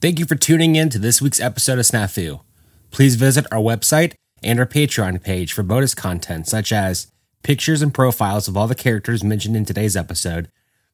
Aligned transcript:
Thank 0.00 0.20
you 0.20 0.26
for 0.26 0.36
tuning 0.36 0.76
in 0.76 0.90
to 0.90 0.98
this 1.00 1.20
week's 1.20 1.40
episode 1.40 1.80
of 1.80 1.84
Snafu. 1.84 2.40
Please 2.92 3.16
visit 3.16 3.46
our 3.50 3.58
website 3.58 4.14
and 4.44 4.60
our 4.60 4.66
Patreon 4.66 5.20
page 5.24 5.52
for 5.52 5.64
bonus 5.64 5.92
content 5.92 6.46
such 6.46 6.70
as 6.70 7.08
pictures 7.42 7.82
and 7.82 7.92
profiles 7.92 8.46
of 8.46 8.56
all 8.56 8.68
the 8.68 8.76
characters 8.76 9.24
mentioned 9.24 9.56
in 9.56 9.64
today's 9.64 9.96
episode, 9.96 10.48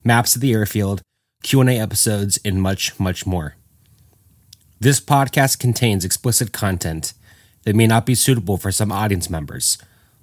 maps 0.04 0.34
of 0.34 0.40
the 0.40 0.54
airfield, 0.54 1.02
Q&A 1.42 1.78
episodes, 1.78 2.38
and 2.46 2.62
much, 2.62 2.98
much 2.98 3.26
more. 3.26 3.56
This 4.80 5.02
podcast 5.02 5.58
contains 5.58 6.06
explicit 6.06 6.52
content 6.54 7.12
that 7.64 7.76
may 7.76 7.86
not 7.86 8.06
be 8.06 8.14
suitable 8.14 8.56
for 8.56 8.72
some 8.72 8.90
audience 8.90 9.28
members. 9.28 9.76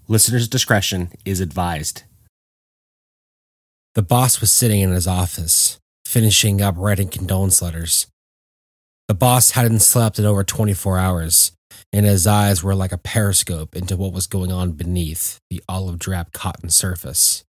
Listener's 0.08 0.48
discretion 0.48 1.12
is 1.24 1.40
advised. 1.40 2.02
The 3.94 4.02
boss 4.02 4.42
was 4.42 4.50
sitting 4.52 4.82
in 4.82 4.90
his 4.90 5.06
office, 5.08 5.78
finishing 6.04 6.64
up 6.64 6.74
writing 6.80 7.10
condolence 7.10 7.62
letters. 7.62 8.08
The 9.12 9.16
boss 9.16 9.52
hadn't 9.52 9.82
slept 9.82 10.20
in 10.20 10.26
over 10.26 10.42
24 10.42 10.98
hours, 10.98 11.52
and 11.92 12.06
his 12.06 12.26
eyes 12.26 12.64
were 12.64 12.74
like 12.74 12.94
a 12.94 12.98
periscope 12.98 13.76
into 13.76 13.98
what 13.98 14.14
was 14.14 14.26
going 14.26 14.54
on 14.54 14.72
beneath 14.72 15.38
the 15.50 15.62
olive 15.68 16.00
drab 16.00 16.32
cotton 16.32 16.70
surface. 16.70 17.44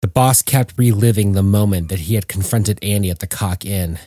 The 0.00 0.06
boss 0.06 0.40
kept 0.40 0.78
reliving 0.78 1.32
the 1.32 1.42
moment 1.42 1.88
that 1.88 1.98
he 1.98 2.14
had 2.14 2.28
confronted 2.28 2.78
Andy 2.80 3.10
at 3.10 3.18
the 3.18 3.26
Cock 3.26 3.64
Inn. 3.64 3.98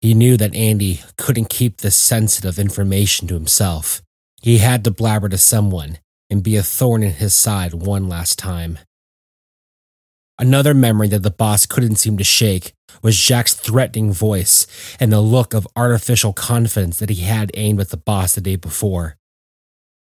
He 0.00 0.12
knew 0.12 0.36
that 0.38 0.56
Andy 0.56 1.02
couldn't 1.16 1.50
keep 1.50 1.76
this 1.76 1.96
sensitive 1.96 2.58
information 2.58 3.28
to 3.28 3.34
himself. 3.34 4.02
He 4.42 4.58
had 4.58 4.82
to 4.82 4.90
blabber 4.90 5.28
to 5.28 5.38
someone 5.38 5.98
and 6.30 6.42
be 6.42 6.56
a 6.56 6.64
thorn 6.64 7.04
in 7.04 7.12
his 7.12 7.32
side 7.32 7.74
one 7.74 8.08
last 8.08 8.40
time. 8.40 8.80
Another 10.42 10.74
memory 10.74 11.06
that 11.06 11.22
the 11.22 11.30
boss 11.30 11.66
couldn't 11.66 12.00
seem 12.00 12.18
to 12.18 12.24
shake 12.24 12.72
was 13.00 13.16
Jack's 13.16 13.54
threatening 13.54 14.12
voice 14.12 14.66
and 14.98 15.12
the 15.12 15.20
look 15.20 15.54
of 15.54 15.68
artificial 15.76 16.32
confidence 16.32 16.98
that 16.98 17.10
he 17.10 17.22
had 17.22 17.52
aimed 17.54 17.78
at 17.78 17.90
the 17.90 17.96
boss 17.96 18.34
the 18.34 18.40
day 18.40 18.56
before. 18.56 19.16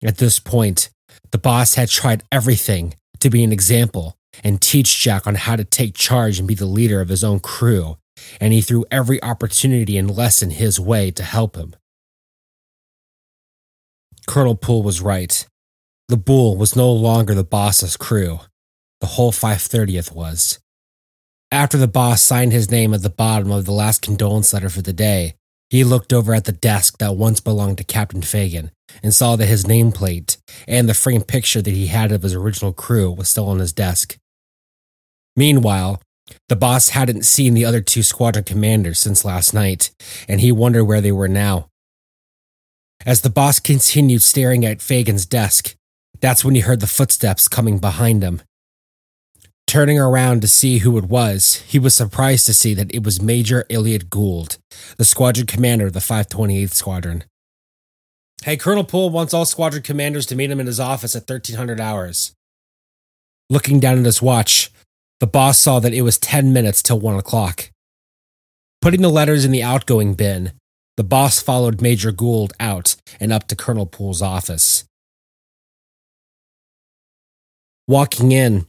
At 0.02 0.20
this 0.20 0.40
point, 0.40 0.92
the 1.32 1.38
boss 1.38 1.74
had 1.74 1.90
tried 1.90 2.24
everything 2.32 2.96
to 3.20 3.30
be 3.30 3.44
an 3.44 3.52
example 3.52 4.16
and 4.46 4.62
teach 4.62 5.02
Jack 5.02 5.28
on 5.28 5.36
how 5.36 5.58
to 5.58 5.66
take 5.66 5.94
charge 5.94 6.40
and 6.40 6.48
be 6.48 6.56
the 6.56 6.68
leader 6.68 7.02
of 7.02 7.10
his 7.10 7.26
own 7.26 7.42
crew, 7.42 7.98
and 8.40 8.54
he 8.54 8.62
threw 8.62 8.86
every 8.90 9.22
opportunity 9.22 9.98
and 9.98 10.10
lesson 10.10 10.52
his 10.52 10.80
way 10.80 11.12
to 11.12 11.24
help 11.24 11.58
him. 11.58 11.76
Colonel 14.26 14.56
Poole 14.56 14.84
was 14.84 15.02
right. 15.02 15.46
The 16.08 16.16
Bull 16.16 16.56
was 16.56 16.78
no 16.78 16.90
longer 16.94 17.36
the 17.36 17.44
boss's 17.44 17.98
crew. 17.98 18.40
The 19.04 19.08
whole 19.08 19.34
530th 19.34 20.14
was. 20.14 20.60
After 21.52 21.78
the 21.78 21.90
boss 21.90 22.24
signed 22.24 22.54
his 22.54 22.72
name 22.72 22.94
at 22.94 23.02
the 23.02 23.10
bottom 23.10 23.52
of 23.52 23.66
the 23.66 23.74
last 23.74 24.02
condolence 24.02 24.54
letter 24.54 24.70
for 24.70 24.82
the 24.82 24.94
day, 24.94 25.34
he 25.70 25.84
looked 25.84 26.14
over 26.14 26.34
at 26.34 26.46
the 26.46 26.54
desk 26.54 27.00
that 27.00 27.18
once 27.18 27.42
belonged 27.42 27.80
to 27.80 27.84
Captain 27.84 28.22
Fagan 28.22 28.72
and 29.04 29.14
saw 29.14 29.36
that 29.36 29.48
his 29.48 29.66
nameplate 29.66 30.38
and 30.70 30.88
the 30.88 30.94
framed 30.94 31.28
picture 31.28 31.62
that 31.62 31.74
he 31.74 31.88
had 31.88 32.14
of 32.14 32.22
his 32.22 32.34
original 32.34 32.72
crew 32.72 33.12
was 33.12 33.28
still 33.28 33.50
on 33.50 33.60
his 33.60 33.74
desk. 33.74 34.18
Meanwhile, 35.36 36.02
the 36.48 36.56
boss 36.56 36.90
hadn't 36.90 37.26
seen 37.26 37.56
the 37.56 37.66
other 37.66 37.82
two 37.82 38.04
squadron 38.04 38.46
commanders 38.46 39.00
since 39.00 39.26
last 39.26 39.54
night, 39.54 39.92
and 40.30 40.40
he 40.40 40.54
wondered 40.54 40.86
where 40.86 41.02
they 41.02 41.12
were 41.12 41.28
now. 41.28 41.68
As 43.06 43.20
the 43.20 43.30
boss 43.30 43.60
continued 43.60 44.22
staring 44.22 44.66
at 44.66 44.82
Fagan's 44.82 45.26
desk, 45.26 45.76
that's 46.22 46.46
when 46.46 46.56
he 46.56 46.62
heard 46.62 46.80
the 46.80 46.88
footsteps 46.88 47.50
coming 47.50 47.80
behind 47.80 48.24
him. 48.24 48.42
Turning 49.68 49.98
around 50.00 50.42
to 50.42 50.48
see 50.48 50.80
who 50.80 50.98
it 50.98 51.06
was, 51.06 51.56
he 51.68 51.80
was 51.80 51.96
surprised 51.96 52.46
to 52.46 52.54
see 52.54 52.74
that 52.74 52.94
it 52.94 53.04
was 53.04 53.22
Major 53.22 53.66
Elliot 53.70 54.10
Gould, 54.10 54.58
the 54.98 55.06
squadron 55.06 55.48
commander 55.48 55.88
of 55.88 55.94
the 55.94 56.00
528th 56.00 56.74
Squadron. 56.74 57.24
Hey, 58.44 58.58
Colonel 58.58 58.84
Poole 58.84 59.10
wants 59.10 59.34
all 59.34 59.46
squadron 59.46 59.82
commanders 59.82 60.26
to 60.28 60.36
meet 60.36 60.52
him 60.52 60.60
in 60.60 60.68
his 60.68 60.80
office 60.80 61.16
at 61.16 61.30
1300 61.30 61.80
hours. 61.80 62.34
Looking 63.50 63.80
down 63.80 64.00
at 64.00 64.06
his 64.06 64.22
watch, 64.22 64.70
the 65.20 65.28
boss 65.28 65.58
saw 65.58 65.80
that 65.80 65.94
it 65.94 66.02
was 66.02 66.18
10 66.18 66.52
minutes 66.52 66.84
till 66.84 67.00
1 67.00 67.16
o'clock. 67.16 67.72
Putting 68.82 69.02
the 69.02 69.10
letters 69.10 69.46
in 69.46 69.52
the 69.52 69.64
outgoing 69.64 70.14
bin, 70.14 70.52
the 70.98 71.04
boss 71.04 71.42
followed 71.42 71.82
Major 71.82 72.12
Gould 72.12 72.52
out 72.60 72.98
and 73.20 73.32
up 73.32 73.48
to 73.48 73.56
Colonel 73.56 73.86
Poole's 73.86 74.22
office. 74.22 74.84
Walking 77.88 78.32
in, 78.34 78.68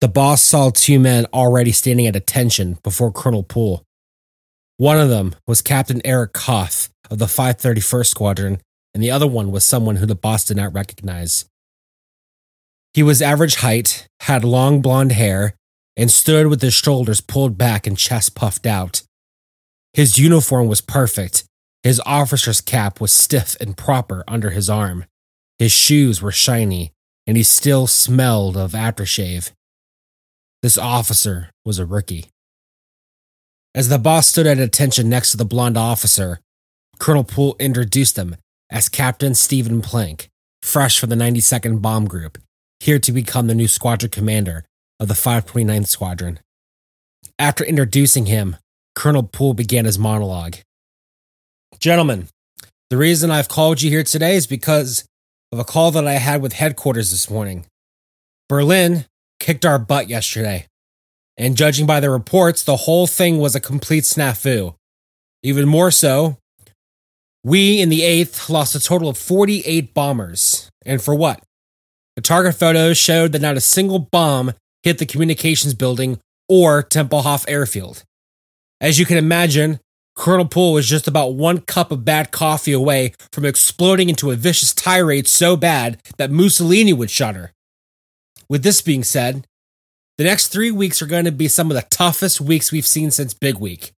the 0.00 0.08
boss 0.08 0.42
saw 0.42 0.70
two 0.70 0.98
men 0.98 1.26
already 1.32 1.72
standing 1.72 2.06
at 2.06 2.16
attention 2.16 2.78
before 2.82 3.12
Colonel 3.12 3.42
Poole. 3.42 3.84
One 4.76 4.98
of 4.98 5.08
them 5.08 5.34
was 5.46 5.62
Captain 5.62 6.02
Eric 6.04 6.32
Koth 6.32 6.90
of 7.10 7.18
the 7.18 7.26
531st 7.26 8.06
Squadron, 8.06 8.60
and 8.92 9.02
the 9.02 9.10
other 9.10 9.26
one 9.26 9.50
was 9.50 9.64
someone 9.64 9.96
who 9.96 10.06
the 10.06 10.14
boss 10.14 10.44
did 10.44 10.56
not 10.56 10.74
recognize. 10.74 11.46
He 12.92 13.02
was 13.02 13.22
average 13.22 13.56
height, 13.56 14.06
had 14.20 14.44
long 14.44 14.80
blonde 14.80 15.12
hair, 15.12 15.54
and 15.96 16.10
stood 16.10 16.48
with 16.48 16.60
his 16.60 16.74
shoulders 16.74 17.20
pulled 17.20 17.56
back 17.56 17.86
and 17.86 17.96
chest 17.98 18.34
puffed 18.34 18.66
out. 18.66 19.02
His 19.92 20.18
uniform 20.18 20.66
was 20.66 20.80
perfect. 20.80 21.44
His 21.82 22.00
officer's 22.04 22.60
cap 22.60 23.00
was 23.00 23.12
stiff 23.12 23.56
and 23.60 23.76
proper 23.76 24.24
under 24.26 24.50
his 24.50 24.68
arm. 24.68 25.04
His 25.58 25.70
shoes 25.70 26.20
were 26.20 26.32
shiny, 26.32 26.92
and 27.26 27.36
he 27.36 27.42
still 27.42 27.86
smelled 27.86 28.56
of 28.56 28.72
aftershave. 28.72 29.52
This 30.64 30.78
officer 30.78 31.50
was 31.66 31.78
a 31.78 31.84
rookie. 31.84 32.24
As 33.74 33.90
the 33.90 33.98
boss 33.98 34.28
stood 34.28 34.46
at 34.46 34.58
attention 34.58 35.10
next 35.10 35.30
to 35.32 35.36
the 35.36 35.44
blonde 35.44 35.76
officer, 35.76 36.40
Colonel 36.98 37.22
Poole 37.22 37.54
introduced 37.60 38.16
him 38.16 38.36
as 38.70 38.88
Captain 38.88 39.34
Stephen 39.34 39.82
Plank, 39.82 40.30
fresh 40.62 40.98
from 40.98 41.10
the 41.10 41.16
92nd 41.16 41.82
Bomb 41.82 42.06
Group, 42.06 42.38
here 42.80 42.98
to 42.98 43.12
become 43.12 43.46
the 43.46 43.54
new 43.54 43.68
squadron 43.68 44.08
commander 44.08 44.64
of 44.98 45.08
the 45.08 45.12
529th 45.12 45.88
Squadron. 45.88 46.40
After 47.38 47.62
introducing 47.62 48.24
him, 48.24 48.56
Colonel 48.94 49.22
Poole 49.22 49.52
began 49.52 49.84
his 49.84 49.98
monologue. 49.98 50.56
Gentlemen, 51.78 52.28
the 52.88 52.96
reason 52.96 53.30
I've 53.30 53.48
called 53.50 53.82
you 53.82 53.90
here 53.90 54.02
today 54.02 54.34
is 54.34 54.46
because 54.46 55.04
of 55.52 55.58
a 55.58 55.64
call 55.64 55.90
that 55.90 56.06
I 56.06 56.14
had 56.14 56.40
with 56.40 56.54
headquarters 56.54 57.10
this 57.10 57.28
morning. 57.28 57.66
Berlin 58.48 59.04
kicked 59.40 59.64
our 59.64 59.78
butt 59.78 60.08
yesterday, 60.08 60.66
and 61.36 61.56
judging 61.56 61.86
by 61.86 62.00
the 62.00 62.10
reports, 62.10 62.62
the 62.62 62.76
whole 62.76 63.06
thing 63.06 63.38
was 63.38 63.54
a 63.54 63.60
complete 63.60 64.04
snafu. 64.04 64.74
Even 65.42 65.68
more 65.68 65.90
so, 65.90 66.38
we 67.44 67.80
in 67.80 67.90
the 67.90 68.00
8th 68.00 68.48
lost 68.48 68.74
a 68.74 68.80
total 68.80 69.08
of 69.08 69.18
48 69.18 69.92
bombers. 69.92 70.70
And 70.86 71.02
for 71.02 71.14
what? 71.14 71.42
The 72.16 72.22
target 72.22 72.54
photos 72.54 72.96
showed 72.96 73.32
that 73.32 73.42
not 73.42 73.56
a 73.56 73.60
single 73.60 73.98
bomb 73.98 74.52
hit 74.82 74.98
the 74.98 75.06
communications 75.06 75.74
building 75.74 76.20
or 76.48 76.82
Tempelhof 76.82 77.44
airfield. 77.48 78.04
As 78.80 78.98
you 78.98 79.06
can 79.06 79.16
imagine, 79.16 79.80
Colonel 80.14 80.46
Poole 80.46 80.74
was 80.74 80.88
just 80.88 81.08
about 81.08 81.34
one 81.34 81.60
cup 81.60 81.90
of 81.90 82.04
bad 82.04 82.30
coffee 82.30 82.72
away 82.72 83.14
from 83.32 83.44
exploding 83.44 84.08
into 84.08 84.30
a 84.30 84.36
vicious 84.36 84.72
tirade 84.72 85.26
so 85.26 85.56
bad 85.56 86.00
that 86.18 86.30
Mussolini 86.30 86.92
would 86.92 87.10
shudder. 87.10 87.50
With 88.48 88.62
this 88.62 88.82
being 88.82 89.04
said, 89.04 89.46
the 90.16 90.24
next 90.24 90.48
three 90.48 90.70
weeks 90.70 91.02
are 91.02 91.06
going 91.06 91.24
to 91.24 91.32
be 91.32 91.48
some 91.48 91.70
of 91.70 91.74
the 91.74 91.86
toughest 91.90 92.40
weeks 92.40 92.70
we've 92.70 92.86
seen 92.86 93.10
since 93.10 93.34
Big 93.34 93.58
Week. 93.58 93.92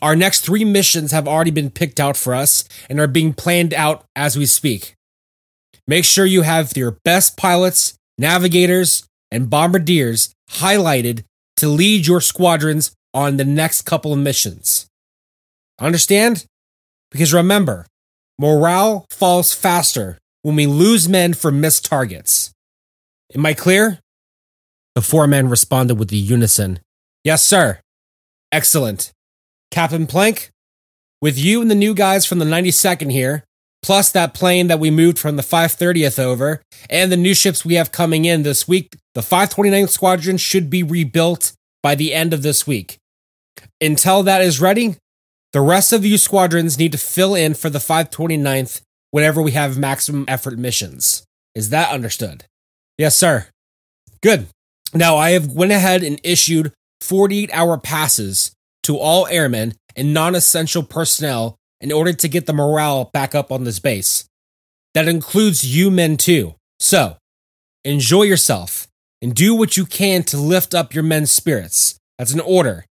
Our 0.00 0.16
next 0.16 0.40
three 0.40 0.64
missions 0.64 1.12
have 1.12 1.28
already 1.28 1.50
been 1.50 1.70
picked 1.70 2.00
out 2.00 2.16
for 2.16 2.34
us 2.34 2.64
and 2.88 2.98
are 3.00 3.06
being 3.06 3.32
planned 3.32 3.74
out 3.74 4.04
as 4.16 4.36
we 4.36 4.46
speak. 4.46 4.94
Make 5.86 6.04
sure 6.04 6.24
you 6.24 6.42
have 6.42 6.76
your 6.76 6.98
best 7.04 7.36
pilots, 7.36 7.94
navigators, 8.16 9.06
and 9.30 9.50
bombardiers 9.50 10.34
highlighted 10.50 11.24
to 11.56 11.68
lead 11.68 12.06
your 12.06 12.20
squadrons 12.20 12.94
on 13.12 13.36
the 13.36 13.44
next 13.44 13.82
couple 13.82 14.12
of 14.12 14.18
missions. 14.18 14.86
Understand? 15.78 16.46
Because 17.10 17.34
remember, 17.34 17.86
morale 18.38 19.06
falls 19.10 19.52
faster 19.52 20.18
when 20.42 20.56
we 20.56 20.66
lose 20.66 21.08
men 21.08 21.34
for 21.34 21.52
missed 21.52 21.84
targets. 21.84 22.53
Am 23.34 23.44
I 23.44 23.52
clear? 23.52 23.98
The 24.94 25.02
four 25.02 25.26
men 25.26 25.48
responded 25.48 25.98
with 25.98 26.08
the 26.08 26.16
unison. 26.16 26.78
Yes, 27.24 27.42
sir. 27.42 27.80
Excellent. 28.52 29.12
Captain 29.72 30.06
Plank, 30.06 30.50
with 31.20 31.36
you 31.36 31.60
and 31.60 31.68
the 31.68 31.74
new 31.74 31.94
guys 31.94 32.24
from 32.24 32.38
the 32.38 32.44
92nd 32.44 33.10
here, 33.10 33.42
plus 33.82 34.12
that 34.12 34.34
plane 34.34 34.68
that 34.68 34.78
we 34.78 34.90
moved 34.90 35.18
from 35.18 35.34
the 35.34 35.42
530th 35.42 36.18
over, 36.18 36.62
and 36.88 37.10
the 37.10 37.16
new 37.16 37.34
ships 37.34 37.64
we 37.64 37.74
have 37.74 37.90
coming 37.90 38.24
in 38.24 38.44
this 38.44 38.68
week, 38.68 38.96
the 39.14 39.20
529th 39.20 39.88
Squadron 39.88 40.36
should 40.36 40.70
be 40.70 40.84
rebuilt 40.84 41.52
by 41.82 41.96
the 41.96 42.14
end 42.14 42.32
of 42.32 42.42
this 42.42 42.68
week. 42.68 42.98
Until 43.80 44.22
that 44.22 44.42
is 44.42 44.60
ready, 44.60 44.96
the 45.52 45.60
rest 45.60 45.92
of 45.92 46.04
you 46.04 46.18
squadrons 46.18 46.78
need 46.78 46.92
to 46.92 46.98
fill 46.98 47.34
in 47.34 47.54
for 47.54 47.68
the 47.68 47.80
529th 47.80 48.82
whenever 49.10 49.42
we 49.42 49.52
have 49.52 49.76
maximum 49.76 50.24
effort 50.28 50.56
missions. 50.56 51.24
Is 51.54 51.70
that 51.70 51.90
understood? 51.90 52.44
Yes, 52.98 53.16
sir. 53.16 53.46
Good. 54.22 54.46
Now 54.92 55.16
I 55.16 55.30
have 55.30 55.48
went 55.48 55.72
ahead 55.72 56.02
and 56.02 56.20
issued 56.22 56.72
48 57.00 57.50
hour 57.52 57.78
passes 57.78 58.52
to 58.84 58.96
all 58.96 59.26
airmen 59.26 59.74
and 59.96 60.14
non 60.14 60.34
essential 60.34 60.82
personnel 60.82 61.56
in 61.80 61.92
order 61.92 62.12
to 62.12 62.28
get 62.28 62.46
the 62.46 62.52
morale 62.52 63.10
back 63.12 63.34
up 63.34 63.50
on 63.50 63.64
this 63.64 63.78
base. 63.78 64.24
That 64.94 65.08
includes 65.08 65.76
you 65.76 65.90
men 65.90 66.16
too. 66.16 66.54
So, 66.78 67.16
enjoy 67.84 68.22
yourself 68.22 68.86
and 69.20 69.34
do 69.34 69.54
what 69.54 69.76
you 69.76 69.84
can 69.84 70.22
to 70.24 70.36
lift 70.36 70.74
up 70.74 70.94
your 70.94 71.02
men's 71.02 71.32
spirits. 71.32 71.98
That's 72.18 72.32
an 72.32 72.40
order. 72.40 72.84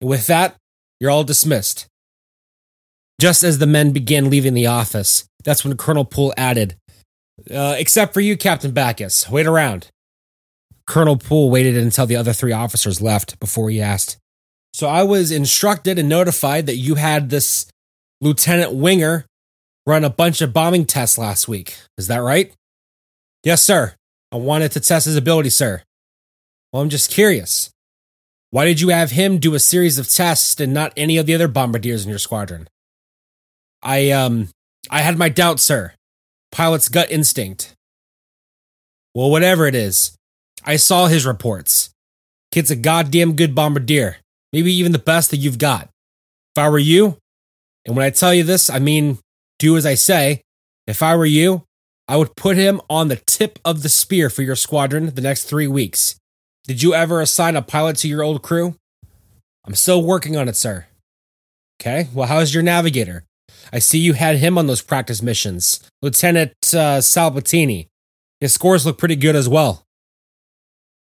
And 0.00 0.10
with 0.10 0.26
that, 0.26 0.56
you're 1.00 1.10
all 1.10 1.24
dismissed. 1.24 1.86
Just 3.20 3.44
as 3.44 3.58
the 3.58 3.66
men 3.66 3.92
began 3.92 4.28
leaving 4.28 4.54
the 4.54 4.66
office, 4.66 5.24
that's 5.44 5.64
when 5.64 5.76
Colonel 5.76 6.04
Poole 6.04 6.34
added, 6.36 6.76
uh, 7.50 7.76
Except 7.78 8.14
for 8.14 8.20
you, 8.20 8.36
Captain 8.36 8.72
Backus. 8.72 9.28
Wait 9.30 9.46
around. 9.46 9.88
Colonel 10.86 11.16
Poole 11.16 11.50
waited 11.50 11.76
until 11.76 12.06
the 12.06 12.16
other 12.16 12.32
three 12.32 12.52
officers 12.52 13.02
left 13.02 13.40
before 13.40 13.70
he 13.70 13.80
asked, 13.80 14.18
So 14.72 14.86
I 14.86 15.02
was 15.02 15.32
instructed 15.32 15.98
and 15.98 16.08
notified 16.08 16.66
that 16.66 16.76
you 16.76 16.94
had 16.94 17.28
this 17.28 17.66
Lieutenant 18.20 18.72
Winger 18.72 19.26
run 19.86 20.04
a 20.04 20.10
bunch 20.10 20.40
of 20.40 20.52
bombing 20.52 20.84
tests 20.86 21.18
last 21.18 21.48
week. 21.48 21.76
Is 21.98 22.06
that 22.06 22.18
right? 22.18 22.52
Yes, 23.42 23.62
sir. 23.62 23.94
I 24.32 24.36
wanted 24.36 24.72
to 24.72 24.80
test 24.80 25.06
his 25.06 25.16
ability, 25.16 25.50
sir. 25.50 25.82
Well, 26.72 26.82
I'm 26.82 26.88
just 26.88 27.10
curious. 27.10 27.70
Why 28.50 28.64
did 28.64 28.80
you 28.80 28.88
have 28.88 29.10
him 29.10 29.38
do 29.38 29.54
a 29.54 29.60
series 29.60 29.98
of 29.98 30.08
tests 30.08 30.60
and 30.60 30.72
not 30.72 30.92
any 30.96 31.16
of 31.16 31.26
the 31.26 31.34
other 31.34 31.48
bombardiers 31.48 32.04
in 32.04 32.10
your 32.10 32.18
squadron? 32.18 32.68
I, 33.82 34.10
um, 34.10 34.48
I 34.90 35.00
had 35.00 35.18
my 35.18 35.28
doubts, 35.28 35.62
sir. 35.62 35.92
Pilot's 36.52 36.88
gut 36.88 37.10
instinct. 37.10 37.74
Well, 39.14 39.30
whatever 39.30 39.66
it 39.66 39.74
is, 39.74 40.16
I 40.64 40.76
saw 40.76 41.06
his 41.06 41.26
reports. 41.26 41.90
Kid's 42.52 42.70
a 42.70 42.76
goddamn 42.76 43.34
good 43.34 43.54
bombardier, 43.54 44.16
maybe 44.52 44.72
even 44.72 44.92
the 44.92 44.98
best 44.98 45.30
that 45.30 45.38
you've 45.38 45.58
got. 45.58 45.88
If 46.54 46.58
I 46.58 46.68
were 46.68 46.78
you, 46.78 47.18
and 47.84 47.96
when 47.96 48.04
I 48.04 48.10
tell 48.10 48.34
you 48.34 48.42
this, 48.42 48.68
I 48.68 48.78
mean 48.78 49.18
do 49.58 49.76
as 49.76 49.86
I 49.86 49.94
say. 49.94 50.42
If 50.86 51.02
I 51.02 51.16
were 51.16 51.26
you, 51.26 51.64
I 52.08 52.16
would 52.16 52.36
put 52.36 52.56
him 52.56 52.80
on 52.88 53.08
the 53.08 53.16
tip 53.16 53.58
of 53.64 53.82
the 53.82 53.88
spear 53.88 54.30
for 54.30 54.42
your 54.42 54.56
squadron 54.56 55.14
the 55.14 55.20
next 55.20 55.44
three 55.44 55.66
weeks. 55.66 56.16
Did 56.64 56.82
you 56.82 56.94
ever 56.94 57.20
assign 57.20 57.56
a 57.56 57.62
pilot 57.62 57.96
to 57.98 58.08
your 58.08 58.22
old 58.22 58.42
crew? 58.42 58.76
I'm 59.64 59.74
still 59.74 60.02
working 60.02 60.36
on 60.36 60.48
it, 60.48 60.56
sir. 60.56 60.86
Okay, 61.80 62.08
well, 62.14 62.28
how's 62.28 62.54
your 62.54 62.62
navigator? 62.62 63.24
I 63.72 63.78
see 63.78 63.98
you 63.98 64.12
had 64.14 64.36
him 64.36 64.58
on 64.58 64.66
those 64.66 64.82
practice 64.82 65.22
missions. 65.22 65.80
Lieutenant 66.02 66.52
uh. 66.74 67.00
His 68.40 68.52
scores 68.54 68.86
look 68.86 68.98
pretty 68.98 69.16
good 69.16 69.36
as 69.36 69.48
well. 69.48 69.84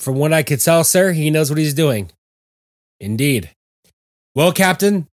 From 0.01 0.17
what 0.17 0.33
I 0.33 0.43
could 0.43 0.61
tell, 0.61 0.85
sir, 0.85 1.13
he 1.13 1.31
knows 1.31 1.51
what 1.51 1.59
he's 1.59 1.75
doing. 1.75 2.11
Indeed. 3.01 3.51
Well, 4.35 4.53
Captain, 4.53 5.09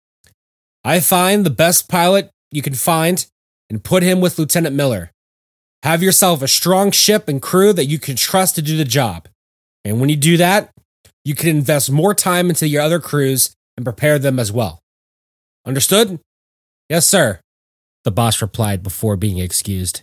I 0.83 0.99
find 0.99 1.45
the 1.45 1.49
best 1.49 1.89
pilot 1.89 2.29
you 2.51 2.61
can 2.61 2.73
find 2.73 3.25
and 3.69 3.83
put 3.83 4.03
him 4.03 4.21
with 4.21 4.39
Lieutenant 4.39 4.75
Miller. 4.75 5.11
Have 5.83 6.03
yourself 6.03 6.41
a 6.41 6.47
strong 6.47 6.91
ship 6.91 7.27
and 7.27 7.41
crew 7.41 7.71
that 7.73 7.85
you 7.85 7.99
can 7.99 8.15
trust 8.15 8.55
to 8.55 8.61
do 8.61 8.75
the 8.75 8.85
job. 8.85 9.27
And 9.85 9.99
when 9.99 10.09
you 10.09 10.15
do 10.15 10.37
that, 10.37 10.71
you 11.23 11.35
can 11.35 11.49
invest 11.49 11.91
more 11.91 12.13
time 12.13 12.49
into 12.49 12.67
your 12.67 12.81
other 12.81 12.99
crews 12.99 13.55
and 13.77 13.85
prepare 13.85 14.19
them 14.19 14.39
as 14.39 14.51
well. 14.51 14.81
Understood? 15.65 16.19
Yes, 16.89 17.07
sir, 17.07 17.39
the 18.03 18.09
boss 18.09 18.41
replied 18.41 18.81
before 18.81 19.15
being 19.15 19.37
excused. 19.37 20.01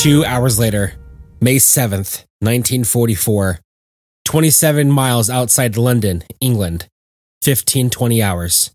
Two 0.00 0.24
hours 0.24 0.58
later, 0.58 0.94
May 1.42 1.56
7th, 1.56 2.24
1944, 2.40 3.58
27 4.24 4.90
miles 4.90 5.28
outside 5.28 5.76
London, 5.76 6.24
England, 6.40 6.88
1520 7.44 8.22
hours. 8.22 8.70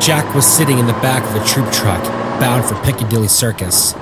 Jack 0.00 0.34
was 0.34 0.44
sitting 0.44 0.80
in 0.80 0.88
the 0.88 0.94
back 0.94 1.22
of 1.22 1.40
a 1.40 1.46
troop 1.46 1.72
truck 1.72 2.02
bound 2.40 2.64
for 2.64 2.74
Piccadilly 2.82 3.28
Circus. 3.28 3.92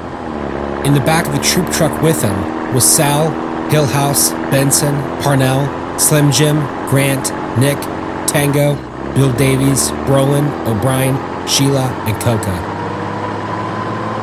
In 0.87 0.95
the 0.95 1.03
back 1.05 1.27
of 1.27 1.35
the 1.35 1.43
troop 1.43 1.71
truck 1.71 2.01
with 2.01 2.23
him 2.23 2.75
was 2.75 2.91
Sal, 2.91 3.31
Hillhouse, 3.71 4.31
Benson, 4.51 4.95
Parnell, 5.21 5.69
Slim 5.99 6.33
Jim, 6.33 6.57
Grant, 6.89 7.31
Nick, 7.59 7.77
Tango, 8.33 8.92
Bill 9.15 9.33
Davies, 9.37 9.91
Brolin, 10.07 10.49
O'Brien, 10.67 11.17
Sheila, 11.47 11.89
and 12.07 12.21
Coca. 12.23 12.73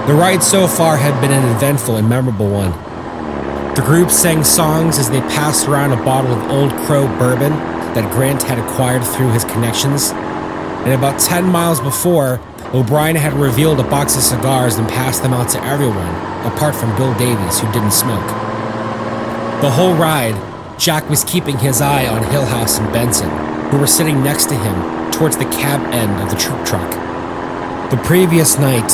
The 0.07 0.15
ride 0.15 0.41
so 0.41 0.67
far 0.67 0.97
had 0.97 1.19
been 1.21 1.31
an 1.31 1.55
eventful 1.55 1.97
and 1.97 2.09
memorable 2.09 2.49
one. 2.49 2.71
The 3.75 3.81
group 3.81 4.09
sang 4.09 4.43
songs 4.43 4.97
as 4.97 5.09
they 5.09 5.21
passed 5.21 5.67
around 5.67 5.91
a 5.91 6.03
bottle 6.03 6.33
of 6.33 6.51
Old 6.51 6.71
Crow 6.85 7.07
bourbon 7.19 7.51
that 7.93 8.11
Grant 8.11 8.41
had 8.41 8.57
acquired 8.57 9.03
through 9.03 9.31
his 9.31 9.43
connections. 9.45 10.09
And 10.09 10.93
about 10.93 11.19
10 11.19 11.45
miles 11.45 11.79
before, 11.79 12.41
O'Brien 12.73 13.15
had 13.15 13.33
revealed 13.33 13.79
a 13.79 13.83
box 13.83 14.15
of 14.15 14.23
cigars 14.23 14.77
and 14.77 14.87
passed 14.89 15.21
them 15.21 15.33
out 15.33 15.49
to 15.49 15.63
everyone, 15.63 16.15
apart 16.45 16.75
from 16.75 16.95
Bill 16.97 17.13
Davies, 17.19 17.59
who 17.59 17.71
didn't 17.71 17.91
smoke. 17.91 18.27
The 19.61 19.69
whole 19.69 19.93
ride, 19.93 20.35
Jack 20.79 21.09
was 21.09 21.23
keeping 21.23 21.57
his 21.59 21.81
eye 21.81 22.07
on 22.07 22.23
Hillhouse 22.23 22.79
and 22.79 22.91
Benson, 22.91 23.29
who 23.69 23.77
were 23.77 23.87
sitting 23.87 24.23
next 24.23 24.45
to 24.49 24.55
him 24.55 25.11
towards 25.11 25.37
the 25.37 25.45
cab 25.45 25.81
end 25.93 26.21
of 26.21 26.29
the 26.29 26.35
troop 26.35 26.65
truck. 26.65 26.89
The 27.91 28.01
previous 28.03 28.57
night, 28.57 28.89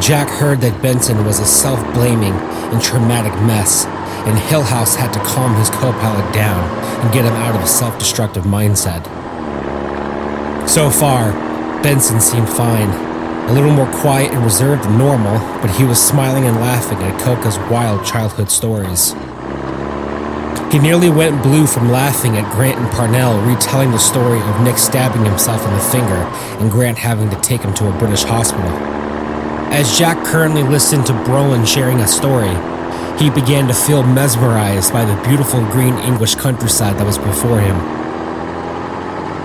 Jack 0.00 0.28
heard 0.28 0.60
that 0.60 0.82
Benson 0.82 1.24
was 1.24 1.40
a 1.40 1.44
self 1.44 1.80
blaming 1.94 2.32
and 2.72 2.82
traumatic 2.82 3.32
mess, 3.42 3.86
and 4.26 4.36
Hillhouse 4.38 4.96
had 4.96 5.12
to 5.12 5.20
calm 5.20 5.54
his 5.56 5.70
co 5.70 5.92
pilot 5.92 6.32
down 6.34 6.62
and 7.00 7.12
get 7.12 7.24
him 7.24 7.34
out 7.34 7.54
of 7.54 7.62
a 7.62 7.66
self 7.66 7.98
destructive 7.98 8.44
mindset. 8.44 9.04
So 10.68 10.90
far, 10.90 11.32
Benson 11.82 12.20
seemed 12.20 12.48
fine, 12.48 12.88
a 13.48 13.52
little 13.52 13.72
more 13.72 13.90
quiet 13.92 14.32
and 14.32 14.42
reserved 14.42 14.84
than 14.84 14.96
normal, 14.96 15.38
but 15.60 15.70
he 15.70 15.84
was 15.84 16.02
smiling 16.02 16.46
and 16.46 16.56
laughing 16.56 16.98
at 16.98 17.20
Coca's 17.20 17.58
wild 17.70 18.04
childhood 18.06 18.50
stories. 18.50 19.14
He 20.74 20.80
nearly 20.80 21.08
went 21.08 21.40
blue 21.40 21.68
from 21.68 21.92
laughing 21.92 22.36
at 22.36 22.52
Grant 22.52 22.76
and 22.80 22.90
Parnell 22.90 23.40
retelling 23.42 23.92
the 23.92 23.98
story 24.00 24.40
of 24.40 24.60
Nick 24.62 24.76
stabbing 24.76 25.24
himself 25.24 25.64
in 25.64 25.72
the 25.72 25.78
finger 25.78 26.16
and 26.58 26.68
Grant 26.68 26.98
having 26.98 27.30
to 27.30 27.40
take 27.42 27.60
him 27.60 27.72
to 27.74 27.88
a 27.88 27.96
British 27.96 28.24
hospital. 28.24 28.72
As 29.70 29.96
Jack 29.96 30.24
currently 30.26 30.64
listened 30.64 31.06
to 31.06 31.12
Brolin 31.12 31.64
sharing 31.64 32.00
a 32.00 32.08
story, 32.08 32.50
he 33.22 33.30
began 33.30 33.68
to 33.68 33.72
feel 33.72 34.02
mesmerized 34.02 34.92
by 34.92 35.04
the 35.04 35.14
beautiful 35.22 35.64
green 35.70 35.94
English 35.98 36.34
countryside 36.34 36.98
that 36.98 37.06
was 37.06 37.18
before 37.18 37.60
him. 37.60 37.78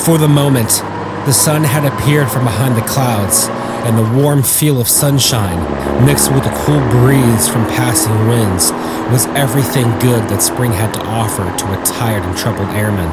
For 0.01 0.17
the 0.17 0.27
moment, 0.27 0.81
the 1.27 1.31
sun 1.31 1.63
had 1.63 1.85
appeared 1.85 2.31
from 2.31 2.45
behind 2.45 2.75
the 2.75 2.89
clouds, 2.89 3.49
and 3.85 3.97
the 3.97 4.21
warm 4.21 4.43
feel 4.43 4.81
of 4.81 4.87
sunshine, 4.87 5.59
mixed 6.05 6.31
with 6.31 6.43
the 6.43 6.49
cool 6.65 6.79
breeze 6.89 7.47
from 7.47 7.65
passing 7.67 8.27
winds, 8.27 8.71
was 9.11 9.25
everything 9.35 9.87
good 9.99 10.27
that 10.29 10.41
spring 10.41 10.71
had 10.71 10.93
to 10.93 11.01
offer 11.05 11.43
to 11.57 11.65
a 11.73 11.85
tired 11.85 12.23
and 12.23 12.37
troubled 12.37 12.69
airman. 12.69 13.09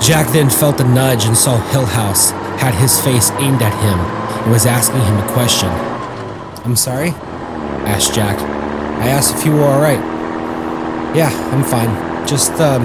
Jack 0.00 0.32
then 0.32 0.50
felt 0.50 0.80
a 0.80 0.84
nudge 0.84 1.24
and 1.24 1.36
saw 1.36 1.58
Hillhouse 1.70 2.30
had 2.58 2.74
his 2.74 3.00
face 3.00 3.30
aimed 3.32 3.62
at 3.62 3.72
him 3.82 3.98
and 4.42 4.52
was 4.52 4.66
asking 4.66 5.00
him 5.00 5.16
a 5.18 5.32
question. 5.32 5.68
I'm 6.64 6.76
sorry? 6.76 7.10
asked 7.86 8.14
Jack. 8.14 8.38
I 8.38 9.08
asked 9.08 9.36
if 9.36 9.44
you 9.44 9.52
were 9.52 9.62
alright. 9.62 10.00
Yeah, 11.16 11.30
I'm 11.52 11.64
fine. 11.64 12.26
Just, 12.26 12.52
um, 12.60 12.82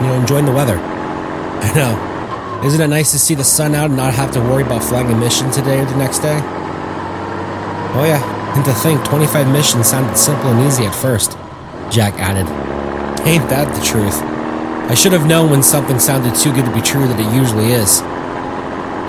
you 0.00 0.08
know, 0.08 0.14
enjoying 0.14 0.44
the 0.44 0.52
weather. 0.52 0.78
I 1.62 1.72
know. 1.74 2.13
Isn't 2.64 2.80
it 2.80 2.88
nice 2.88 3.12
to 3.12 3.18
see 3.18 3.34
the 3.34 3.44
sun 3.44 3.74
out 3.74 3.90
and 3.90 3.96
not 3.96 4.14
have 4.14 4.32
to 4.32 4.40
worry 4.40 4.62
about 4.62 4.82
flying 4.82 5.10
a 5.12 5.16
mission 5.16 5.50
today 5.50 5.80
or 5.80 5.84
the 5.84 5.98
next 5.98 6.20
day? 6.20 6.40
Oh, 7.92 8.04
yeah. 8.06 8.56
And 8.56 8.64
to 8.64 8.72
think 8.72 9.04
25 9.04 9.52
missions 9.52 9.88
sounded 9.88 10.16
simple 10.16 10.48
and 10.48 10.66
easy 10.66 10.86
at 10.86 10.94
first, 10.94 11.32
Jack 11.92 12.14
added. 12.14 12.48
Ain't 13.28 13.50
that 13.50 13.68
the 13.76 13.84
truth? 13.84 14.16
I 14.88 14.94
should 14.94 15.12
have 15.12 15.26
known 15.26 15.50
when 15.50 15.62
something 15.62 15.98
sounded 15.98 16.34
too 16.34 16.54
good 16.54 16.64
to 16.64 16.72
be 16.72 16.80
true 16.80 17.06
that 17.06 17.20
it 17.20 17.36
usually 17.36 17.72
is. 17.72 18.00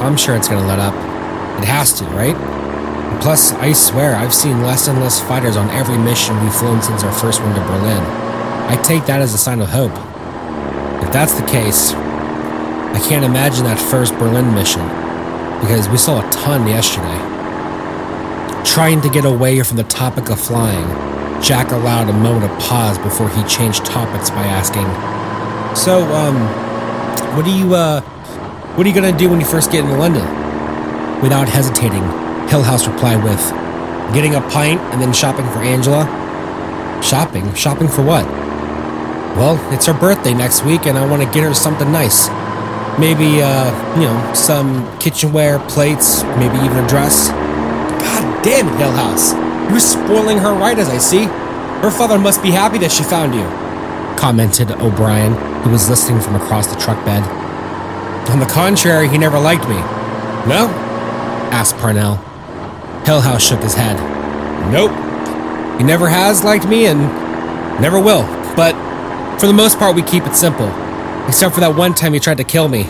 I'm 0.04 0.18
sure 0.18 0.36
it's 0.36 0.50
gonna 0.50 0.68
let 0.68 0.80
up. 0.80 0.94
It 1.62 1.66
has 1.66 1.94
to, 2.00 2.06
right? 2.12 2.36
Plus, 3.22 3.54
I 3.54 3.72
swear, 3.72 4.16
I've 4.16 4.34
seen 4.34 4.64
less 4.64 4.90
and 4.90 5.00
less 5.00 5.22
fighters 5.22 5.56
on 5.56 5.70
every 5.70 5.98
mission 5.98 6.36
we've 6.44 6.54
flown 6.54 6.82
since 6.82 7.04
our 7.04 7.14
first 7.14 7.42
one 7.42 7.56
to 7.56 7.62
Berlin. 7.62 8.04
I 8.68 8.76
take 8.84 9.06
that 9.06 9.22
as 9.22 9.34
a 9.34 9.38
sign 9.38 9.62
of 9.62 9.70
hope. 9.70 9.96
If 11.04 11.14
that's 11.14 11.34
the 11.40 11.48
case, 11.48 11.94
I 12.96 13.00
can't 13.00 13.26
imagine 13.26 13.66
that 13.66 13.78
first 13.78 14.14
Berlin 14.14 14.54
mission, 14.54 14.80
because 15.60 15.90
we 15.90 15.98
saw 15.98 16.26
a 16.26 16.32
ton 16.32 16.66
yesterday. 16.66 17.20
Trying 18.64 19.02
to 19.02 19.10
get 19.10 19.26
away 19.26 19.62
from 19.64 19.76
the 19.76 19.84
topic 19.84 20.30
of 20.30 20.40
flying, 20.40 20.88
Jack 21.44 21.74
allowed 21.74 22.08
a 22.08 22.14
moment 22.14 22.50
of 22.50 22.58
pause 22.58 22.98
before 23.00 23.28
he 23.28 23.44
changed 23.44 23.84
topics 23.84 24.30
by 24.30 24.46
asking, 24.48 24.88
So, 25.76 26.04
um, 26.16 26.38
what 27.36 27.46
are 27.46 27.58
you, 27.58 27.76
uh, 27.76 28.00
what 28.00 28.88
are 28.88 28.90
you 28.90 28.96
gonna 28.96 29.18
do 29.18 29.30
when 29.30 29.42
you 29.42 29.46
first 29.46 29.74
get 29.74 29.84
into 29.84 29.98
London? 29.98 30.24
Without 31.22 31.50
hesitating, 31.50 32.04
Hillhouse 32.48 32.88
replied 32.88 33.22
with, 33.26 33.44
Getting 34.14 34.36
a 34.36 34.42
pint 34.52 34.80
and 34.94 35.02
then 35.02 35.12
shopping 35.12 35.46
for 35.48 35.60
Angela? 35.60 36.06
Shopping? 37.04 37.54
Shopping 37.56 37.90
for 37.90 38.04
what? 38.04 38.26
Well, 39.36 39.60
it's 39.74 39.86
her 39.88 39.94
birthday 39.94 40.34
next 40.34 40.64
week 40.64 40.86
and 40.86 40.98
I 40.98 41.06
want 41.06 41.22
to 41.24 41.30
get 41.34 41.44
her 41.44 41.54
something 41.54 41.92
nice. 41.92 42.30
Maybe, 43.00 43.42
uh, 43.42 44.00
you 44.00 44.08
know, 44.08 44.34
some 44.34 44.88
kitchenware, 45.00 45.60
plates, 45.68 46.24
maybe 46.40 46.56
even 46.64 46.78
a 46.78 46.88
dress. 46.88 47.30
God 47.30 48.44
damn 48.44 48.68
it, 48.68 48.74
Hillhouse. 48.80 49.34
You're 49.70 49.80
spoiling 49.80 50.38
her 50.38 50.54
right 50.54 50.78
as 50.78 50.88
I 50.88 50.98
see. 50.98 51.26
Her 51.26 51.92
father 51.92 52.18
must 52.18 52.42
be 52.42 52.52
happy 52.52 52.78
that 52.80 52.92
she 52.92 53.04
found 53.04 53.36
you, 53.36 53.44
commented 54.18 54.72
O'Brien, 54.72 55.34
who 55.64 55.72
was 55.72 55.90
listening 55.90 56.22
from 56.22 56.36
across 56.36 56.68
the 56.68 56.80
truck 56.80 57.04
bed. 57.06 57.24
On 58.30 58.40
the 58.40 58.46
contrary, 58.46 59.10
he 59.10 59.18
never 59.18 59.40
liked 59.40 59.68
me. 59.68 59.76
No? 60.48 60.70
asked 61.52 61.78
Parnell. 61.78 62.18
Hillhouse 63.04 63.42
shook 63.42 63.62
his 63.62 63.76
head. 63.76 63.98
Nope. 64.72 64.92
He 65.78 65.84
never 65.84 66.08
has 66.08 66.44
liked 66.44 66.68
me 66.68 66.88
and 66.88 67.02
never 67.82 68.00
will. 68.00 68.24
But 68.56 68.74
for 69.40 69.48
the 69.48 69.54
most 69.54 69.78
part, 69.78 69.96
we 69.96 70.02
keep 70.02 70.26
it 70.26 70.36
simple. 70.36 70.70
Except 71.28 71.54
for 71.54 71.62
that 71.62 71.76
one 71.76 71.94
time 71.94 72.14
he 72.14 72.20
tried 72.20 72.38
to 72.38 72.44
kill 72.44 72.68
me. 72.68 72.84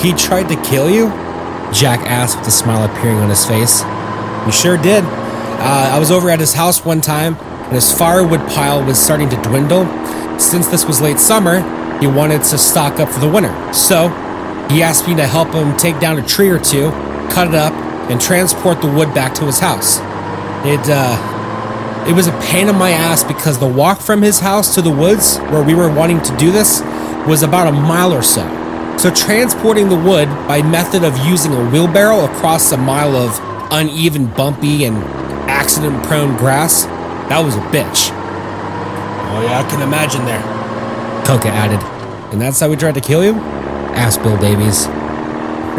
He 0.00 0.12
tried 0.12 0.48
to 0.48 0.56
kill 0.62 0.88
you? 0.88 1.08
Jack 1.72 2.00
asked 2.00 2.38
with 2.38 2.48
a 2.48 2.50
smile 2.50 2.84
appearing 2.84 3.18
on 3.18 3.28
his 3.28 3.44
face. 3.44 3.82
He 4.46 4.52
sure 4.52 4.76
did. 4.76 5.02
Uh, 5.04 5.90
I 5.92 5.98
was 5.98 6.10
over 6.10 6.30
at 6.30 6.40
his 6.40 6.54
house 6.54 6.84
one 6.84 7.00
time, 7.00 7.34
and 7.36 7.72
his 7.72 7.92
firewood 7.92 8.40
pile 8.48 8.84
was 8.84 8.98
starting 8.98 9.28
to 9.30 9.36
dwindle. 9.42 9.84
Since 10.38 10.68
this 10.68 10.84
was 10.84 11.00
late 11.00 11.18
summer, 11.18 11.60
he 12.00 12.06
wanted 12.06 12.42
to 12.44 12.58
stock 12.58 13.00
up 13.00 13.08
for 13.08 13.20
the 13.20 13.28
winter. 13.28 13.52
So, 13.72 14.08
he 14.70 14.82
asked 14.82 15.08
me 15.08 15.14
to 15.16 15.26
help 15.26 15.48
him 15.52 15.76
take 15.76 16.00
down 16.00 16.18
a 16.18 16.26
tree 16.26 16.48
or 16.48 16.58
two, 16.58 16.90
cut 17.30 17.48
it 17.48 17.54
up, 17.54 17.72
and 18.10 18.20
transport 18.20 18.80
the 18.80 18.90
wood 18.90 19.14
back 19.14 19.34
to 19.34 19.44
his 19.44 19.58
house. 19.58 19.98
It, 20.66 20.80
uh, 20.88 21.33
it 22.06 22.12
was 22.12 22.26
a 22.26 22.32
pain 22.42 22.68
in 22.68 22.76
my 22.76 22.90
ass 22.90 23.24
because 23.24 23.58
the 23.58 23.66
walk 23.66 23.98
from 23.98 24.20
his 24.20 24.40
house 24.40 24.74
to 24.74 24.82
the 24.82 24.90
woods 24.90 25.38
where 25.48 25.64
we 25.64 25.74
were 25.74 25.90
wanting 25.90 26.20
to 26.20 26.36
do 26.36 26.52
this 26.52 26.82
was 27.26 27.42
about 27.42 27.66
a 27.66 27.72
mile 27.72 28.12
or 28.12 28.20
so. 28.20 28.42
So 28.98 29.10
transporting 29.10 29.88
the 29.88 29.96
wood 29.96 30.28
by 30.46 30.60
method 30.60 31.02
of 31.02 31.16
using 31.26 31.52
a 31.52 31.70
wheelbarrow 31.70 32.26
across 32.26 32.72
a 32.72 32.76
mile 32.76 33.16
of 33.16 33.40
uneven, 33.72 34.26
bumpy, 34.26 34.84
and 34.84 34.98
accident-prone 35.48 36.36
grass, 36.36 36.84
that 37.30 37.40
was 37.40 37.56
a 37.56 37.60
bitch. 37.72 38.10
Oh 39.32 39.42
yeah, 39.42 39.64
I 39.64 39.70
can 39.70 39.80
imagine 39.80 40.26
there. 40.26 40.42
Coca 41.24 41.48
added. 41.48 41.82
And 42.32 42.40
that's 42.40 42.60
how 42.60 42.68
we 42.68 42.76
tried 42.76 42.94
to 42.94 43.00
kill 43.00 43.24
you? 43.24 43.32
Asked 43.96 44.22
Bill 44.22 44.36
Davies. 44.36 44.86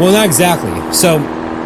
Well, 0.00 0.12
not 0.12 0.26
exactly. 0.26 0.92
So, 0.92 1.18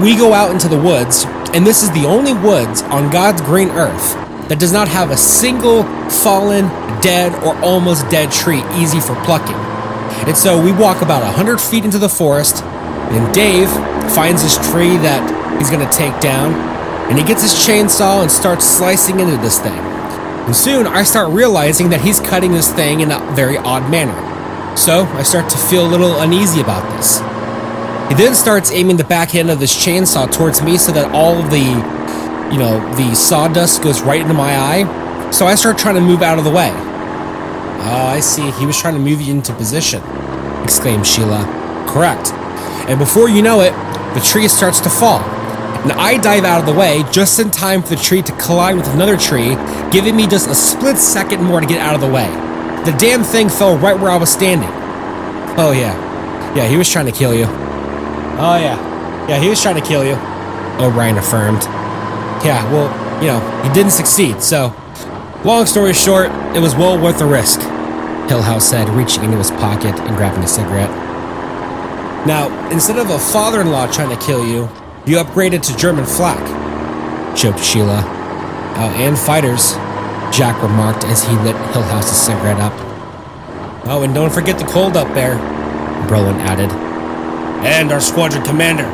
we 0.02 0.16
go 0.16 0.34
out 0.34 0.50
into 0.50 0.68
the 0.68 0.78
woods, 0.78 1.24
and 1.54 1.66
this 1.66 1.82
is 1.82 1.90
the 1.92 2.04
only 2.06 2.34
woods 2.34 2.82
on 2.82 3.10
God's 3.10 3.40
green 3.40 3.70
earth 3.70 4.29
that 4.50 4.58
does 4.58 4.72
not 4.72 4.88
have 4.88 5.12
a 5.12 5.16
single 5.16 5.84
fallen, 6.10 6.66
dead, 7.00 7.32
or 7.44 7.56
almost 7.62 8.10
dead 8.10 8.32
tree 8.32 8.62
easy 8.74 8.98
for 8.98 9.14
plucking. 9.24 9.54
And 10.26 10.36
so 10.36 10.60
we 10.60 10.72
walk 10.72 11.02
about 11.02 11.22
100 11.22 11.60
feet 11.60 11.84
into 11.84 11.98
the 11.98 12.08
forest, 12.08 12.62
and 12.64 13.32
Dave 13.32 13.70
finds 14.12 14.42
this 14.42 14.56
tree 14.70 14.96
that 14.98 15.22
he's 15.58 15.70
gonna 15.70 15.90
take 15.92 16.18
down, 16.20 16.52
and 17.08 17.16
he 17.16 17.24
gets 17.24 17.42
his 17.42 17.54
chainsaw 17.54 18.22
and 18.22 18.30
starts 18.30 18.66
slicing 18.66 19.20
into 19.20 19.36
this 19.36 19.60
thing. 19.60 19.78
And 20.50 20.56
soon 20.56 20.88
I 20.88 21.04
start 21.04 21.30
realizing 21.30 21.90
that 21.90 22.00
he's 22.00 22.18
cutting 22.18 22.50
this 22.50 22.72
thing 22.72 23.00
in 23.00 23.12
a 23.12 23.20
very 23.36 23.56
odd 23.56 23.88
manner. 23.88 24.18
So 24.76 25.04
I 25.14 25.22
start 25.22 25.48
to 25.50 25.58
feel 25.58 25.86
a 25.86 25.90
little 25.90 26.20
uneasy 26.20 26.60
about 26.60 26.82
this. 26.96 27.20
He 28.08 28.16
then 28.16 28.34
starts 28.34 28.72
aiming 28.72 28.96
the 28.96 29.04
back 29.04 29.36
end 29.36 29.48
of 29.48 29.60
this 29.60 29.72
chainsaw 29.72 30.32
towards 30.32 30.60
me 30.60 30.76
so 30.76 30.90
that 30.90 31.12
all 31.14 31.38
of 31.38 31.50
the, 31.52 31.62
you 32.50 32.58
know, 32.58 32.78
the 32.96 33.14
sawdust 33.14 33.82
goes 33.82 34.02
right 34.02 34.20
into 34.20 34.34
my 34.34 34.56
eye. 34.56 35.30
So 35.30 35.46
I 35.46 35.54
start 35.54 35.78
trying 35.78 35.94
to 35.94 36.00
move 36.00 36.22
out 36.22 36.38
of 36.38 36.44
the 36.44 36.50
way. 36.50 36.70
Oh, 36.72 38.06
I 38.08 38.20
see. 38.20 38.50
He 38.52 38.66
was 38.66 38.78
trying 38.78 38.94
to 38.94 39.00
move 39.00 39.20
you 39.20 39.32
into 39.32 39.52
position, 39.54 40.02
exclaimed 40.62 41.06
Sheila. 41.06 41.44
Correct. 41.88 42.32
And 42.90 42.98
before 42.98 43.28
you 43.28 43.40
know 43.40 43.60
it, 43.60 43.72
the 44.14 44.20
tree 44.20 44.48
starts 44.48 44.80
to 44.80 44.90
fall. 44.90 45.20
And 45.82 45.92
I 45.92 46.18
dive 46.18 46.44
out 46.44 46.60
of 46.60 46.66
the 46.66 46.78
way 46.78 47.04
just 47.10 47.38
in 47.38 47.50
time 47.50 47.82
for 47.82 47.90
the 47.90 47.96
tree 47.96 48.22
to 48.22 48.32
collide 48.32 48.76
with 48.76 48.88
another 48.88 49.16
tree, 49.16 49.56
giving 49.90 50.14
me 50.14 50.26
just 50.26 50.48
a 50.48 50.54
split 50.54 50.98
second 50.98 51.42
more 51.42 51.60
to 51.60 51.66
get 51.66 51.80
out 51.80 51.94
of 51.94 52.00
the 52.00 52.10
way. 52.10 52.26
The 52.84 52.94
damn 52.98 53.22
thing 53.22 53.48
fell 53.48 53.78
right 53.78 53.98
where 53.98 54.10
I 54.10 54.16
was 54.16 54.30
standing. 54.30 54.68
Oh, 55.58 55.72
yeah. 55.72 55.94
Yeah, 56.54 56.66
he 56.66 56.76
was 56.76 56.90
trying 56.90 57.06
to 57.06 57.12
kill 57.12 57.34
you. 57.34 57.44
Oh, 57.46 58.58
yeah. 58.60 58.76
Yeah, 59.28 59.38
he 59.38 59.48
was 59.48 59.62
trying 59.62 59.76
to 59.76 59.86
kill 59.86 60.04
you. 60.04 60.16
Oh, 60.18 60.88
O'Brien 60.90 61.16
affirmed. 61.16 61.62
Yeah, 62.44 62.64
well, 62.72 62.88
you 63.20 63.28
know, 63.28 63.40
he 63.62 63.72
didn't 63.74 63.92
succeed, 63.92 64.42
so. 64.42 64.74
Long 65.44 65.66
story 65.66 65.94
short, 65.94 66.30
it 66.54 66.60
was 66.60 66.74
well 66.74 67.00
worth 67.00 67.18
the 67.18 67.26
risk, 67.26 67.60
Hillhouse 68.28 68.62
said, 68.62 68.88
reaching 68.90 69.24
into 69.24 69.38
his 69.38 69.50
pocket 69.50 69.98
and 69.98 70.16
grabbing 70.16 70.42
a 70.44 70.48
cigarette. 70.48 70.90
Now, 72.26 72.50
instead 72.70 72.98
of 72.98 73.08
a 73.08 73.18
father 73.18 73.60
in 73.60 73.70
law 73.70 73.86
trying 73.90 74.10
to 74.10 74.24
kill 74.24 74.46
you, 74.46 74.68
you 75.06 75.16
upgraded 75.16 75.62
to 75.62 75.76
German 75.76 76.04
flak, 76.04 76.38
joked 77.36 77.64
Sheila. 77.64 78.04
Oh, 78.76 78.92
and 78.96 79.18
fighters, 79.18 79.72
Jack 80.30 80.62
remarked 80.62 81.04
as 81.04 81.24
he 81.24 81.34
lit 81.36 81.56
Hillhouse's 81.72 82.16
cigarette 82.16 82.60
up. 82.60 82.74
Oh, 83.86 84.02
and 84.02 84.14
don't 84.14 84.32
forget 84.32 84.58
the 84.58 84.66
cold 84.66 84.96
up 84.96 85.12
there, 85.14 85.36
Brolin 86.06 86.38
added. 86.40 86.70
And 87.66 87.92
our 87.92 88.00
squadron 88.00 88.42
commander, 88.44 88.84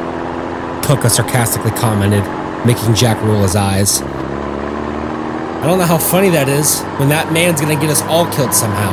Coca 0.86 1.10
sarcastically 1.10 1.72
commented, 1.72 2.22
making 2.66 2.94
Jack 2.94 3.22
roll 3.22 3.42
his 3.42 3.54
eyes. 3.56 4.02
I 4.02 5.62
don't 5.64 5.78
know 5.78 5.86
how 5.86 5.98
funny 5.98 6.28
that 6.30 6.48
is 6.48 6.82
when 6.98 7.08
that 7.08 7.32
man's 7.32 7.60
gonna 7.60 7.80
get 7.80 7.90
us 7.90 8.02
all 8.02 8.30
killed 8.32 8.52
somehow, 8.52 8.92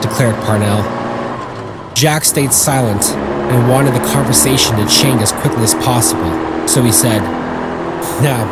declared 0.00 0.34
Parnell. 0.44 0.82
Jack 1.94 2.24
stayed 2.24 2.52
silent 2.52 3.02
and 3.50 3.68
wanted 3.70 3.94
the 3.94 4.04
conversation 4.12 4.76
to 4.76 4.86
change 4.86 5.22
as 5.22 5.32
quickly 5.32 5.62
as 5.62 5.74
possible, 5.74 6.30
so 6.68 6.82
he 6.82 6.92
said, 6.92 7.22
Now, 8.22 8.44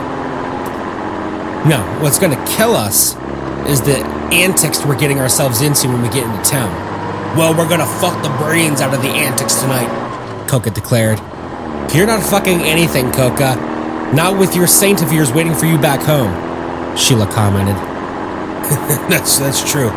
no, 1.68 1.82
what's 2.02 2.18
gonna 2.18 2.42
kill 2.56 2.74
us 2.74 3.14
is 3.68 3.80
the 3.82 3.98
antics 4.32 4.84
we're 4.86 4.98
getting 4.98 5.20
ourselves 5.20 5.60
into 5.60 5.88
when 5.88 6.02
we 6.02 6.08
get 6.08 6.24
into 6.24 6.48
town. 6.48 6.70
Well, 7.36 7.54
we're 7.56 7.68
gonna 7.68 7.86
fuck 8.00 8.22
the 8.22 8.30
brains 8.42 8.80
out 8.80 8.94
of 8.94 9.02
the 9.02 9.10
antics 9.10 9.60
tonight, 9.60 9.88
Coca 10.48 10.70
declared. 10.70 11.20
You're 11.94 12.06
not 12.06 12.22
fucking 12.22 12.60
anything, 12.62 13.12
Coca. 13.12 13.69
Not 14.14 14.38
with 14.38 14.56
your 14.56 14.66
saint 14.66 15.02
of 15.02 15.12
yours 15.12 15.32
waiting 15.32 15.54
for 15.54 15.66
you 15.66 15.78
back 15.78 16.00
home, 16.00 16.34
Sheila 16.96 17.30
commented. 17.30 17.76
that's 19.08 19.38
that's 19.38 19.70
true. 19.70 19.90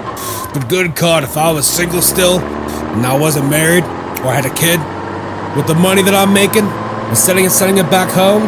But 0.54 0.70
good 0.70 0.96
God, 0.96 1.24
if 1.24 1.36
I 1.36 1.52
was 1.52 1.66
single 1.68 2.02
still, 2.02 2.40
and 2.40 3.06
I 3.06 3.18
wasn't 3.18 3.50
married, 3.50 3.84
or 4.22 4.32
had 4.32 4.46
a 4.46 4.54
kid, 4.54 4.80
with 5.58 5.66
the 5.66 5.74
money 5.74 6.04
that 6.04 6.14
I'm 6.14 6.32
making, 6.32 6.64
and 6.64 7.18
sending 7.18 7.46
it 7.46 7.50
sending 7.50 7.84
it 7.84 7.90
back 7.90 8.12
home, 8.12 8.44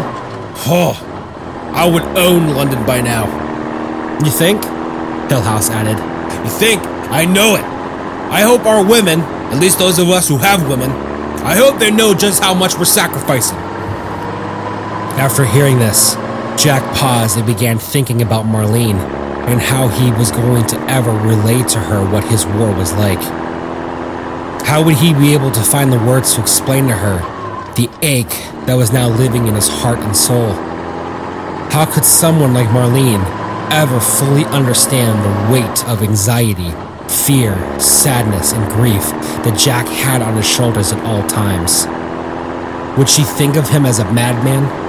oh, 0.68 0.94
I 1.74 1.90
would 1.90 2.04
own 2.16 2.56
London 2.56 2.86
by 2.86 3.02
now. 3.02 3.26
You 4.24 4.32
think? 4.32 4.62
Hillhouse 5.30 5.72
added. 5.72 5.98
You 6.46 6.52
think? 6.52 6.82
I 7.10 7.26
know 7.26 7.56
it. 7.56 7.66
I 8.32 8.42
hope 8.42 8.66
our 8.66 8.86
women, 8.86 9.22
at 9.22 9.60
least 9.60 9.80
those 9.80 9.98
of 9.98 10.10
us 10.10 10.28
who 10.28 10.38
have 10.38 10.70
women, 10.70 10.92
I 11.42 11.56
hope 11.56 11.80
they 11.80 11.92
know 11.92 12.14
just 12.14 12.44
how 12.44 12.54
much 12.54 12.78
we're 12.78 12.86
sacrificing. 12.86 13.58
After 15.18 15.46
hearing 15.46 15.80
this, 15.80 16.16
Jack 16.62 16.84
paused 16.98 17.38
and 17.38 17.48
began 17.48 17.80
thinking 17.80 18.22
about 18.22 18.46
Marlene 18.46 19.00
and 19.48 19.62
how 19.62 19.88
he 19.88 20.12
was 20.12 20.30
going 20.30 20.68
to 20.68 20.80
ever 20.92 21.12
relate 21.12 21.70
to 21.70 21.80
her 21.80 22.04
what 22.12 22.26
his 22.26 22.46
war 22.46 22.76
was 22.76 22.92
like. 22.94 23.22
How 24.66 24.84
would 24.84 24.98
he 24.98 25.14
be 25.14 25.34
able 25.34 25.52
to 25.52 25.62
find 25.62 25.94
the 25.94 26.00
words 26.00 26.36
to 26.36 26.42
explain 26.42 26.88
to 26.88 26.96
her 26.96 27.20
the 27.76 27.90
ache 28.02 28.28
that 28.66 28.76
was 28.76 28.92
now 28.92 29.08
living 29.08 29.48
in 29.48 29.54
his 29.56 29.70
heart 29.70 30.00
and 30.00 30.14
soul? 30.14 30.52
How 31.72 31.86
could 31.90 32.04
someone 32.04 32.54
like 32.54 32.68
Marlene 32.68 33.24
ever 33.72 34.02
fully 34.02 34.44
understand 34.46 35.24
the 35.24 35.54
weight 35.54 35.88
of 35.88 36.04
anxiety, 36.04 36.72
fear, 37.08 37.56
sadness, 37.80 38.52
and 38.52 38.70
grief 38.74 39.04
that 39.46 39.58
Jack 39.58 39.88
had 39.88 40.22
on 40.22 40.36
his 40.36 40.46
shoulders 40.46 40.92
at 40.92 41.02
all 41.06 41.26
times? 41.30 41.88
Would 42.98 43.08
she 43.08 43.24
think 43.24 43.56
of 43.56 43.70
him 43.70 43.86
as 43.86 44.00
a 44.00 44.12
madman? 44.12 44.85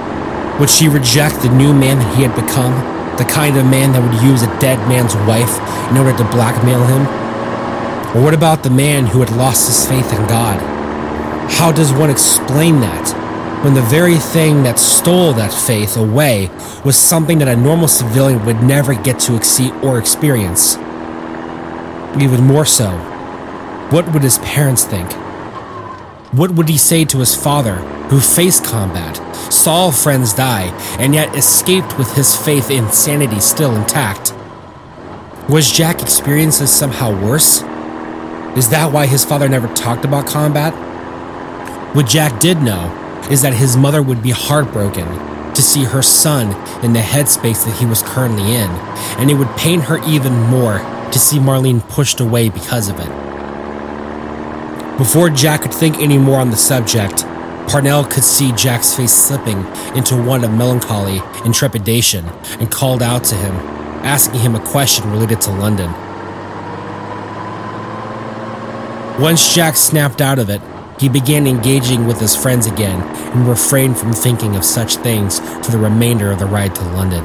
Would 0.59 0.69
she 0.71 0.89
reject 0.89 1.41
the 1.41 1.49
new 1.49 1.71
man 1.71 1.99
that 1.99 2.15
he 2.15 2.23
had 2.23 2.35
become? 2.35 2.73
The 3.17 3.25
kind 3.25 3.57
of 3.57 3.65
man 3.65 3.91
that 3.93 4.01
would 4.01 4.23
use 4.23 4.41
a 4.41 4.59
dead 4.59 4.79
man's 4.89 5.15
wife 5.29 5.53
in 5.91 5.97
order 5.97 6.17
to 6.17 6.31
blackmail 6.31 6.83
him? 6.85 7.05
Or 8.15 8.23
what 8.23 8.33
about 8.33 8.63
the 8.63 8.71
man 8.71 9.05
who 9.05 9.19
had 9.19 9.29
lost 9.37 9.67
his 9.67 9.87
faith 9.87 10.11
in 10.11 10.25
God? 10.27 10.59
How 11.51 11.71
does 11.71 11.93
one 11.93 12.09
explain 12.09 12.79
that 12.79 13.63
when 13.63 13.75
the 13.75 13.81
very 13.83 14.17
thing 14.17 14.63
that 14.63 14.79
stole 14.79 15.33
that 15.33 15.53
faith 15.53 15.95
away 15.95 16.49
was 16.83 16.97
something 16.97 17.37
that 17.37 17.47
a 17.47 17.55
normal 17.55 17.87
civilian 17.87 18.43
would 18.45 18.63
never 18.63 18.95
get 18.95 19.19
to 19.21 19.41
see 19.43 19.71
or 19.83 19.99
experience? 19.99 20.75
Even 22.19 22.43
more 22.43 22.65
so, 22.65 22.89
what 23.91 24.11
would 24.11 24.23
his 24.23 24.39
parents 24.39 24.83
think? 24.83 25.11
What 26.33 26.51
would 26.51 26.67
he 26.67 26.77
say 26.77 27.05
to 27.05 27.19
his 27.19 27.35
father, 27.35 27.77
who 28.09 28.19
faced 28.19 28.63
combat, 28.63 29.17
saw 29.51 29.91
friends 29.91 30.33
die, 30.33 30.67
and 30.99 31.13
yet 31.13 31.35
escaped 31.35 31.97
with 31.97 32.13
his 32.15 32.35
faith 32.35 32.71
in 32.71 32.89
sanity 32.91 33.39
still 33.39 33.75
intact? 33.75 34.33
Was 35.49 35.71
Jack's 35.71 36.03
experiences 36.03 36.71
somehow 36.71 37.11
worse? 37.21 37.61
Is 38.57 38.69
that 38.69 38.91
why 38.91 39.05
his 39.07 39.23
father 39.23 39.47
never 39.47 39.73
talked 39.75 40.05
about 40.05 40.27
combat? 40.27 40.73
What 41.95 42.07
Jack 42.07 42.39
did 42.39 42.61
know 42.61 42.93
is 43.29 43.41
that 43.41 43.53
his 43.53 43.75
mother 43.77 44.01
would 44.01 44.23
be 44.23 44.31
heartbroken 44.31 45.07
to 45.53 45.61
see 45.61 45.83
her 45.83 46.01
son 46.01 46.47
in 46.83 46.93
the 46.93 46.99
headspace 46.99 47.65
that 47.65 47.77
he 47.79 47.85
was 47.85 48.03
currently 48.03 48.55
in, 48.55 48.69
and 49.19 49.29
it 49.29 49.33
would 49.33 49.49
pain 49.57 49.81
her 49.81 49.97
even 50.07 50.33
more 50.33 50.79
to 51.11 51.19
see 51.19 51.39
Marlene 51.39 51.87
pushed 51.89 52.19
away 52.19 52.49
because 52.49 52.89
of 52.89 52.99
it. 52.99 53.09
Before 54.97 55.29
Jack 55.29 55.61
could 55.61 55.73
think 55.73 55.97
any 55.99 56.17
more 56.17 56.39
on 56.39 56.51
the 56.51 56.57
subject, 56.57 57.25
Parnell 57.67 58.05
could 58.05 58.23
see 58.23 58.53
Jack's 58.53 58.95
face 58.95 59.13
slipping 59.13 59.57
into 59.93 60.15
one 60.15 60.45
of 60.45 60.53
melancholy 60.53 61.19
and 61.43 61.53
trepidation 61.53 62.25
and 62.59 62.71
called 62.71 63.03
out 63.03 63.25
to 63.25 63.35
him, 63.35 63.53
asking 64.05 64.39
him 64.39 64.55
a 64.55 64.65
question 64.65 65.11
related 65.11 65.41
to 65.41 65.51
London. 65.51 65.91
Once 69.21 69.53
Jack 69.53 69.75
snapped 69.75 70.21
out 70.21 70.39
of 70.39 70.49
it, 70.49 70.61
he 70.97 71.09
began 71.09 71.45
engaging 71.45 72.07
with 72.07 72.21
his 72.21 72.35
friends 72.35 72.67
again 72.67 73.01
and 73.33 73.47
refrained 73.47 73.97
from 73.97 74.13
thinking 74.13 74.55
of 74.55 74.63
such 74.63 74.95
things 74.95 75.39
for 75.39 75.71
the 75.71 75.77
remainder 75.77 76.31
of 76.31 76.39
the 76.39 76.45
ride 76.45 76.73
to 76.73 76.83
London. 76.93 77.23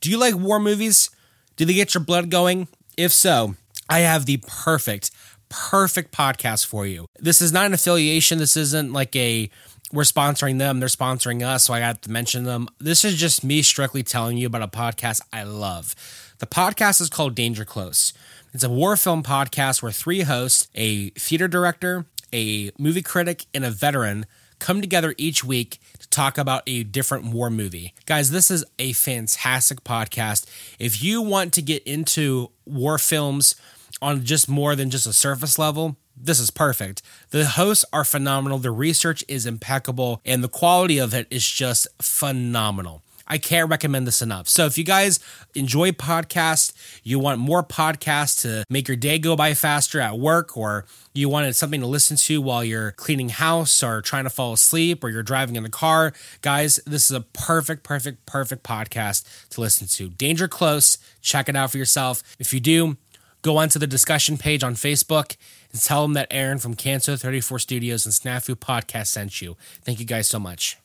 Do 0.00 0.10
you 0.10 0.18
like 0.18 0.34
war 0.34 0.58
movies? 0.58 1.08
Do 1.56 1.64
they 1.64 1.72
get 1.72 1.94
your 1.94 2.02
blood 2.02 2.30
going? 2.30 2.68
If 2.96 3.12
so, 3.12 3.54
I 3.88 4.00
have 4.00 4.26
the 4.26 4.38
perfect, 4.46 5.10
perfect 5.48 6.12
podcast 6.12 6.66
for 6.66 6.86
you. 6.86 7.06
This 7.18 7.40
is 7.40 7.52
not 7.52 7.66
an 7.66 7.74
affiliation. 7.74 8.38
This 8.38 8.56
isn't 8.56 8.92
like 8.92 9.14
a 9.16 9.50
we're 9.92 10.02
sponsoring 10.02 10.58
them, 10.58 10.80
they're 10.80 10.88
sponsoring 10.88 11.46
us, 11.46 11.64
so 11.64 11.74
I 11.74 11.78
got 11.78 12.02
to 12.02 12.10
mention 12.10 12.44
them. 12.44 12.68
This 12.80 13.04
is 13.04 13.14
just 13.14 13.44
me 13.44 13.62
strictly 13.62 14.02
telling 14.02 14.36
you 14.36 14.48
about 14.48 14.62
a 14.62 14.68
podcast 14.68 15.20
I 15.32 15.44
love. 15.44 15.94
The 16.38 16.46
podcast 16.46 17.00
is 17.00 17.08
called 17.08 17.36
Danger 17.36 17.64
Close. 17.64 18.12
It's 18.52 18.64
a 18.64 18.70
war 18.70 18.96
film 18.96 19.22
podcast 19.22 19.82
where 19.82 19.92
three 19.92 20.22
hosts, 20.22 20.68
a 20.74 21.10
theater 21.10 21.46
director, 21.46 22.06
a 22.32 22.72
movie 22.76 23.02
critic, 23.02 23.46
and 23.54 23.64
a 23.64 23.70
veteran 23.70 24.26
come 24.64 24.80
together 24.80 25.14
each 25.18 25.44
week 25.44 25.78
to 25.98 26.08
talk 26.08 26.38
about 26.38 26.62
a 26.66 26.84
different 26.84 27.26
war 27.26 27.50
movie. 27.50 27.92
Guys, 28.06 28.30
this 28.30 28.50
is 28.50 28.64
a 28.78 28.94
fantastic 28.94 29.84
podcast. 29.84 30.46
If 30.78 31.04
you 31.04 31.20
want 31.20 31.52
to 31.52 31.60
get 31.60 31.82
into 31.82 32.50
war 32.64 32.96
films 32.96 33.56
on 34.00 34.24
just 34.24 34.48
more 34.48 34.74
than 34.74 34.88
just 34.88 35.06
a 35.06 35.12
surface 35.12 35.58
level, 35.58 35.98
this 36.16 36.40
is 36.40 36.50
perfect. 36.50 37.02
The 37.28 37.44
hosts 37.44 37.84
are 37.92 38.04
phenomenal, 38.04 38.56
the 38.56 38.70
research 38.70 39.22
is 39.28 39.44
impeccable, 39.44 40.22
and 40.24 40.42
the 40.42 40.48
quality 40.48 40.96
of 40.96 41.12
it 41.12 41.26
is 41.30 41.46
just 41.46 41.86
phenomenal. 42.00 43.02
I 43.26 43.38
can't 43.38 43.70
recommend 43.70 44.06
this 44.06 44.22
enough. 44.22 44.48
So 44.48 44.66
if 44.66 44.76
you 44.76 44.84
guys 44.84 45.18
enjoy 45.54 45.92
podcasts, 45.92 46.72
you 47.02 47.18
want 47.18 47.38
more 47.38 47.62
podcasts 47.62 48.40
to 48.42 48.64
make 48.68 48.88
your 48.88 48.96
day 48.96 49.18
go 49.18 49.36
by 49.36 49.54
faster 49.54 50.00
at 50.00 50.18
work, 50.18 50.56
or 50.56 50.84
you 51.14 51.28
wanted 51.28 51.54
something 51.54 51.80
to 51.80 51.86
listen 51.86 52.16
to 52.16 52.42
while 52.42 52.64
you're 52.64 52.92
cleaning 52.92 53.30
house 53.30 53.82
or 53.82 54.02
trying 54.02 54.24
to 54.24 54.30
fall 54.30 54.52
asleep 54.52 55.02
or 55.02 55.10
you're 55.10 55.22
driving 55.22 55.56
in 55.56 55.62
the 55.62 55.68
car, 55.70 56.12
guys, 56.42 56.80
this 56.86 57.04
is 57.10 57.16
a 57.16 57.20
perfect, 57.20 57.82
perfect, 57.82 58.26
perfect 58.26 58.62
podcast 58.62 59.48
to 59.50 59.60
listen 59.60 59.86
to. 59.86 60.08
Danger 60.10 60.48
Close. 60.48 60.98
Check 61.22 61.48
it 61.48 61.56
out 61.56 61.70
for 61.70 61.78
yourself. 61.78 62.22
If 62.38 62.52
you 62.52 62.60
do, 62.60 62.96
go 63.42 63.56
onto 63.56 63.78
the 63.78 63.86
discussion 63.86 64.36
page 64.36 64.62
on 64.62 64.74
Facebook 64.74 65.36
and 65.72 65.80
tell 65.80 66.02
them 66.02 66.12
that 66.14 66.28
Aaron 66.30 66.58
from 66.58 66.74
Cancer 66.74 67.16
34 67.16 67.58
Studios 67.60 68.04
and 68.04 68.14
Snafu 68.14 68.54
Podcast 68.54 69.06
sent 69.08 69.40
you. 69.40 69.56
Thank 69.82 70.00
you 70.00 70.06
guys 70.06 70.28
so 70.28 70.38
much. 70.38 70.78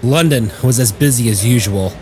London 0.02 0.50
was 0.62 0.78
as 0.78 0.92
busy 0.92 1.30
as 1.30 1.42
usual, 1.44 1.92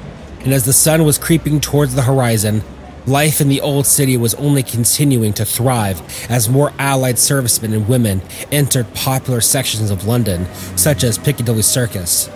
and 0.40 0.52
as 0.52 0.64
the 0.64 0.72
sun 0.72 1.04
was 1.04 1.18
creeping 1.18 1.60
towards 1.60 1.94
the 1.94 2.02
horizon, 2.02 2.62
Life 3.06 3.42
in 3.42 3.48
the 3.48 3.60
old 3.60 3.86
city 3.86 4.16
was 4.16 4.34
only 4.36 4.62
continuing 4.62 5.34
to 5.34 5.44
thrive 5.44 6.00
as 6.30 6.48
more 6.48 6.72
Allied 6.78 7.18
servicemen 7.18 7.74
and 7.74 7.86
women 7.86 8.22
entered 8.50 8.94
popular 8.94 9.42
sections 9.42 9.90
of 9.90 10.06
London, 10.06 10.46
such 10.74 11.04
as 11.04 11.18
Piccadilly 11.18 11.60
Circus. 11.62 12.30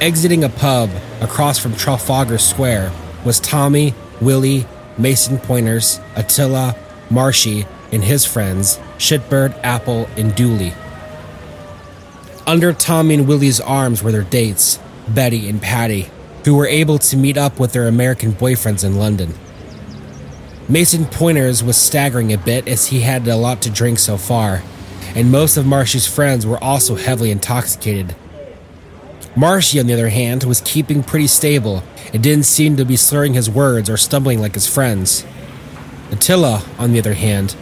Exiting 0.00 0.42
a 0.42 0.48
pub 0.48 0.88
across 1.20 1.58
from 1.58 1.74
Trafalgar 1.74 2.38
Square 2.38 2.92
was 3.22 3.38
Tommy, 3.38 3.92
Willie, 4.22 4.66
Mason 4.96 5.36
Pointers, 5.36 6.00
Attila, 6.16 6.74
Marshy, 7.10 7.66
and 7.92 8.02
his 8.02 8.24
friends, 8.24 8.78
Shitbird, 8.96 9.58
Apple, 9.62 10.08
and 10.16 10.34
Dooley. 10.34 10.72
Under 12.46 12.72
Tommy 12.72 13.16
and 13.16 13.28
Willie's 13.28 13.60
arms 13.60 14.02
were 14.02 14.12
their 14.12 14.24
dates, 14.24 14.78
Betty 15.08 15.46
and 15.50 15.60
Patty, 15.60 16.08
who 16.44 16.54
were 16.54 16.66
able 16.66 16.98
to 16.98 17.16
meet 17.16 17.36
up 17.36 17.58
with 17.58 17.72
their 17.72 17.86
American 17.86 18.32
boyfriends 18.32 18.84
in 18.84 18.96
London. 18.96 19.34
Mason 20.68 21.04
Pointers 21.04 21.64
was 21.64 21.76
staggering 21.76 22.32
a 22.32 22.38
bit 22.38 22.68
as 22.68 22.86
he 22.86 23.00
had 23.00 23.26
a 23.26 23.36
lot 23.36 23.60
to 23.62 23.70
drink 23.70 23.98
so 23.98 24.16
far, 24.16 24.62
and 25.14 25.32
most 25.32 25.56
of 25.56 25.66
Marshy's 25.66 26.06
friends 26.06 26.46
were 26.46 26.62
also 26.62 26.94
heavily 26.94 27.30
intoxicated. 27.30 28.14
Marshy, 29.36 29.80
on 29.80 29.86
the 29.86 29.94
other 29.94 30.08
hand, 30.08 30.44
was 30.44 30.60
keeping 30.60 31.02
pretty 31.02 31.26
stable 31.26 31.82
and 32.12 32.22
didn't 32.22 32.44
seem 32.44 32.76
to 32.76 32.84
be 32.84 32.96
slurring 32.96 33.34
his 33.34 33.50
words 33.50 33.90
or 33.90 33.96
stumbling 33.96 34.40
like 34.40 34.54
his 34.54 34.66
friends. 34.66 35.24
Attila, 36.10 36.64
on 36.78 36.92
the 36.92 36.98
other 36.98 37.14
hand, 37.14 37.54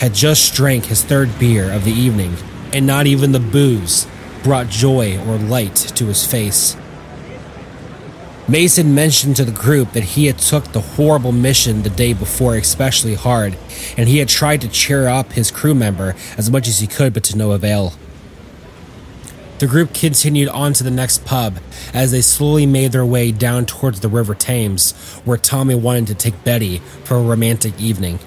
had 0.00 0.14
just 0.14 0.54
drank 0.54 0.86
his 0.86 1.02
third 1.02 1.38
beer 1.38 1.70
of 1.72 1.84
the 1.84 1.92
evening, 1.92 2.36
and 2.72 2.86
not 2.86 3.06
even 3.06 3.32
the 3.32 3.40
booze 3.40 4.06
brought 4.42 4.68
joy 4.68 5.18
or 5.26 5.36
light 5.36 5.74
to 5.74 6.06
his 6.06 6.26
face. 6.26 6.76
Mason 8.48 8.94
mentioned 8.94 9.36
to 9.36 9.44
the 9.44 9.52
group 9.52 9.92
that 9.92 10.02
he 10.02 10.24
had 10.24 10.38
took 10.38 10.72
the 10.72 10.80
horrible 10.80 11.32
mission 11.32 11.82
the 11.82 11.90
day 11.90 12.14
before 12.14 12.54
especially 12.54 13.14
hard, 13.14 13.58
and 13.94 14.08
he 14.08 14.18
had 14.18 14.28
tried 14.28 14.62
to 14.62 14.68
cheer 14.68 15.06
up 15.06 15.32
his 15.32 15.50
crew 15.50 15.74
member 15.74 16.14
as 16.38 16.50
much 16.50 16.66
as 16.66 16.78
he 16.78 16.86
could, 16.86 17.12
but 17.12 17.24
to 17.24 17.36
no 17.36 17.52
avail. 17.52 17.92
The 19.58 19.66
group 19.66 19.92
continued 19.92 20.48
on 20.48 20.72
to 20.74 20.84
the 20.84 20.90
next 20.90 21.26
pub 21.26 21.58
as 21.92 22.10
they 22.10 22.22
slowly 22.22 22.64
made 22.64 22.92
their 22.92 23.04
way 23.04 23.32
down 23.32 23.66
towards 23.66 24.00
the 24.00 24.08
River 24.08 24.34
Thames, 24.34 24.92
where 25.26 25.36
Tommy 25.36 25.74
wanted 25.74 26.06
to 26.06 26.14
take 26.14 26.42
Betty 26.42 26.78
for 27.04 27.18
a 27.18 27.22
romantic 27.22 27.78
evening. 27.78 28.18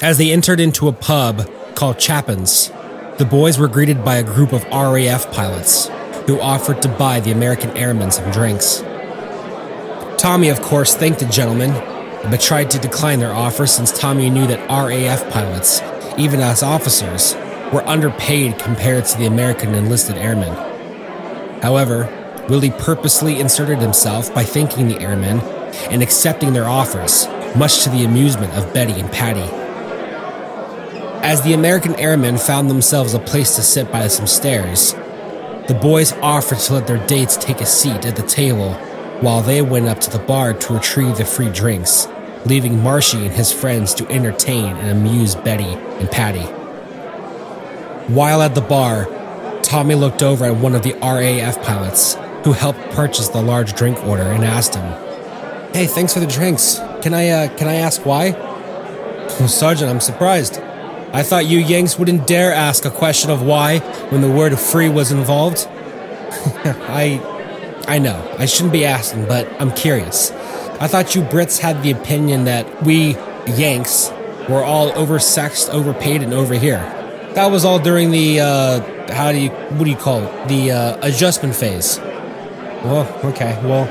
As 0.00 0.18
they 0.18 0.30
entered 0.30 0.60
into 0.60 0.86
a 0.86 0.92
pub 0.92 1.50
called 1.74 1.98
Chapin's, 1.98 2.70
the 3.18 3.26
boys 3.28 3.58
were 3.58 3.68
greeted 3.68 4.04
by 4.04 4.16
a 4.16 4.22
group 4.22 4.52
of 4.52 4.62
RAF 4.66 5.32
pilots 5.32 5.90
who 6.26 6.40
offered 6.40 6.80
to 6.82 6.88
buy 6.88 7.20
the 7.20 7.32
American 7.32 7.76
airmen 7.76 8.10
some 8.10 8.30
drinks. 8.30 8.82
Tommy, 10.18 10.48
of 10.48 10.62
course, 10.62 10.94
thanked 10.94 11.20
the 11.20 11.26
gentlemen, 11.26 11.72
but 12.30 12.40
tried 12.40 12.70
to 12.70 12.78
decline 12.78 13.18
their 13.18 13.32
offer 13.32 13.66
since 13.66 13.90
Tommy 13.90 14.30
knew 14.30 14.46
that 14.46 14.68
RAF 14.68 15.28
pilots, 15.32 15.82
even 16.16 16.40
as 16.40 16.62
officers, 16.62 17.34
were 17.72 17.86
underpaid 17.88 18.58
compared 18.58 19.04
to 19.06 19.18
the 19.18 19.26
American 19.26 19.74
enlisted 19.74 20.16
airmen. 20.16 20.54
However, 21.60 22.08
Willie 22.48 22.70
purposely 22.70 23.40
inserted 23.40 23.78
himself 23.78 24.32
by 24.34 24.44
thanking 24.44 24.88
the 24.88 25.00
airmen 25.00 25.40
and 25.90 26.02
accepting 26.02 26.52
their 26.52 26.68
offers, 26.68 27.26
much 27.56 27.82
to 27.82 27.90
the 27.90 28.04
amusement 28.04 28.52
of 28.54 28.72
Betty 28.74 29.00
and 29.00 29.10
Patty. 29.10 29.48
As 31.24 31.42
the 31.42 31.52
American 31.52 31.94
airmen 31.96 32.36
found 32.36 32.68
themselves 32.68 33.14
a 33.14 33.18
place 33.18 33.56
to 33.56 33.62
sit 33.62 33.90
by 33.90 34.08
some 34.08 34.26
stairs, 34.26 34.94
the 35.68 35.74
boys 35.74 36.12
offered 36.14 36.58
to 36.58 36.74
let 36.74 36.86
their 36.86 37.04
dates 37.06 37.36
take 37.36 37.60
a 37.60 37.66
seat 37.66 38.04
at 38.04 38.16
the 38.16 38.26
table 38.26 38.74
while 39.20 39.40
they 39.40 39.62
went 39.62 39.86
up 39.86 40.00
to 40.00 40.10
the 40.10 40.18
bar 40.18 40.52
to 40.52 40.74
retrieve 40.74 41.16
the 41.16 41.24
free 41.24 41.50
drinks, 41.50 42.08
leaving 42.44 42.82
Marshy 42.82 43.24
and 43.24 43.32
his 43.32 43.52
friends 43.52 43.94
to 43.94 44.08
entertain 44.08 44.76
and 44.76 44.90
amuse 44.90 45.36
Betty 45.36 45.64
and 46.00 46.10
Patty. 46.10 46.46
While 48.12 48.42
at 48.42 48.56
the 48.56 48.60
bar, 48.60 49.06
Tommy 49.62 49.94
looked 49.94 50.22
over 50.22 50.44
at 50.44 50.56
one 50.56 50.74
of 50.74 50.82
the 50.82 50.94
RAF 50.94 51.62
pilots 51.62 52.16
who 52.44 52.52
helped 52.52 52.80
purchase 52.90 53.28
the 53.28 53.40
large 53.40 53.74
drink 53.74 54.04
order 54.04 54.24
and 54.24 54.44
asked 54.44 54.74
him, 54.74 54.84
"Hey, 55.72 55.86
thanks 55.86 56.12
for 56.12 56.18
the 56.18 56.26
drinks. 56.26 56.80
Can 57.00 57.14
I 57.14 57.28
uh, 57.28 57.56
can 57.56 57.68
I 57.68 57.76
ask 57.76 58.04
why?" 58.04 58.32
Well, 59.38 59.48
Sergeant, 59.48 59.88
I'm 59.88 60.00
surprised. 60.00 60.60
I 61.12 61.22
thought 61.22 61.46
you 61.46 61.58
Yanks 61.58 61.98
wouldn't 61.98 62.26
dare 62.26 62.52
ask 62.52 62.84
a 62.84 62.90
question 62.90 63.30
of 63.30 63.42
why 63.42 63.80
when 64.08 64.22
the 64.22 64.30
word 64.30 64.58
free 64.58 64.88
was 64.88 65.12
involved. 65.12 65.66
I 65.70 67.20
I 67.86 67.98
know. 67.98 68.34
I 68.38 68.46
shouldn't 68.46 68.72
be 68.72 68.84
asking, 68.84 69.26
but 69.26 69.46
I'm 69.60 69.72
curious. 69.72 70.30
I 70.80 70.88
thought 70.88 71.14
you 71.14 71.22
Brits 71.22 71.58
had 71.58 71.82
the 71.82 71.90
opinion 71.90 72.44
that 72.44 72.82
we 72.84 73.16
Yanks 73.46 74.10
were 74.48 74.64
all 74.64 74.90
oversexed, 74.92 75.68
overpaid, 75.68 76.22
and 76.22 76.32
over 76.32 76.54
here. 76.54 76.80
That 77.34 77.50
was 77.50 77.64
all 77.64 77.78
during 77.78 78.10
the 78.10 78.40
uh, 78.40 79.12
how 79.12 79.32
do 79.32 79.38
you 79.38 79.50
what 79.50 79.84
do 79.84 79.90
you 79.90 79.96
call 79.96 80.22
it? 80.22 80.48
The 80.48 80.70
uh, 80.70 80.98
adjustment 81.06 81.54
phase. 81.54 81.98
Well, 81.98 83.20
okay. 83.24 83.60
Well, 83.64 83.86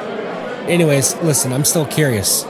anyways, 0.68 1.16
listen. 1.18 1.54
I'm 1.54 1.66
still 1.66 1.86
curious. 1.86 2.46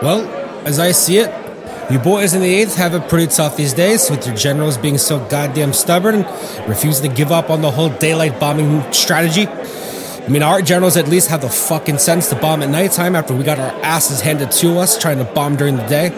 Well, 0.00 0.26
as 0.66 0.78
I 0.78 0.92
see 0.92 1.18
it, 1.18 1.45
you 1.90 1.98
boys 2.00 2.34
in 2.34 2.42
the 2.42 2.64
8th 2.64 2.74
have 2.74 2.94
it 2.94 3.08
pretty 3.08 3.28
tough 3.28 3.56
these 3.56 3.72
days, 3.72 4.10
with 4.10 4.26
your 4.26 4.34
generals 4.34 4.76
being 4.76 4.98
so 4.98 5.24
goddamn 5.28 5.72
stubborn 5.72 6.24
and 6.24 6.68
refusing 6.68 7.08
to 7.08 7.16
give 7.16 7.30
up 7.30 7.48
on 7.48 7.62
the 7.62 7.70
whole 7.70 7.90
daylight 7.90 8.40
bombing 8.40 8.92
strategy. 8.92 9.46
I 9.46 10.28
mean, 10.28 10.42
our 10.42 10.60
generals 10.60 10.96
at 10.96 11.06
least 11.06 11.28
have 11.28 11.42
the 11.42 11.48
fucking 11.48 11.98
sense 11.98 12.28
to 12.30 12.34
bomb 12.34 12.62
at 12.64 12.70
nighttime 12.70 13.14
after 13.14 13.34
we 13.34 13.44
got 13.44 13.60
our 13.60 13.70
asses 13.84 14.20
handed 14.20 14.50
to 14.50 14.78
us 14.78 14.98
trying 14.98 15.18
to 15.18 15.24
bomb 15.24 15.54
during 15.54 15.76
the 15.76 15.86
day. 15.86 16.08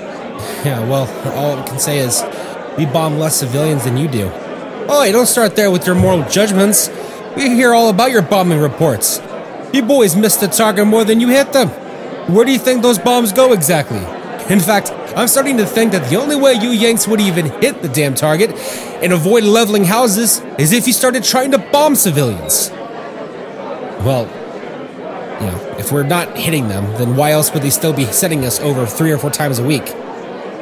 Yeah, 0.65 0.81
well, 0.89 1.07
all 1.35 1.59
I 1.59 1.67
can 1.67 1.79
say 1.79 1.99
is 1.99 2.23
we 2.79 2.87
bomb 2.87 3.19
less 3.19 3.37
civilians 3.37 3.85
than 3.85 3.99
you 3.99 4.09
do. 4.09 4.31
Oh, 4.89 5.03
you 5.05 5.13
don't 5.13 5.27
start 5.27 5.55
there 5.55 5.71
with 5.71 5.87
your 5.87 5.97
moral 5.97 6.27
judgments. 6.31 6.89
We 7.37 7.51
hear 7.51 7.75
all 7.75 7.91
about 7.91 8.11
your 8.11 8.23
bombing 8.23 8.61
reports. 8.61 9.21
You 9.75 9.83
boys 9.83 10.17
missed 10.17 10.41
the 10.41 10.49
target 10.49 10.87
more 10.87 11.05
than 11.05 11.21
you 11.21 11.29
hit 11.29 11.53
them. 11.53 11.69
Where 12.33 12.47
do 12.47 12.53
you 12.53 12.59
think 12.59 12.81
those 12.81 12.99
bombs 12.99 13.33
go 13.33 13.53
exactly? 13.53 13.99
In 14.49 14.61
fact, 14.61 14.93
I'm 15.19 15.29
starting 15.29 15.59
to 15.59 15.67
think 15.67 15.93
that 15.93 16.09
the 16.09 16.17
only 16.17 16.37
way 16.37 16.55
you 16.55 16.71
Yanks 16.71 17.07
would 17.09 17.21
even 17.21 17.47
hit 17.61 17.83
the 17.83 17.89
damn 17.89 18.15
target 18.15 18.51
and 19.03 19.13
avoid 19.13 19.45
leveling 19.45 19.85
houses 19.85 20.41
is 20.59 20.73
if 20.73 20.87
you 20.87 20.93
started 20.93 21.25
trying 21.25 21.51
to 21.51 21.59
bomb 21.59 21.95
civilians. 21.95 22.71
Well, 24.01 24.27
you 25.41 25.47
know, 25.47 25.77
if 25.79 25.93
we're 25.93 26.05
not 26.05 26.39
hitting 26.39 26.69
them, 26.69 26.85
then 26.99 27.17
why 27.17 27.33
else 27.33 27.53
would 27.53 27.63
they 27.63 27.71
still 27.71 27.93
be 27.93 28.07
setting 28.07 28.45
us 28.45 28.61
over 28.61 28.87
three 28.87 29.13
or 29.13 29.19
four 29.19 29.31
times 29.31 29.59
a 29.59 29.65
week? 29.65 29.93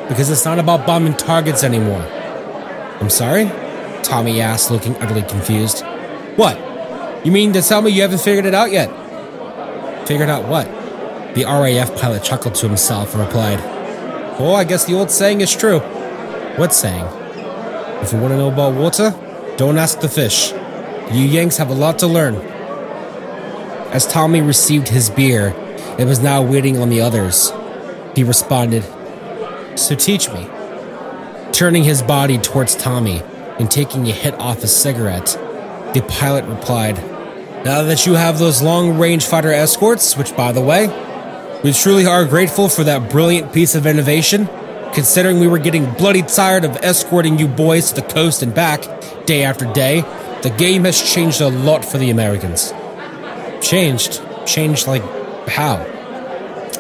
because 0.08 0.30
it's 0.30 0.44
not 0.44 0.58
about 0.58 0.86
bombing 0.86 1.14
targets 1.14 1.64
anymore. 1.64 2.00
I'm 3.00 3.10
sorry? 3.10 3.46
Tommy 4.02 4.40
asked, 4.40 4.70
looking 4.70 4.96
utterly 4.96 5.22
confused. 5.22 5.84
What? 6.36 6.56
You 7.24 7.32
mean 7.32 7.52
to 7.54 7.62
tell 7.62 7.82
me 7.82 7.90
you 7.90 8.02
haven't 8.02 8.20
figured 8.20 8.46
it 8.46 8.54
out 8.54 8.70
yet? 8.70 8.88
Figured 10.06 10.28
out 10.28 10.46
what? 10.46 10.66
The 11.34 11.44
RAF 11.44 12.00
pilot 12.00 12.22
chuckled 12.22 12.54
to 12.56 12.68
himself 12.68 13.14
and 13.14 13.24
replied, 13.24 13.58
Oh, 14.38 14.52
I 14.54 14.64
guess 14.64 14.84
the 14.84 14.92
old 14.92 15.10
saying 15.10 15.40
is 15.40 15.56
true. 15.56 15.78
What 16.58 16.74
saying? 16.74 17.06
If 18.02 18.12
you 18.12 18.18
want 18.18 18.32
to 18.32 18.36
know 18.36 18.52
about 18.52 18.74
water, 18.74 19.14
don't 19.56 19.78
ask 19.78 20.00
the 20.00 20.10
fish. 20.10 20.52
You 21.10 21.22
Yanks 21.22 21.56
have 21.56 21.70
a 21.70 21.74
lot 21.74 21.98
to 22.00 22.06
learn. 22.06 22.34
As 23.94 24.06
Tommy 24.06 24.42
received 24.42 24.88
his 24.88 25.08
beer, 25.08 25.54
it 25.98 26.04
was 26.04 26.20
now 26.20 26.42
waiting 26.42 26.76
on 26.76 26.90
the 26.90 27.00
others. 27.00 27.50
He 28.14 28.24
responded, 28.24 28.84
so 29.74 29.94
teach 29.94 30.30
me. 30.30 30.46
Turning 31.52 31.84
his 31.84 32.02
body 32.02 32.36
towards 32.36 32.74
Tommy 32.74 33.22
and 33.58 33.70
taking 33.70 34.06
a 34.06 34.12
hit 34.12 34.34
off 34.34 34.60
his 34.60 34.76
cigarette, 34.76 35.38
the 35.94 36.04
pilot 36.10 36.44
replied, 36.44 36.96
Now 37.64 37.82
that 37.84 38.04
you 38.04 38.12
have 38.12 38.38
those 38.38 38.60
long 38.60 38.98
range 38.98 39.24
fighter 39.24 39.52
escorts, 39.52 40.14
which 40.14 40.36
by 40.36 40.52
the 40.52 40.60
way, 40.60 40.88
we 41.66 41.72
truly 41.72 42.06
are 42.06 42.24
grateful 42.24 42.68
for 42.68 42.84
that 42.84 43.10
brilliant 43.10 43.52
piece 43.52 43.74
of 43.74 43.86
innovation, 43.86 44.48
considering 44.94 45.40
we 45.40 45.48
were 45.48 45.58
getting 45.58 45.84
bloody 45.94 46.22
tired 46.22 46.64
of 46.64 46.76
escorting 46.76 47.40
you 47.40 47.48
boys 47.48 47.88
to 47.88 48.00
the 48.00 48.06
coast 48.06 48.40
and 48.40 48.54
back 48.54 48.82
day 49.26 49.42
after 49.42 49.64
day, 49.72 50.02
the 50.44 50.54
game 50.56 50.84
has 50.84 51.02
changed 51.02 51.40
a 51.40 51.48
lot 51.48 51.84
for 51.84 51.98
the 51.98 52.10
Americans. 52.10 52.72
Changed? 53.60 54.22
Changed 54.46 54.86
like 54.86 55.02
how? 55.48 55.78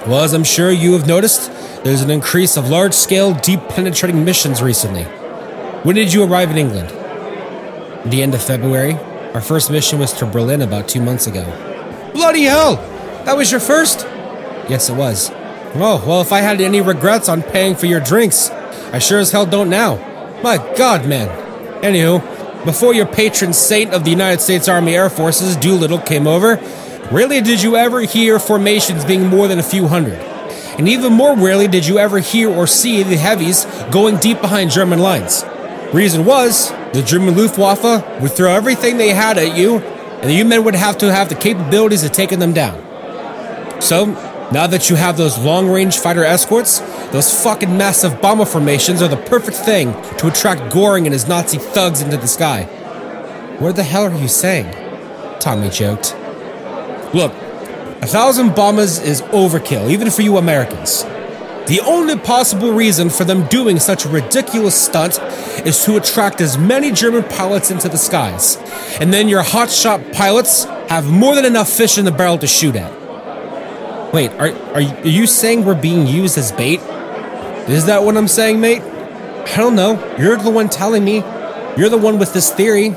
Well, 0.06 0.22
as 0.22 0.32
I'm 0.32 0.44
sure 0.44 0.70
you 0.70 0.92
have 0.92 1.08
noticed, 1.08 1.50
there's 1.82 2.02
an 2.02 2.12
increase 2.12 2.56
of 2.56 2.70
large 2.70 2.94
scale, 2.94 3.34
deep 3.34 3.58
penetrating 3.70 4.24
missions 4.24 4.62
recently. 4.62 5.02
When 5.82 5.96
did 5.96 6.12
you 6.12 6.22
arrive 6.22 6.52
in 6.52 6.58
England? 6.58 6.90
The 8.08 8.22
end 8.22 8.34
of 8.34 8.40
February. 8.40 8.92
Our 9.34 9.40
first 9.40 9.68
mission 9.68 9.98
was 9.98 10.12
to 10.12 10.26
Berlin 10.26 10.62
about 10.62 10.86
two 10.86 11.02
months 11.02 11.26
ago. 11.26 11.42
Bloody 12.14 12.44
hell! 12.44 12.76
That 13.24 13.36
was 13.36 13.50
your 13.50 13.58
first? 13.58 14.06
Yes, 14.68 14.88
it 14.88 14.96
was. 14.96 15.30
Oh, 15.74 16.02
well, 16.06 16.20
if 16.20 16.32
I 16.32 16.40
had 16.40 16.60
any 16.60 16.80
regrets 16.80 17.28
on 17.28 17.42
paying 17.42 17.76
for 17.76 17.86
your 17.86 18.00
drinks, 18.00 18.50
I 18.50 18.98
sure 18.98 19.18
as 19.18 19.32
hell 19.32 19.46
don't 19.46 19.70
now. 19.70 19.96
My 20.42 20.56
god, 20.76 21.06
man. 21.06 21.28
Anywho, 21.82 22.64
before 22.64 22.94
your 22.94 23.06
patron 23.06 23.52
saint 23.52 23.92
of 23.92 24.04
the 24.04 24.10
United 24.10 24.40
States 24.40 24.68
Army 24.68 24.94
Air 24.94 25.10
Forces, 25.10 25.56
Doolittle, 25.56 26.00
came 26.00 26.26
over, 26.26 26.56
rarely 27.12 27.40
did 27.40 27.62
you 27.62 27.76
ever 27.76 28.00
hear 28.00 28.38
formations 28.38 29.04
being 29.04 29.26
more 29.26 29.48
than 29.48 29.58
a 29.58 29.62
few 29.62 29.86
hundred 29.86 30.18
and 30.78 30.88
even 30.88 31.12
more 31.12 31.34
rarely 31.34 31.68
did 31.68 31.86
you 31.86 31.98
ever 31.98 32.18
hear 32.18 32.50
or 32.50 32.66
see 32.66 33.02
the 33.02 33.16
heavies 33.16 33.64
going 33.90 34.16
deep 34.18 34.40
behind 34.40 34.70
German 34.70 34.98
lines. 34.98 35.44
Reason 35.92 36.24
was, 36.24 36.70
the 36.92 37.02
German 37.02 37.36
Luftwaffe 37.36 38.20
would 38.20 38.32
throw 38.32 38.52
everything 38.52 38.98
they 38.98 39.10
had 39.10 39.38
at 39.38 39.56
you, 39.56 39.78
and 39.78 40.30
you 40.30 40.44
men 40.44 40.64
would 40.64 40.74
have 40.74 40.98
to 40.98 41.10
have 41.10 41.28
the 41.28 41.34
capabilities 41.34 42.04
of 42.04 42.12
taking 42.12 42.40
them 42.40 42.52
down. 42.52 42.82
So, 43.80 44.06
now 44.52 44.66
that 44.68 44.88
you 44.88 44.96
have 44.96 45.16
those 45.16 45.38
long 45.38 45.68
range 45.68 45.98
fighter 45.98 46.24
escorts, 46.24 46.78
those 47.10 47.42
fucking 47.42 47.76
massive 47.76 48.20
bomber 48.20 48.44
formations 48.44 49.02
are 49.02 49.08
the 49.08 49.16
perfect 49.16 49.56
thing 49.56 49.92
to 50.18 50.28
attract 50.28 50.72
Goring 50.72 51.04
and 51.06 51.12
his 51.12 51.26
Nazi 51.26 51.58
thugs 51.58 52.00
into 52.00 52.16
the 52.16 52.28
sky. 52.28 52.62
What 53.58 53.74
the 53.74 53.82
hell 53.82 54.04
are 54.04 54.16
you 54.16 54.28
saying? 54.28 54.70
Tommy 55.40 55.68
joked. 55.68 56.14
Look, 57.12 57.32
a 58.02 58.06
thousand 58.06 58.54
bombers 58.54 59.00
is 59.00 59.22
overkill, 59.22 59.90
even 59.90 60.10
for 60.10 60.22
you 60.22 60.36
Americans. 60.36 61.02
The 61.66 61.80
only 61.84 62.16
possible 62.16 62.72
reason 62.72 63.10
for 63.10 63.24
them 63.24 63.48
doing 63.48 63.80
such 63.80 64.04
a 64.04 64.08
ridiculous 64.08 64.80
stunt 64.80 65.18
is 65.66 65.84
to 65.86 65.96
attract 65.96 66.40
as 66.40 66.56
many 66.56 66.92
German 66.92 67.24
pilots 67.24 67.72
into 67.72 67.88
the 67.88 67.98
skies. 67.98 68.58
And 69.00 69.12
then 69.12 69.28
your 69.28 69.42
hotshot 69.42 70.12
pilots 70.12 70.64
have 70.88 71.10
more 71.10 71.34
than 71.34 71.44
enough 71.44 71.68
fish 71.68 71.98
in 71.98 72.04
the 72.04 72.12
barrel 72.12 72.38
to 72.38 72.46
shoot 72.46 72.76
at. 72.76 73.05
Wait, 74.16 74.32
are, 74.38 74.50
are 74.72 74.80
you 74.80 75.26
saying 75.26 75.66
we're 75.66 75.78
being 75.78 76.06
used 76.06 76.38
as 76.38 76.50
bait? 76.50 76.80
Is 77.68 77.84
that 77.84 78.02
what 78.02 78.16
I'm 78.16 78.28
saying, 78.28 78.58
mate? 78.62 78.80
I 78.80 79.56
don't 79.58 79.76
know. 79.76 80.16
You're 80.18 80.38
the 80.38 80.48
one 80.48 80.70
telling 80.70 81.04
me. 81.04 81.16
You're 81.76 81.90
the 81.90 81.98
one 81.98 82.18
with 82.18 82.32
this 82.32 82.50
theory. 82.50 82.94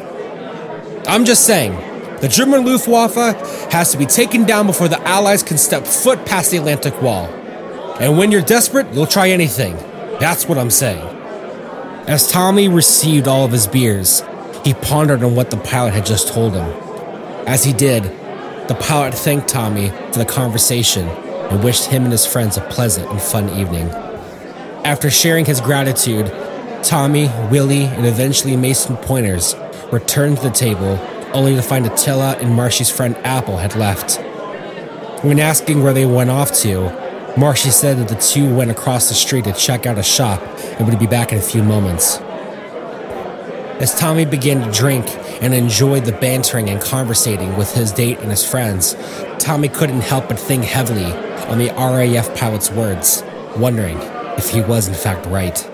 I'm 1.08 1.26
just 1.26 1.46
saying, 1.46 1.74
The 2.22 2.30
German 2.30 2.64
Luftwaffe 2.64 3.16
has 3.70 3.92
to 3.92 3.98
be 3.98 4.06
taken 4.06 4.46
down 4.46 4.66
before 4.66 4.88
the 4.88 5.02
Allies 5.02 5.44
can 5.44 5.58
step 5.58 5.86
foot 5.86 6.26
past 6.26 6.52
the 6.52 6.58
Atlantic 6.58 7.02
Wall. 7.02 7.26
And 8.00 8.18
when 8.18 8.32
you're 8.32 8.42
desperate, 8.42 8.88
you'll 8.94 9.06
try 9.06 9.30
anything. 9.30 9.76
That's 10.22 10.48
what 10.48 10.58
I'm 10.58 10.72
saying. 10.72 11.06
As 12.08 12.32
Tommy 12.32 12.70
received 12.70 13.28
all 13.28 13.44
of 13.44 13.52
his 13.52 13.68
beers, 13.68 14.24
he 14.64 14.74
pondered 14.74 15.22
on 15.22 15.36
what 15.36 15.52
the 15.52 15.58
pilot 15.58 15.94
had 15.96 16.06
just 16.06 16.30
told 16.30 16.54
him. 16.54 16.70
As 17.46 17.66
he 17.66 17.74
did, 17.74 18.06
the 18.70 18.76
pilot 18.76 19.16
thanked 19.16 19.48
Tommy 19.48 19.90
for 19.90 20.20
the 20.20 20.26
conversation 20.26 21.08
and 21.08 21.64
wished 21.64 21.86
him 21.86 22.04
and 22.04 22.12
his 22.12 22.28
friends 22.28 22.56
a 22.56 22.62
pleasant 22.62 23.10
and 23.10 23.20
fun 23.20 23.50
evening. 23.60 23.90
After 24.86 25.10
sharing 25.10 25.44
his 25.46 25.60
gratitude, 25.60 26.28
Tommy, 26.84 27.30
Willie, 27.50 27.86
and 27.86 28.06
eventually 28.06 28.56
Mason 28.56 28.96
Pointers 28.98 29.56
returned 29.92 30.38
to 30.38 30.44
the 30.44 30.52
table 30.52 31.00
only 31.34 31.56
to 31.56 31.64
find 31.64 31.88
Attila 31.88 32.38
and 32.38 32.54
Marshy's 32.54 32.92
friend 32.92 33.18
Apple 33.24 33.58
had 33.58 33.76
left. 33.76 34.18
When 35.26 35.40
asking 35.40 35.82
where 35.82 35.94
they 35.94 36.06
went 36.06 36.30
off 36.30 36.54
to, 36.60 37.34
Marshy 37.36 37.72
said 37.72 37.98
that 37.98 38.08
the 38.08 38.22
two 38.22 38.54
went 38.56 38.70
across 38.70 39.10
the 39.10 39.16
street 39.16 39.46
to 39.46 39.54
check 39.54 39.88
out 39.88 39.98
a 39.98 40.04
shop 40.04 40.44
and 40.78 40.88
would 40.88 41.00
be 41.00 41.08
back 41.08 41.32
in 41.32 41.40
a 41.40 41.42
few 41.42 41.64
moments. 41.64 42.20
As 43.80 43.96
Tommy 43.96 44.26
began 44.26 44.62
to 44.62 44.78
drink 44.78 45.06
and 45.42 45.54
enjoyed 45.54 46.04
the 46.04 46.12
bantering 46.12 46.70
and 46.70 46.82
conversating 46.82 47.56
with 47.56 47.74
his 47.74 47.94
date 47.94 48.20
and 48.20 48.30
his 48.30 48.46
friends, 48.46 48.98
Tommy 49.40 49.70
couldn't 49.70 50.02
help 50.02 50.28
but 50.28 50.38
think 50.38 50.66
heavily 50.66 51.10
on 51.48 51.60
the 51.60 51.70
RAF 51.70 52.38
pilot's 52.38 52.70
words, 52.70 53.24
wondering 53.56 53.98
if 54.38 54.50
he 54.50 54.60
was 54.60 54.90
in 54.90 54.94
fact 54.94 55.26
right. 55.28 55.72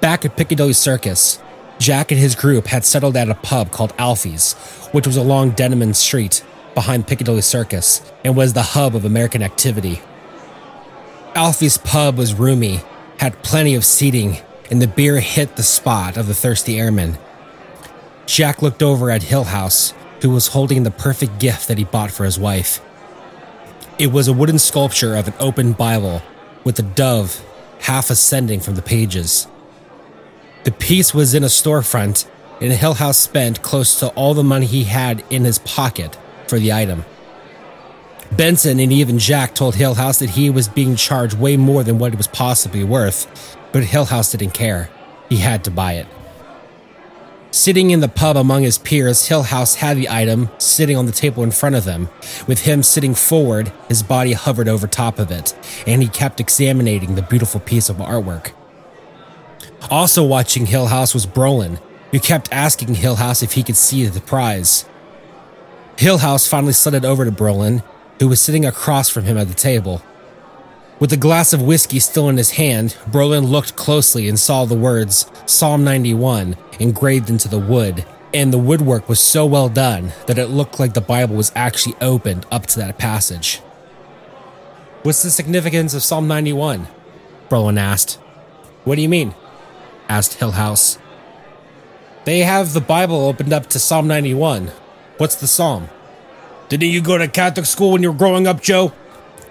Back 0.00 0.24
at 0.24 0.36
Piccadilly 0.36 0.74
Circus, 0.74 1.40
Jack 1.80 2.12
and 2.12 2.20
his 2.20 2.36
group 2.36 2.68
had 2.68 2.84
settled 2.84 3.16
at 3.16 3.28
a 3.28 3.34
pub 3.34 3.72
called 3.72 3.92
Alfie's, 3.98 4.52
which 4.92 5.08
was 5.08 5.16
along 5.16 5.50
Denman 5.50 5.94
Street 5.94 6.44
behind 6.72 7.08
Piccadilly 7.08 7.42
Circus 7.42 8.00
and 8.24 8.36
was 8.36 8.52
the 8.52 8.62
hub 8.62 8.94
of 8.94 9.04
American 9.04 9.42
activity. 9.42 10.00
Alfie's 11.34 11.78
pub 11.78 12.16
was 12.16 12.34
roomy, 12.34 12.80
had 13.18 13.42
plenty 13.42 13.74
of 13.74 13.84
seating, 13.84 14.38
and 14.70 14.80
the 14.80 14.86
beer 14.86 15.20
hit 15.20 15.56
the 15.56 15.62
spot 15.62 16.16
of 16.16 16.26
the 16.26 16.34
thirsty 16.34 16.78
airmen. 16.78 17.18
Jack 18.26 18.62
looked 18.62 18.82
over 18.82 19.10
at 19.10 19.22
Hillhouse, 19.22 19.92
who 20.22 20.30
was 20.30 20.48
holding 20.48 20.82
the 20.82 20.90
perfect 20.90 21.38
gift 21.38 21.68
that 21.68 21.78
he 21.78 21.84
bought 21.84 22.10
for 22.10 22.24
his 22.24 22.38
wife. 22.38 22.80
It 23.98 24.12
was 24.12 24.28
a 24.28 24.32
wooden 24.32 24.58
sculpture 24.58 25.16
of 25.16 25.26
an 25.26 25.34
open 25.40 25.72
Bible 25.72 26.22
with 26.64 26.78
a 26.78 26.82
dove 26.82 27.44
half 27.80 28.10
ascending 28.10 28.60
from 28.60 28.74
the 28.74 28.82
pages. 28.82 29.46
The 30.64 30.72
piece 30.72 31.14
was 31.14 31.34
in 31.34 31.42
a 31.42 31.46
storefront, 31.46 32.28
and 32.60 32.72
Hillhouse 32.72 33.16
spent 33.16 33.62
close 33.62 33.98
to 34.00 34.08
all 34.08 34.34
the 34.34 34.44
money 34.44 34.66
he 34.66 34.84
had 34.84 35.24
in 35.30 35.44
his 35.44 35.58
pocket 35.60 36.16
for 36.46 36.58
the 36.58 36.72
item. 36.72 37.04
Benson 38.32 38.78
and 38.78 38.92
even 38.92 39.18
Jack 39.18 39.54
told 39.54 39.74
Hillhouse 39.74 40.20
that 40.20 40.30
he 40.30 40.50
was 40.50 40.68
being 40.68 40.96
charged 40.96 41.38
way 41.38 41.56
more 41.56 41.82
than 41.82 41.98
what 41.98 42.12
it 42.12 42.16
was 42.16 42.26
possibly 42.26 42.84
worth, 42.84 43.56
but 43.72 43.82
Hillhouse 43.82 44.36
didn't 44.36 44.54
care. 44.54 44.90
He 45.28 45.38
had 45.38 45.64
to 45.64 45.70
buy 45.70 45.94
it. 45.94 46.06
Sitting 47.50 47.90
in 47.90 48.00
the 48.00 48.08
pub 48.08 48.36
among 48.36 48.62
his 48.62 48.76
peers, 48.76 49.28
Hillhouse 49.28 49.76
had 49.76 49.96
the 49.96 50.08
item 50.10 50.50
sitting 50.58 50.96
on 50.96 51.06
the 51.06 51.12
table 51.12 51.42
in 51.42 51.50
front 51.50 51.74
of 51.74 51.86
him. 51.86 52.10
With 52.46 52.60
him 52.60 52.82
sitting 52.82 53.14
forward, 53.14 53.72
his 53.88 54.02
body 54.02 54.34
hovered 54.34 54.68
over 54.68 54.86
top 54.86 55.18
of 55.18 55.30
it, 55.30 55.54
and 55.86 56.02
he 56.02 56.08
kept 56.08 56.40
examining 56.40 57.14
the 57.14 57.22
beautiful 57.22 57.60
piece 57.60 57.88
of 57.88 57.96
artwork. 57.96 58.52
Also 59.90 60.22
watching 60.24 60.66
Hillhouse 60.66 61.14
was 61.14 61.26
Brolin, 61.26 61.80
who 62.12 62.20
kept 62.20 62.52
asking 62.52 62.88
Hillhouse 62.88 63.42
if 63.42 63.52
he 63.52 63.62
could 63.62 63.76
see 63.76 64.06
the 64.06 64.20
prize. 64.20 64.84
Hillhouse 65.96 66.46
finally 66.46 66.74
slid 66.74 66.94
it 66.94 67.04
over 67.04 67.24
to 67.24 67.32
Brolin, 67.32 67.82
who 68.20 68.28
was 68.28 68.40
sitting 68.40 68.64
across 68.64 69.08
from 69.08 69.24
him 69.24 69.36
at 69.36 69.48
the 69.48 69.54
table. 69.54 70.02
With 70.98 71.12
a 71.12 71.16
glass 71.16 71.52
of 71.52 71.62
whiskey 71.62 72.00
still 72.00 72.28
in 72.28 72.36
his 72.36 72.52
hand, 72.52 72.96
Brolin 73.08 73.48
looked 73.48 73.76
closely 73.76 74.28
and 74.28 74.38
saw 74.38 74.64
the 74.64 74.74
words 74.74 75.30
Psalm 75.46 75.84
91 75.84 76.56
engraved 76.80 77.30
into 77.30 77.48
the 77.48 77.58
wood, 77.58 78.04
and 78.34 78.52
the 78.52 78.58
woodwork 78.58 79.08
was 79.08 79.20
so 79.20 79.46
well 79.46 79.68
done 79.68 80.12
that 80.26 80.38
it 80.38 80.48
looked 80.48 80.80
like 80.80 80.94
the 80.94 81.00
Bible 81.00 81.36
was 81.36 81.52
actually 81.54 81.94
opened 82.00 82.46
up 82.50 82.66
to 82.66 82.78
that 82.80 82.98
passage. 82.98 83.58
What's 85.04 85.22
the 85.22 85.30
significance 85.30 85.94
of 85.94 86.02
Psalm 86.02 86.26
91? 86.26 86.88
Brolin 87.48 87.78
asked. 87.78 88.14
What 88.84 88.96
do 88.96 89.02
you 89.02 89.08
mean? 89.08 89.34
asked 90.08 90.40
Hillhouse. 90.40 90.98
They 92.24 92.40
have 92.40 92.72
the 92.72 92.80
Bible 92.80 93.26
opened 93.26 93.52
up 93.52 93.68
to 93.68 93.78
Psalm 93.78 94.08
91. 94.08 94.72
What's 95.18 95.36
the 95.36 95.46
psalm? 95.46 95.88
Didn't 96.68 96.90
you 96.90 97.00
go 97.00 97.16
to 97.16 97.28
Catholic 97.28 97.64
school 97.64 97.92
when 97.92 98.02
you 98.02 98.12
were 98.12 98.18
growing 98.18 98.46
up, 98.46 98.60
Joe? 98.60 98.92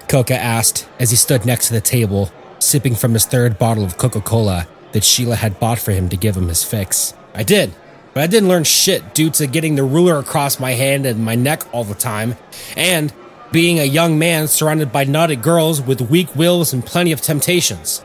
Coca 0.08 0.38
asked 0.38 0.88
as 0.99 1.10
he 1.10 1.17
stood 1.17 1.45
next 1.45 1.67
to 1.67 1.73
the 1.73 1.82
table, 1.82 2.32
sipping 2.60 2.95
from 2.95 3.13
his 3.13 3.25
third 3.25 3.58
bottle 3.58 3.84
of 3.84 3.97
Coca 3.97 4.21
Cola 4.21 4.67
that 4.91 5.03
Sheila 5.03 5.36
had 5.36 5.60
bought 5.60 5.80
for 5.80 5.91
him 5.91 6.10
to 6.10 6.17
give 6.17 6.38
him 6.38 6.47
his 6.47 6.63
fix. 6.63 7.13
I 7.34 7.43
did, 7.43 7.73
but 8.13 8.23
I 8.23 8.27
didn't 8.27 8.49
learn 8.49 8.63
shit 8.63 9.15
due 9.15 9.30
to 9.32 9.47
getting 9.47 9.75
the 9.75 9.84
ruler 9.84 10.17
across 10.17 10.60
my 10.60 10.71
hand 10.71 11.06
and 11.06 11.25
my 11.25 11.36
neck 11.36 11.63
all 11.73 11.84
the 11.84 11.95
time, 11.95 12.36
and 12.75 13.12
being 13.51 13.80
a 13.80 13.84
young 13.84 14.19
man 14.19 14.47
surrounded 14.47 14.91
by 14.91 15.03
naughty 15.03 15.36
girls 15.36 15.82
with 15.82 16.01
weak 16.01 16.36
wills 16.36 16.71
and 16.71 16.86
plenty 16.86 17.12
of 17.12 17.21
temptations. 17.21 17.99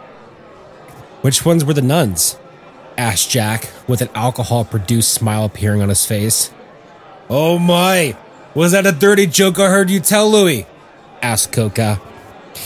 Which 1.20 1.44
ones 1.44 1.64
were 1.64 1.74
the 1.74 1.82
nuns? 1.82 2.36
asked 2.98 3.30
Jack, 3.30 3.70
with 3.86 4.00
an 4.00 4.10
alcohol 4.14 4.64
produced 4.64 5.12
smile 5.12 5.44
appearing 5.44 5.82
on 5.82 5.88
his 5.88 6.04
face. 6.04 6.50
Oh 7.30 7.58
my! 7.58 8.16
Was 8.54 8.72
that 8.72 8.86
a 8.86 8.92
dirty 8.92 9.26
joke 9.26 9.58
I 9.58 9.68
heard 9.68 9.90
you 9.90 10.00
tell 10.00 10.30
Louis? 10.30 10.66
asked 11.20 11.52
Coca. 11.52 12.00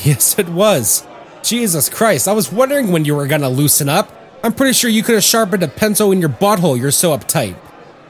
Yes, 0.02 0.36
it 0.36 0.48
was. 0.48 1.06
Jesus 1.44 1.88
Christ, 1.88 2.26
I 2.26 2.32
was 2.32 2.50
wondering 2.50 2.90
when 2.90 3.04
you 3.04 3.14
were 3.14 3.28
gonna 3.28 3.48
loosen 3.48 3.88
up. 3.88 4.10
I'm 4.42 4.52
pretty 4.52 4.72
sure 4.72 4.90
you 4.90 5.04
could 5.04 5.14
have 5.14 5.22
sharpened 5.22 5.62
a 5.62 5.68
pencil 5.68 6.10
in 6.10 6.18
your 6.18 6.28
butthole, 6.28 6.78
you're 6.78 6.90
so 6.90 7.16
uptight. 7.16 7.56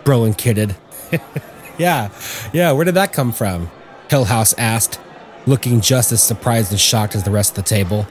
Brolin 0.05 0.37
kidded. 0.37 0.75
yeah, 1.79 2.09
yeah, 2.55 2.73
where 2.73 2.87
did 2.87 2.95
that 2.95 3.13
come 3.13 3.31
from? 3.31 3.71
Hillhouse 4.09 4.55
asked, 4.57 4.99
looking 5.47 5.83
just 5.83 6.13
as 6.13 6.23
surprised 6.23 6.71
and 6.71 6.81
shocked 6.81 7.15
as 7.15 7.25
the 7.25 7.31
rest 7.31 7.51
of 7.51 7.57
the 7.65 7.69
table. 7.69 8.07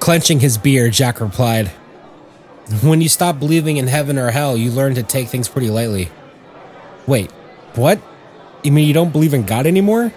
Clenching 0.00 0.40
his 0.40 0.58
beer, 0.58 0.90
Jack 0.90 1.20
replied, 1.20 1.68
When 2.82 3.00
you 3.00 3.08
stop 3.08 3.38
believing 3.38 3.76
in 3.76 3.86
heaven 3.86 4.18
or 4.18 4.32
hell, 4.32 4.56
you 4.56 4.72
learn 4.72 4.96
to 4.96 5.04
take 5.04 5.28
things 5.28 5.48
pretty 5.48 5.70
lightly. 5.70 6.10
Wait, 7.06 7.30
what? 7.76 8.00
You 8.62 8.72
mean 8.72 8.86
you 8.86 8.94
don't 8.94 9.12
believe 9.12 9.34
in 9.34 9.44
God 9.44 9.66
anymore? 9.66 10.12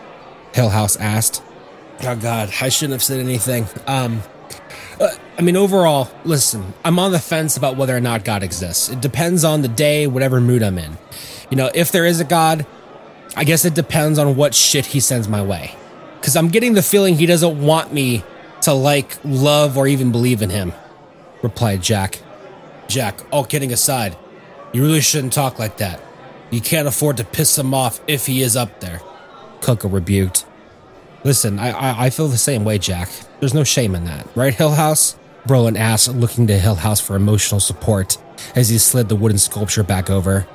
Hillhouse 0.54 1.00
asked. 1.00 1.42
Oh 2.04 2.16
God, 2.16 2.52
I 2.62 2.70
shouldn't 2.70 2.94
have 2.94 3.04
said 3.04 3.20
anything. 3.20 3.68
Um, 3.86 4.24
uh, 5.00 5.10
I 5.38 5.42
mean, 5.42 5.56
overall, 5.56 6.10
listen, 6.26 6.74
I'm 6.84 7.00
on 7.00 7.12
the 7.12 7.20
fence 7.20 7.58
about 7.58 7.78
whether 7.78 7.96
or 7.96 8.02
not 8.02 8.24
God 8.24 8.44
exists. 8.44 8.90
It 8.90 9.02
depends 9.02 9.44
on 9.44 9.62
the 9.62 9.68
day, 9.68 10.08
whatever 10.08 10.42
mood 10.42 10.64
I'm 10.64 10.78
in. 10.78 10.98
You 11.50 11.58
know, 11.58 11.70
if 11.74 11.92
there 11.92 12.06
is 12.06 12.20
a 12.20 12.24
God, 12.24 12.66
I 13.36 13.44
guess 13.44 13.66
it 13.66 13.76
depends 13.76 14.20
on 14.20 14.36
what 14.36 14.56
shit 14.56 14.88
he 14.88 15.00
sends 15.00 15.28
my 15.28 15.42
way. 15.42 15.76
Because 16.20 16.36
I'm 16.36 16.50
getting 16.50 16.74
the 16.74 16.84
feeling 16.84 17.16
he 17.16 17.26
doesn't 17.26 17.62
want 17.62 17.94
me 17.94 18.24
to 18.62 18.74
like, 18.74 19.18
love, 19.24 19.78
or 19.78 19.88
even 19.88 20.12
believe 20.12 20.42
in 20.42 20.50
him, 20.50 20.74
replied 21.42 21.82
Jack. 21.82 22.22
Jack, 22.88 23.20
all 23.32 23.46
kidding 23.46 23.72
aside, 23.72 24.16
you 24.74 24.82
really 24.84 25.02
shouldn't 25.02 25.34
talk 25.34 25.58
like 25.60 25.78
that. 25.78 26.00
You 26.52 26.62
can't 26.62 26.88
afford 26.88 27.18
to 27.18 27.24
piss 27.24 27.58
him 27.58 27.74
off 27.74 28.02
if 28.08 28.28
he 28.28 28.42
is 28.42 28.56
up 28.56 28.82
there. 28.82 29.02
Coca 29.62 29.88
rebuked. 29.88 30.46
Listen, 31.24 31.60
I, 31.60 31.72
I, 31.72 32.06
I 32.06 32.10
feel 32.10 32.28
the 32.28 32.38
same 32.38 32.66
way, 32.66 32.78
Jack. 32.78 33.10
There's 33.40 33.54
no 33.54 33.64
shame 33.64 33.96
in 33.96 34.06
that, 34.06 34.28
right, 34.36 34.54
Hillhouse? 34.54 35.16
Brolin 35.48 35.78
asked, 35.78 36.10
looking 36.10 36.48
to 36.48 36.60
Hillhouse 36.60 37.02
for 37.02 37.16
emotional 37.16 37.60
support 37.60 38.18
as 38.56 38.70
he 38.70 38.78
slid 38.78 39.10
the 39.10 39.16
wooden 39.16 39.38
sculpture 39.38 39.84
back 39.84 40.10
over. 40.10 40.48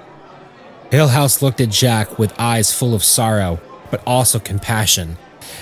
Hillhouse 0.91 1.43
looked 1.43 1.61
at 1.61 1.71
Jack 1.71 2.19
with 2.19 2.39
eyes 2.39 2.73
full 2.73 2.95
of 2.95 3.03
sorrow, 3.03 3.61
but 3.91 4.03
also 4.07 4.39
compassion, 4.39 5.17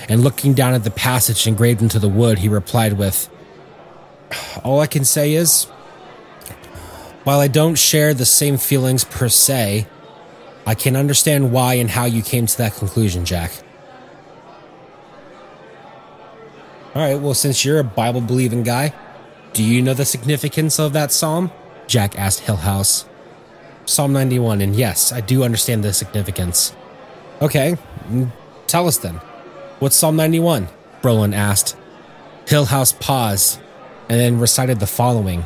and 0.07 0.23
looking 0.23 0.53
down 0.53 0.73
at 0.73 0.83
the 0.83 0.91
passage 0.91 1.47
engraved 1.47 1.81
into 1.81 1.97
the 1.97 2.09
wood, 2.09 2.39
he 2.39 2.49
replied 2.49 2.93
with, 2.93 3.29
All 4.63 4.79
I 4.79 4.87
can 4.87 5.05
say 5.05 5.33
is, 5.33 5.65
while 7.23 7.39
I 7.39 7.47
don't 7.47 7.75
share 7.75 8.13
the 8.13 8.25
same 8.25 8.57
feelings 8.57 9.03
per 9.03 9.29
se, 9.29 9.87
I 10.65 10.75
can 10.75 10.95
understand 10.95 11.51
why 11.51 11.75
and 11.75 11.89
how 11.89 12.05
you 12.05 12.21
came 12.21 12.47
to 12.47 12.57
that 12.57 12.75
conclusion, 12.75 13.25
Jack. 13.25 13.51
All 16.95 17.01
right, 17.01 17.19
well, 17.19 17.33
since 17.33 17.63
you're 17.63 17.79
a 17.79 17.83
Bible 17.83 18.21
believing 18.21 18.63
guy, 18.63 18.93
do 19.53 19.63
you 19.63 19.81
know 19.81 19.93
the 19.93 20.05
significance 20.05 20.79
of 20.79 20.93
that 20.93 21.11
psalm? 21.11 21.51
Jack 21.87 22.17
asked 22.17 22.43
Hillhouse. 22.43 23.05
Psalm 23.85 24.13
91, 24.13 24.61
and 24.61 24.75
yes, 24.75 25.11
I 25.11 25.21
do 25.21 25.43
understand 25.43 25.83
the 25.83 25.93
significance. 25.93 26.73
Okay, 27.41 27.77
mm, 28.07 28.31
tell 28.65 28.87
us 28.87 28.97
then. 28.97 29.15
What's 29.79 29.95
Psalm 29.95 30.15
91? 30.15 30.67
Brolin 31.01 31.35
asked. 31.35 31.75
Hillhouse 32.45 32.97
paused 32.99 33.59
and 34.09 34.19
then 34.19 34.39
recited 34.39 34.79
the 34.79 34.87
following 34.87 35.45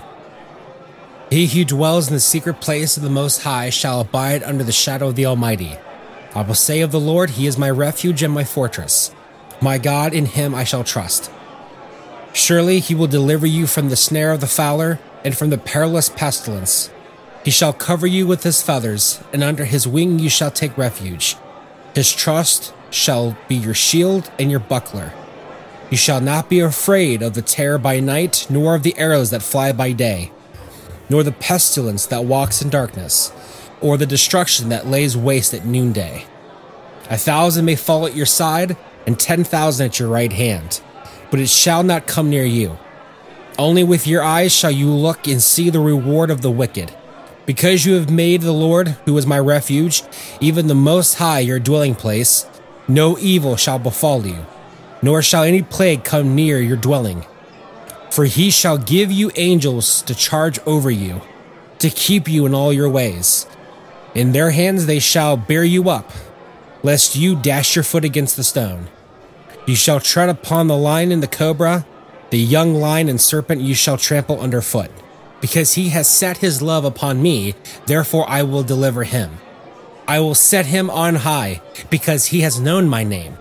He 1.30 1.46
who 1.46 1.64
dwells 1.64 2.08
in 2.08 2.16
the 2.16 2.20
secret 2.20 2.60
place 2.60 2.98
of 2.98 3.04
the 3.04 3.10
Most 3.10 3.44
High 3.44 3.70
shall 3.70 4.02
abide 4.02 4.42
under 4.42 4.64
the 4.64 4.72
shadow 4.72 5.10
of 5.10 5.16
the 5.16 5.28
Almighty. 5.28 5.76
I 6.34 6.42
will 6.42 6.56
say 6.56 6.82
of 6.82 6.92
the 6.92 7.00
Lord, 7.00 7.32
He 7.32 7.46
is 7.46 7.56
my 7.56 7.70
refuge 7.70 8.24
and 8.24 8.34
my 8.34 8.44
fortress. 8.44 9.14
My 9.62 9.78
God, 9.78 10.12
in 10.12 10.26
Him 10.26 10.56
I 10.56 10.64
shall 10.64 10.84
trust. 10.84 11.30
Surely 12.34 12.80
He 12.80 12.96
will 12.96 13.06
deliver 13.06 13.46
you 13.46 13.68
from 13.68 13.90
the 13.90 13.96
snare 13.96 14.32
of 14.32 14.42
the 14.42 14.48
fowler 14.48 15.00
and 15.24 15.38
from 15.38 15.52
the 15.52 15.60
perilous 15.60 16.10
pestilence. 16.10 16.90
He 17.46 17.52
shall 17.52 17.74
cover 17.74 18.08
you 18.08 18.26
with 18.26 18.42
His 18.42 18.64
feathers, 18.64 19.22
and 19.32 19.44
under 19.44 19.66
His 19.66 19.88
wing 19.88 20.18
you 20.18 20.30
shall 20.30 20.52
take 20.52 20.76
refuge. 20.80 21.36
His 21.94 22.12
trust 22.12 22.74
shall 22.90 23.38
be 23.48 23.56
your 23.56 23.76
shield 23.76 24.32
and 24.40 24.50
your 24.50 24.60
buckler. 24.60 25.14
You 25.92 25.98
shall 25.98 26.22
not 26.22 26.50
be 26.50 26.60
afraid 26.60 27.22
of 27.22 27.36
the 27.36 27.44
terror 27.44 27.78
by 27.78 28.00
night, 28.00 28.48
nor 28.50 28.74
of 28.74 28.82
the 28.82 28.98
arrows 28.98 29.30
that 29.30 29.44
fly 29.44 29.72
by 29.72 29.92
day 29.92 30.32
nor 31.10 31.24
the 31.24 31.32
pestilence 31.32 32.06
that 32.06 32.26
walks 32.26 32.62
in 32.62 32.70
darkness, 32.70 33.34
or 33.82 33.98
the 33.98 34.06
destruction 34.06 34.70
that 34.70 34.88
lays 34.88 35.18
waste 35.18 35.54
at 35.54 35.66
noonday. 35.66 36.26
A 37.10 37.18
thousand 37.18 37.66
may 37.66 37.76
fall 37.76 38.06
at 38.06 38.16
your 38.16 38.26
side, 38.26 38.78
and 39.08 39.20
ten 39.20 39.44
thousand 39.44 39.88
at 39.88 40.00
your 40.00 40.10
right 40.10 40.32
hand, 40.32 40.82
but 41.32 41.40
it 41.40 41.50
shall 41.50 41.84
not 41.84 42.06
come 42.08 42.30
near 42.30 42.46
you. 42.46 42.78
Only 43.58 43.84
with 43.84 44.08
your 44.08 44.24
eyes 44.24 44.54
shall 44.54 44.72
you 44.72 44.90
look 44.90 45.28
and 45.28 45.42
see 45.42 45.70
the 45.70 45.80
reward 45.80 46.30
of 46.30 46.42
the 46.42 46.52
wicked. 46.52 46.94
Because 47.46 47.86
you 47.86 47.96
have 47.96 48.12
made 48.12 48.42
the 48.42 48.52
Lord, 48.52 48.90
who 49.06 49.18
is 49.18 49.26
my 49.26 49.40
refuge, 49.40 50.04
even 50.40 50.68
the 50.68 50.76
Most 50.76 51.16
High 51.16 51.40
your 51.40 51.60
dwelling 51.60 51.96
place, 51.96 52.46
no 52.88 53.18
evil 53.18 53.56
shall 53.56 53.80
befall 53.80 54.26
you, 54.26 54.46
nor 55.02 55.22
shall 55.22 55.44
any 55.44 55.64
plague 55.64 56.04
come 56.04 56.36
near 56.36 56.60
your 56.60 56.78
dwelling. 56.78 57.26
For 58.12 58.26
he 58.26 58.50
shall 58.50 58.78
give 58.78 59.12
you 59.12 59.32
angels 59.36 60.02
to 60.04 60.16
charge 60.16 60.60
over 60.66 60.90
you, 60.90 61.22
to 61.80 61.90
keep 61.90 62.28
you 62.28 62.46
in 62.46 62.54
all 62.54 62.74
your 62.74 62.90
ways. 62.90 63.46
In 64.16 64.32
their 64.32 64.52
hands 64.52 64.86
they 64.86 65.00
shall 65.00 65.38
bear 65.38 65.64
you 65.64 65.90
up, 65.90 66.12
lest 66.82 67.16
you 67.16 67.36
dash 67.36 67.76
your 67.76 67.84
foot 67.84 68.04
against 68.04 68.36
the 68.36 68.44
stone. 68.44 68.88
You 69.68 69.76
shall 69.76 70.00
tread 70.00 70.30
upon 70.30 70.68
the 70.68 70.78
lion 70.78 71.12
and 71.12 71.22
the 71.22 71.28
cobra, 71.28 71.86
the 72.32 72.40
young 72.40 72.74
lion 72.74 73.10
and 73.10 73.22
serpent 73.22 73.62
you 73.62 73.76
shall 73.76 73.98
trample 73.98 74.40
underfoot. 74.40 74.90
Because 75.42 75.76
he 75.76 75.90
has 75.90 76.08
set 76.08 76.38
his 76.38 76.62
love 76.62 76.86
upon 76.86 77.22
me, 77.22 77.54
therefore 77.86 78.26
I 78.28 78.44
will 78.44 78.64
deliver 78.64 79.04
him. 79.04 79.38
I 80.08 80.20
will 80.20 80.36
set 80.36 80.66
him 80.66 80.90
on 80.90 81.16
high, 81.16 81.62
because 81.90 82.28
he 82.28 82.42
has 82.42 82.60
known 82.60 82.90
my 82.90 83.04
name. 83.04 83.38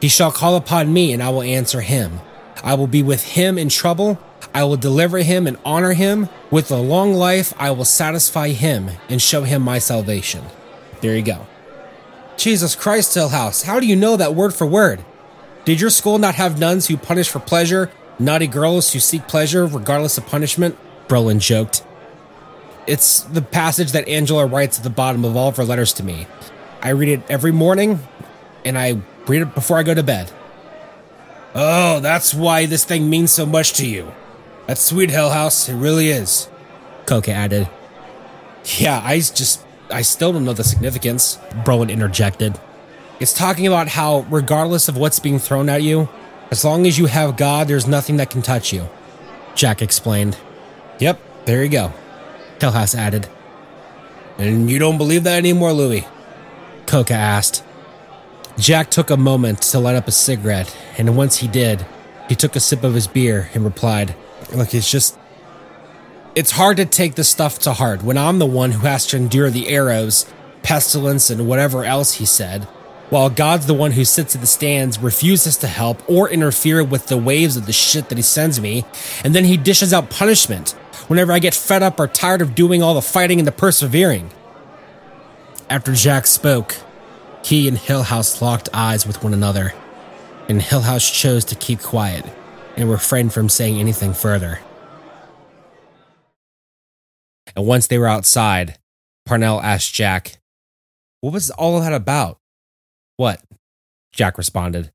He 0.00 0.08
shall 0.08 0.32
call 0.32 0.56
upon 0.56 0.92
me, 0.92 1.12
and 1.12 1.22
I 1.22 1.28
will 1.28 1.42
answer 1.42 1.82
him. 1.82 2.20
I 2.62 2.74
will 2.74 2.86
be 2.86 3.02
with 3.02 3.24
him 3.24 3.58
in 3.58 3.68
trouble. 3.68 4.18
I 4.54 4.64
will 4.64 4.76
deliver 4.76 5.18
him 5.18 5.46
and 5.46 5.58
honor 5.64 5.92
him. 5.92 6.28
With 6.50 6.70
a 6.70 6.76
long 6.76 7.14
life, 7.14 7.52
I 7.58 7.70
will 7.70 7.84
satisfy 7.84 8.48
him 8.48 8.90
and 9.08 9.20
show 9.20 9.42
him 9.42 9.62
my 9.62 9.78
salvation. 9.78 10.44
There 11.00 11.16
you 11.16 11.22
go. 11.22 11.46
Jesus 12.36 12.74
Christ, 12.74 13.16
Hillhouse, 13.16 13.64
how 13.64 13.80
do 13.80 13.86
you 13.86 13.96
know 13.96 14.16
that 14.16 14.34
word 14.34 14.54
for 14.54 14.66
word? 14.66 15.04
Did 15.64 15.80
your 15.80 15.90
school 15.90 16.18
not 16.18 16.34
have 16.36 16.58
nuns 16.58 16.88
who 16.88 16.96
punish 16.96 17.28
for 17.28 17.38
pleasure, 17.38 17.90
naughty 18.18 18.46
girls 18.46 18.92
who 18.92 18.98
seek 18.98 19.28
pleasure 19.28 19.66
regardless 19.66 20.18
of 20.18 20.26
punishment? 20.26 20.76
Brolin 21.08 21.40
joked. 21.40 21.84
It's 22.86 23.20
the 23.20 23.42
passage 23.42 23.92
that 23.92 24.08
Angela 24.08 24.46
writes 24.46 24.78
at 24.78 24.84
the 24.84 24.90
bottom 24.90 25.24
of 25.24 25.36
all 25.36 25.48
of 25.48 25.56
her 25.56 25.64
letters 25.64 25.92
to 25.94 26.02
me. 26.02 26.26
I 26.82 26.90
read 26.90 27.10
it 27.10 27.22
every 27.28 27.52
morning, 27.52 28.00
and 28.64 28.76
I 28.76 29.00
read 29.28 29.42
it 29.42 29.54
before 29.54 29.78
I 29.78 29.84
go 29.84 29.94
to 29.94 30.02
bed. 30.02 30.32
Oh, 31.54 32.00
that's 32.00 32.32
why 32.34 32.66
this 32.66 32.84
thing 32.84 33.10
means 33.10 33.32
so 33.32 33.44
much 33.44 33.74
to 33.74 33.86
you. 33.86 34.12
That's 34.66 34.80
sweet, 34.80 35.10
Hillhouse. 35.10 35.68
It 35.68 35.74
really 35.74 36.08
is. 36.08 36.48
Coca 37.06 37.32
added. 37.32 37.68
Yeah, 38.78 39.00
I 39.04 39.18
just. 39.18 39.64
I 39.90 40.02
still 40.02 40.32
don't 40.32 40.46
know 40.46 40.54
the 40.54 40.64
significance, 40.64 41.38
Brolin 41.64 41.90
interjected. 41.90 42.58
It's 43.20 43.34
talking 43.34 43.66
about 43.66 43.88
how, 43.88 44.20
regardless 44.30 44.88
of 44.88 44.96
what's 44.96 45.18
being 45.18 45.38
thrown 45.38 45.68
at 45.68 45.82
you, 45.82 46.08
as 46.50 46.64
long 46.64 46.86
as 46.86 46.98
you 46.98 47.06
have 47.06 47.36
God, 47.36 47.68
there's 47.68 47.86
nothing 47.86 48.16
that 48.16 48.30
can 48.30 48.40
touch 48.40 48.72
you. 48.72 48.88
Jack 49.54 49.82
explained. 49.82 50.38
Yep, 50.98 51.20
there 51.44 51.62
you 51.62 51.68
go. 51.68 51.92
Hillhouse 52.58 52.94
added. 52.94 53.28
And 54.38 54.70
you 54.70 54.78
don't 54.78 54.96
believe 54.96 55.24
that 55.24 55.36
anymore, 55.36 55.72
Louis? 55.72 56.06
Coca 56.86 57.14
asked. 57.14 57.62
Jack 58.58 58.90
took 58.90 59.10
a 59.10 59.16
moment 59.16 59.62
to 59.62 59.78
light 59.78 59.96
up 59.96 60.08
a 60.08 60.12
cigarette, 60.12 60.76
and 60.98 61.16
once 61.16 61.38
he 61.38 61.48
did, 61.48 61.86
he 62.28 62.34
took 62.34 62.54
a 62.54 62.60
sip 62.60 62.84
of 62.84 62.94
his 62.94 63.06
beer 63.06 63.50
and 63.54 63.64
replied, 63.64 64.14
Look, 64.54 64.74
it's 64.74 64.90
just. 64.90 65.18
It's 66.34 66.52
hard 66.52 66.78
to 66.78 66.86
take 66.86 67.14
this 67.14 67.28
stuff 67.28 67.58
to 67.60 67.74
heart 67.74 68.02
when 68.02 68.16
I'm 68.16 68.38
the 68.38 68.46
one 68.46 68.72
who 68.72 68.86
has 68.86 69.06
to 69.08 69.18
endure 69.18 69.50
the 69.50 69.68
arrows, 69.68 70.24
pestilence, 70.62 71.28
and 71.28 71.46
whatever 71.46 71.84
else 71.84 72.14
he 72.14 72.24
said, 72.24 72.64
while 73.10 73.28
God's 73.28 73.66
the 73.66 73.74
one 73.74 73.92
who 73.92 74.04
sits 74.06 74.34
at 74.34 74.40
the 74.40 74.46
stands, 74.46 74.98
refuses 74.98 75.58
to 75.58 75.66
help 75.66 76.02
or 76.08 76.30
interfere 76.30 76.82
with 76.82 77.08
the 77.08 77.18
waves 77.18 77.58
of 77.58 77.66
the 77.66 77.72
shit 77.72 78.08
that 78.08 78.16
he 78.16 78.22
sends 78.22 78.60
me, 78.60 78.84
and 79.22 79.34
then 79.34 79.44
he 79.44 79.58
dishes 79.58 79.92
out 79.92 80.08
punishment 80.08 80.70
whenever 81.08 81.32
I 81.32 81.38
get 81.38 81.54
fed 81.54 81.82
up 81.82 82.00
or 82.00 82.06
tired 82.06 82.40
of 82.40 82.54
doing 82.54 82.82
all 82.82 82.94
the 82.94 83.02
fighting 83.02 83.38
and 83.38 83.46
the 83.46 83.52
persevering. 83.52 84.30
After 85.68 85.92
Jack 85.92 86.26
spoke, 86.26 86.76
he 87.44 87.68
and 87.68 87.76
Hillhouse 87.76 88.40
locked 88.40 88.68
eyes 88.72 89.06
with 89.06 89.22
one 89.22 89.34
another, 89.34 89.74
and 90.48 90.60
Hillhouse 90.60 91.12
chose 91.12 91.44
to 91.46 91.54
keep 91.54 91.80
quiet 91.80 92.24
and 92.76 92.90
refrain 92.90 93.30
from 93.30 93.48
saying 93.48 93.78
anything 93.78 94.14
further. 94.14 94.60
And 97.54 97.66
once 97.66 97.86
they 97.86 97.98
were 97.98 98.08
outside, 98.08 98.78
Parnell 99.26 99.60
asked 99.60 99.92
Jack, 99.92 100.38
What 101.20 101.32
was 101.32 101.50
all 101.50 101.80
that 101.80 101.92
about? 101.92 102.38
What? 103.16 103.42
Jack 104.12 104.38
responded, 104.38 104.90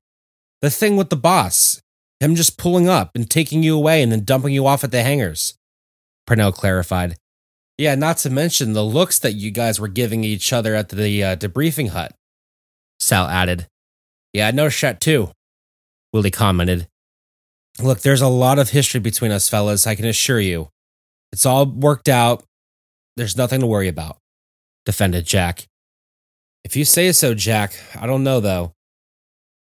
The 0.60 0.70
thing 0.70 0.96
with 0.96 1.10
the 1.10 1.16
boss. 1.16 1.80
Him 2.20 2.34
just 2.34 2.58
pulling 2.58 2.88
up 2.88 3.12
and 3.14 3.30
taking 3.30 3.62
you 3.62 3.76
away 3.76 4.02
and 4.02 4.10
then 4.10 4.24
dumping 4.24 4.52
you 4.52 4.66
off 4.66 4.82
at 4.82 4.90
the 4.90 5.04
hangars. 5.04 5.54
Parnell 6.26 6.50
clarified, 6.50 7.16
Yeah, 7.76 7.94
not 7.94 8.16
to 8.18 8.30
mention 8.30 8.72
the 8.72 8.84
looks 8.84 9.20
that 9.20 9.34
you 9.34 9.52
guys 9.52 9.78
were 9.78 9.86
giving 9.88 10.24
each 10.24 10.52
other 10.52 10.74
at 10.74 10.88
the 10.88 11.22
uh, 11.22 11.36
debriefing 11.36 11.90
hut. 11.90 12.17
Sal 13.00 13.26
added. 13.26 13.66
Yeah, 14.32 14.48
I 14.48 14.50
noticed 14.50 14.80
that 14.82 15.00
too, 15.00 15.30
Willie 16.12 16.30
commented. 16.30 16.88
Look, 17.80 18.00
there's 18.00 18.20
a 18.20 18.28
lot 18.28 18.58
of 18.58 18.70
history 18.70 19.00
between 19.00 19.30
us 19.30 19.48
fellas, 19.48 19.86
I 19.86 19.94
can 19.94 20.04
assure 20.04 20.40
you. 20.40 20.68
It's 21.32 21.46
all 21.46 21.66
worked 21.66 22.08
out. 22.08 22.42
There's 23.16 23.36
nothing 23.36 23.60
to 23.60 23.66
worry 23.66 23.88
about, 23.88 24.18
defended 24.84 25.26
Jack. 25.26 25.66
If 26.64 26.76
you 26.76 26.84
say 26.84 27.12
so, 27.12 27.34
Jack, 27.34 27.74
I 27.98 28.06
don't 28.06 28.24
know 28.24 28.40
though. 28.40 28.72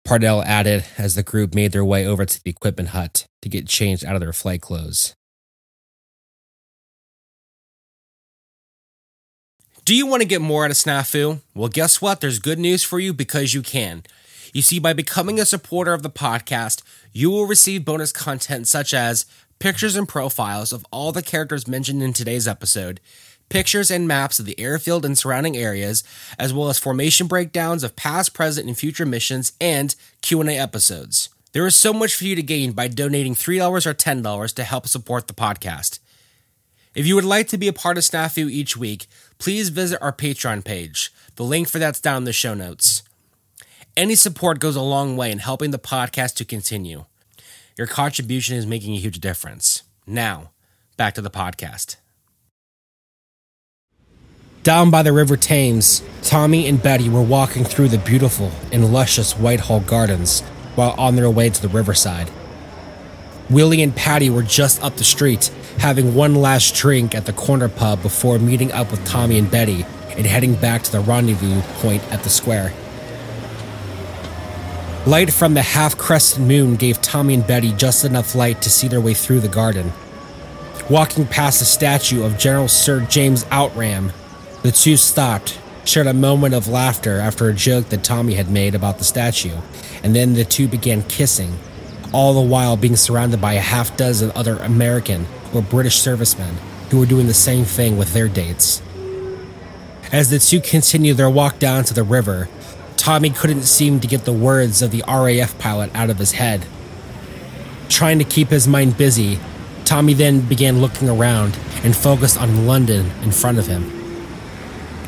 Parnell 0.04 0.44
added 0.44 0.86
as 0.98 1.16
the 1.16 1.24
group 1.24 1.54
made 1.54 1.72
their 1.72 1.86
way 1.86 2.06
over 2.06 2.26
to 2.26 2.44
the 2.44 2.50
equipment 2.50 2.90
hut 2.90 3.26
to 3.42 3.50
get 3.50 3.68
changed 3.68 4.04
out 4.04 4.16
of 4.16 4.22
their 4.22 4.34
flight 4.34 4.62
clothes. 4.62 5.16
Do 9.84 9.96
you 9.96 10.06
want 10.06 10.22
to 10.22 10.28
get 10.28 10.42
more 10.42 10.64
out 10.64 10.70
of 10.70 10.78
Snafu? 10.78 11.42
Well, 11.56 11.68
guess 11.68 12.04
what? 12.04 12.22
There's 12.22 12.38
good 12.38 12.60
news 12.60 12.84
for 12.84 13.00
you 13.00 13.14
because 13.14 13.56
you 13.56 13.64
can. 13.64 14.04
You 14.54 14.62
see, 14.62 14.78
by 14.78 14.94
becoming 14.94 15.40
a 15.40 15.46
supporter 15.46 15.94
of 15.94 16.04
the 16.04 16.10
podcast, 16.10 16.84
you 17.12 17.32
will 17.32 17.48
receive 17.48 17.84
bonus 17.84 18.12
content 18.12 18.68
such 18.68 18.94
as 18.94 19.26
pictures 19.58 19.96
and 19.96 20.08
profiles 20.08 20.72
of 20.72 20.86
all 20.92 21.12
the 21.12 21.24
characters 21.24 21.68
mentioned 21.68 22.04
in 22.04 22.14
today's 22.14 22.48
episode, 22.48 23.00
pictures 23.50 23.90
and 23.90 24.08
maps 24.08 24.40
of 24.40 24.46
the 24.46 24.60
airfield 24.60 25.04
and 25.04 25.18
surrounding 25.18 25.58
areas, 25.58 26.04
as 26.38 26.54
well 26.54 26.70
as 26.70 26.78
formation 26.78 27.26
breakdowns 27.26 27.84
of 27.84 27.96
past, 27.96 28.36
present, 28.36 28.68
and 28.68 28.78
future 28.78 29.06
missions 29.06 29.54
and 29.60 29.96
Q&A 30.22 30.60
episodes. 30.60 31.30
There 31.54 31.66
is 31.66 31.76
so 31.76 31.92
much 31.92 32.14
for 32.14 32.26
you 32.26 32.36
to 32.36 32.44
gain 32.44 32.74
by 32.74 32.88
donating 32.88 33.34
$3 33.34 33.86
or 33.88 33.94
$10 33.96 34.54
to 34.54 34.64
help 34.64 34.88
support 34.88 35.28
the 35.28 35.34
podcast. 35.34 35.98
If 36.94 37.08
you 37.08 37.16
would 37.16 37.26
like 37.26 37.48
to 37.48 37.58
be 37.58 37.70
a 37.70 37.74
part 37.74 37.98
of 37.98 38.04
Snafu 38.04 38.50
each 38.52 38.76
week, 38.76 39.08
please 39.42 39.70
visit 39.70 40.00
our 40.04 40.14
Patreon 40.14 40.64
page. 40.64 41.12
The 41.36 41.44
link 41.44 41.68
for 41.68 41.80
that's 41.80 42.00
down 42.00 42.18
in 42.18 42.24
the 42.26 42.32
show 42.32 42.54
notes. 42.54 43.02
Any 43.98 44.14
support 44.14 44.60
goes 44.60 44.76
a 44.76 44.82
long 44.82 45.18
way 45.18 45.32
in 45.32 45.40
helping 45.40 45.72
the 45.72 45.80
podcast 45.80 46.36
to 46.36 46.46
continue. 46.46 47.06
Your 47.76 47.88
contribution 47.88 48.56
is 48.56 48.68
making 48.68 48.94
a 48.94 49.00
huge 49.00 49.20
difference. 49.20 49.82
Now, 50.06 50.52
back 50.96 51.16
to 51.16 51.22
the 51.22 51.32
podcast. 51.32 51.96
Down 54.62 54.92
by 54.92 55.02
the 55.02 55.12
River 55.12 55.38
Thames, 55.38 56.04
Tommy 56.22 56.68
and 56.68 56.82
Betty 56.82 57.10
were 57.10 57.24
walking 57.24 57.64
through 57.64 57.88
the 57.88 57.98
beautiful 57.98 58.52
and 58.72 58.94
luscious 58.94 59.36
Whitehall 59.36 59.80
Gardens 59.80 60.42
while 60.76 60.92
on 61.00 61.16
their 61.16 61.32
way 61.32 61.50
to 61.50 61.62
the 61.62 61.68
riverside. 61.68 62.30
Willie 63.50 63.82
and 63.82 63.96
Patty 63.96 64.30
were 64.30 64.44
just 64.44 64.84
up 64.84 64.98
the 64.98 65.04
street, 65.04 65.50
having 65.80 66.16
one 66.16 66.36
last 66.36 66.76
drink 66.76 67.16
at 67.16 67.26
the 67.26 67.34
corner 67.34 67.70
pub 67.70 68.02
before 68.02 68.40
meeting 68.40 68.72
up 68.72 68.92
with 68.92 69.06
Tommy 69.06 69.38
and 69.38 69.50
Betty 69.50 69.86
and 70.18 70.26
heading 70.26 70.56
back 70.56 70.84
to 70.84 70.92
the 70.92 71.00
rendezvous 71.00 71.62
point 71.80 72.04
at 72.12 72.24
the 72.24 72.30
square. 72.30 72.74
Light 75.08 75.34
from 75.34 75.56
the 75.56 75.64
half 75.64 75.98
crescent 75.98 76.48
moon 76.48 76.76
gave 76.76 77.02
Tommy 77.02 77.34
and 77.34 77.48
Betty 77.48 77.72
just 77.74 78.06
enough 78.06 78.36
light 78.36 78.62
to 78.62 78.70
see 78.70 78.88
their 78.88 79.02
way 79.02 79.16
through 79.16 79.40
the 79.40 79.48
garden. 79.48 79.92
Walking 80.90 81.26
past 81.26 81.60
the 81.60 81.66
statue 81.66 82.24
of 82.24 82.38
General 82.38 82.68
Sir 82.68 83.00
James 83.10 83.46
Outram, 83.50 84.12
the 84.62 84.72
two 84.72 84.98
stopped, 84.98 85.60
shared 85.86 86.06
a 86.06 86.14
moment 86.14 86.54
of 86.54 86.68
laughter 86.68 87.18
after 87.18 87.50
a 87.50 87.54
joke 87.54 87.90
that 87.90 88.04
Tommy 88.04 88.36
had 88.36 88.52
made 88.52 88.76
about 88.76 89.00
the 89.00 89.04
statue, 89.04 89.58
and 90.04 90.16
then 90.16 90.34
the 90.34 90.46
two 90.46 90.68
began 90.68 91.02
kissing, 91.04 91.58
all 92.14 92.36
the 92.36 92.48
while 92.48 92.78
being 92.78 92.96
surrounded 92.96 93.42
by 93.42 93.54
a 93.54 93.60
half 93.60 93.98
dozen 93.98 94.32
other 94.36 94.58
American 94.58 95.26
or 95.54 95.62
British 95.62 96.00
servicemen 96.00 96.56
who 96.90 97.00
were 97.00 97.06
doing 97.06 97.28
the 97.28 97.34
same 97.34 97.66
thing 97.66 97.98
with 97.98 98.14
their 98.14 98.28
dates. 98.28 98.82
As 100.12 100.30
the 100.30 100.40
two 100.40 100.60
continued 100.60 101.18
their 101.18 101.30
walk 101.30 101.58
down 101.58 101.86
to 101.86 101.94
the 101.94 102.04
river, 102.04 102.50
Tommy 102.98 103.30
couldn't 103.30 103.64
seem 103.64 104.00
to 104.00 104.08
get 104.08 104.26
the 104.26 104.34
words 104.34 104.82
of 104.82 104.92
the 104.92 105.04
RAF 105.08 105.58
pilot 105.58 105.90
out 105.96 106.10
of 106.10 106.20
his 106.20 106.34
head. 106.34 106.66
Trying 107.88 108.20
to 108.20 108.26
keep 108.26 108.50
his 108.50 108.68
mind 108.68 108.98
busy, 108.98 109.40
Tommy 109.86 110.14
then 110.14 110.42
began 110.42 110.82
looking 110.82 111.10
around 111.10 111.58
and 111.84 111.96
focused 111.96 112.40
on 112.40 112.68
London 112.68 113.12
in 113.24 113.32
front 113.32 113.58
of 113.58 113.68
him. 113.68 113.90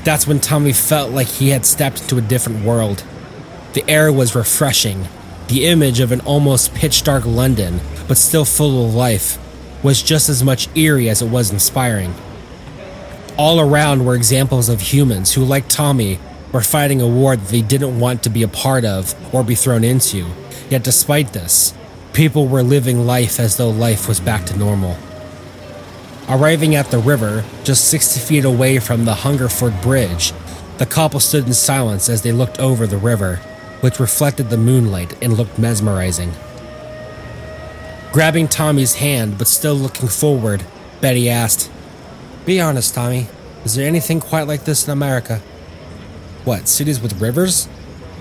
That's 0.04 0.26
when 0.26 0.40
Tommy 0.40 0.74
felt 0.74 1.12
like 1.12 1.28
he 1.28 1.50
had 1.50 1.66
stepped 1.66 2.02
into 2.02 2.18
a 2.18 2.22
different 2.22 2.66
world. 2.66 3.04
The 3.74 3.90
air 3.90 4.12
was 4.12 4.36
refreshing. 4.36 5.08
The 5.48 5.66
image 5.66 6.00
of 6.00 6.12
an 6.12 6.22
almost 6.22 6.74
pitch 6.74 7.04
dark 7.04 7.26
London, 7.26 7.80
but 8.08 8.18
still 8.18 8.46
full 8.46 8.86
of 8.86 8.94
life, 8.94 9.38
was 9.84 10.02
just 10.02 10.30
as 10.30 10.44
much 10.44 10.70
eerie 10.76 11.10
as 11.10 11.22
it 11.22 11.30
was 11.30 11.52
inspiring. 11.52 12.16
All 13.38 13.60
around 13.60 14.06
were 14.06 14.16
examples 14.16 14.70
of 14.70 14.80
humans 14.80 15.34
who, 15.34 15.44
like 15.44 15.68
Tommy, 15.68 16.20
were 16.52 16.62
fighting 16.62 17.02
a 17.02 17.08
war 17.08 17.36
that 17.36 17.50
they 17.50 17.62
didn't 17.62 18.00
want 18.00 18.24
to 18.24 18.30
be 18.30 18.44
a 18.44 18.48
part 18.48 18.86
of 18.86 19.14
or 19.34 19.44
be 19.44 19.56
thrown 19.56 19.84
into. 19.84 20.28
Yet, 20.70 20.84
despite 20.84 21.34
this, 21.34 21.74
people 22.14 22.48
were 22.48 22.64
living 22.64 23.06
life 23.06 23.40
as 23.40 23.58
though 23.58 23.70
life 23.70 24.08
was 24.08 24.20
back 24.20 24.46
to 24.46 24.58
normal. 24.58 24.98
Arriving 26.30 26.76
at 26.76 26.90
the 26.90 27.00
river, 27.00 27.44
just 27.64 27.90
60 27.90 28.20
feet 28.20 28.46
away 28.46 28.80
from 28.80 29.04
the 29.04 29.16
Hungerford 29.16 29.82
Bridge, 29.82 30.32
the 30.78 30.86
couple 30.86 31.20
stood 31.20 31.46
in 31.46 31.54
silence 31.54 32.08
as 32.08 32.22
they 32.22 32.32
looked 32.32 32.60
over 32.60 32.88
the 32.88 32.98
river, 32.98 33.38
which 33.82 34.00
reflected 34.00 34.50
the 34.50 34.58
moonlight 34.58 35.22
and 35.22 35.34
looked 35.34 35.60
mesmerizing. 35.60 36.32
Grabbing 38.14 38.48
Tommy's 38.48 38.94
hand 38.94 39.40
but 39.40 39.48
still 39.48 39.74
looking 39.74 40.08
forward, 40.08 40.64
Betty 41.02 41.30
asked, 41.32 41.72
be 42.46 42.62
honest, 42.62 42.94
Tommy. 42.94 43.28
Is 43.66 43.74
there 43.74 43.88
anything 43.88 44.20
quite 44.20 44.48
like 44.48 44.66
this 44.66 44.86
in 44.86 44.92
America? 44.94 45.40
What, 46.46 46.68
cities 46.68 47.02
with 47.02 47.20
rivers? 47.20 47.68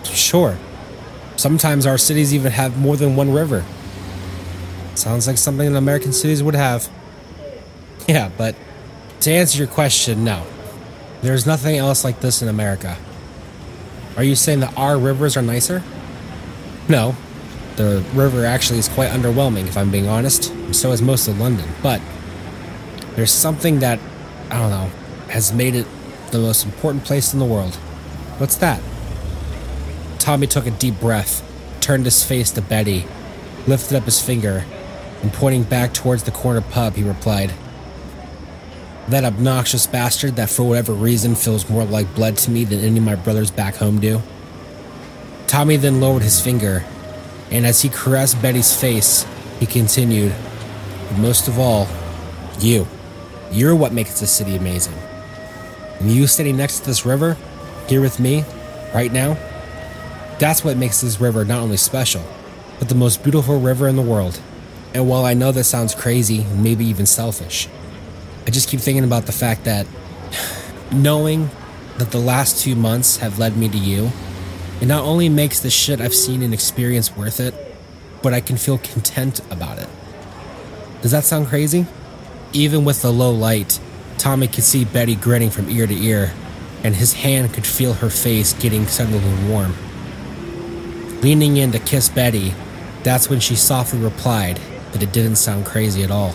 Sure. 0.05 0.57
Sometimes 1.37 1.85
our 1.85 1.99
cities 1.99 2.33
even 2.33 2.53
have 2.53 2.79
more 2.79 2.97
than 2.97 3.17
one 3.17 3.35
river. 3.35 3.65
Sounds 4.95 5.27
like 5.27 5.37
something 5.37 5.67
in 5.67 5.77
American 5.77 6.15
cities 6.15 6.43
would 6.43 6.55
have. 6.55 6.89
Yeah, 8.09 8.31
but 8.39 8.57
to 9.21 9.31
answer 9.31 9.59
your 9.59 9.67
question, 9.67 10.25
no. 10.25 10.47
There's 11.21 11.47
nothing 11.47 11.77
else 11.77 12.03
like 12.03 12.21
this 12.21 12.41
in 12.41 12.49
America. 12.49 12.97
Are 14.17 14.25
you 14.25 14.37
saying 14.37 14.61
that 14.61 14.77
our 14.77 14.99
rivers 14.99 15.37
are 15.37 15.43
nicer? 15.43 15.83
No. 16.89 17.15
The 17.77 18.05
river 18.15 18.45
actually 18.45 18.79
is 18.79 18.89
quite 18.89 19.11
underwhelming, 19.11 19.67
if 19.67 19.77
I'm 19.77 19.91
being 19.91 20.09
honest. 20.09 20.53
So 20.75 20.93
is 20.93 21.01
most 21.01 21.29
of 21.29 21.39
London. 21.39 21.69
But 21.83 22.01
there's 23.17 23.33
something 23.33 23.81
that 23.81 23.99
I 24.53 24.59
don't 24.59 24.71
know, 24.71 24.91
has 25.29 25.51
made 25.51 25.75
it 25.75 25.87
the 26.31 26.39
most 26.39 26.67
important 26.67 27.05
place 27.05 27.33
in 27.33 27.39
the 27.39 27.45
world. 27.47 27.75
What's 28.37 28.57
that? 28.57 28.83
Tommy 30.19 30.47
took 30.47 30.67
a 30.67 30.71
deep 30.71 31.01
breath, 31.01 31.43
turned 31.81 32.05
his 32.05 32.23
face 32.23 32.51
to 32.51 32.61
Betty, 32.61 33.07
lifted 33.67 33.97
up 33.97 34.05
his 34.05 34.21
finger, 34.21 34.67
and 35.23 35.33
pointing 35.33 35.63
back 35.63 35.95
towards 35.95 36.25
the 36.25 36.31
corner 36.31 36.61
pub, 36.61 36.97
he 36.97 37.03
replied, 37.03 37.55
That 39.09 39.25
obnoxious 39.25 39.87
bastard 39.87 40.37
that 40.37 40.51
for 40.51 40.65
whatever 40.65 40.93
reason 40.93 41.35
feels 41.35 41.71
more 41.71 41.85
like 41.85 42.15
blood 42.15 42.37
to 42.39 42.51
me 42.51 42.65
than 42.65 42.81
any 42.81 42.99
of 42.99 43.05
my 43.05 43.15
brothers 43.15 43.51
back 43.51 43.77
home 43.77 44.01
do. 44.01 44.21
Tommy 45.47 45.77
then 45.77 46.01
lowered 46.01 46.23
his 46.23 46.43
finger, 46.43 46.85
and 47.53 47.67
as 47.67 47.83
he 47.83 47.91
caressed 47.91 48.41
Betty's 48.41 48.75
face, 48.75 49.27
he 49.61 49.67
continued, 49.67 50.35
most 51.19 51.49
of 51.49 51.59
all, 51.59 51.87
you. 52.59 52.87
You're 53.51 53.77
what 53.77 53.93
makes 53.93 54.19
this 54.19 54.33
city 54.33 54.57
amazing. 54.57 54.97
And 56.01 56.11
you 56.11 56.27
standing 56.27 56.57
next 56.57 56.81
to 56.81 56.87
this 56.87 57.05
river, 57.05 57.37
here 57.89 58.01
with 58.01 58.19
me, 58.19 58.45
right 58.95 59.13
now, 59.13 59.37
that's 60.39 60.65
what 60.65 60.79
makes 60.79 61.03
this 61.03 61.21
river 61.21 61.45
not 61.45 61.61
only 61.61 61.77
special, 61.77 62.25
but 62.79 62.89
the 62.89 62.95
most 62.95 63.23
beautiful 63.23 63.61
river 63.61 63.87
in 63.87 63.97
the 63.97 64.03
world. 64.03 64.41
And 64.95 65.07
while 65.07 65.27
I 65.27 65.35
know 65.35 65.53
that 65.53 65.65
sounds 65.65 65.95
crazy 65.95 66.45
maybe 66.57 66.87
even 66.87 67.05
selfish, 67.05 67.69
I 68.47 68.51
just 68.51 68.69
keep 68.69 68.81
thinking 68.81 69.05
about 69.05 69.27
the 69.27 69.33
fact 69.33 69.65
that 69.65 69.87
knowing 70.93 71.51
that 71.99 72.11
the 72.13 72.19
last 72.19 72.65
two 72.65 72.75
months 72.75 73.19
have 73.19 73.39
led 73.39 73.59
me 73.59 73.69
to 73.69 73.79
you, 73.79 74.11
it 74.83 74.87
not 74.89 75.05
only 75.05 75.29
makes 75.29 75.61
the 75.61 75.71
shit 75.71 76.01
I've 76.01 76.13
seen 76.13 76.43
and 76.43 76.53
experienced 76.53 77.17
worth 77.17 77.39
it, 77.39 77.55
but 78.21 78.35
I 78.35 78.41
can 78.41 78.57
feel 78.57 78.79
content 78.79 79.41
about 79.49 79.79
it. 79.79 79.89
Does 81.03 81.13
that 81.13 81.23
sound 81.23 81.47
crazy? 81.47 81.87
Even 82.53 82.85
with 82.85 83.01
the 83.01 83.13
low 83.13 83.31
light, 83.31 83.79
Tommy 84.19 84.49
could 84.49 84.65
see 84.65 84.85
Betty 84.85 85.15
grinning 85.15 85.51
from 85.51 85.71
ear 85.71 85.87
to 85.87 85.95
ear, 85.95 86.33
and 86.83 86.97
his 86.97 87.13
hand 87.13 87.55
could 87.55 87.65
feel 87.65 87.93
her 87.93 88.11
face 88.11 88.55
getting 88.55 88.89
suddenly 88.89 89.21
warm. 89.49 89.77
Leaning 91.21 91.59
in 91.59 91.71
to 91.71 91.79
kiss 91.79 92.09
Betty, 92.09 92.53
that's 93.05 93.31
when 93.31 93.39
she 93.39 93.55
softly 93.55 94.01
replied 94.01 94.59
that 94.91 95.01
it 95.01 95.13
didn't 95.13 95.37
sound 95.37 95.65
crazy 95.65 96.03
at 96.03 96.11
all. 96.11 96.35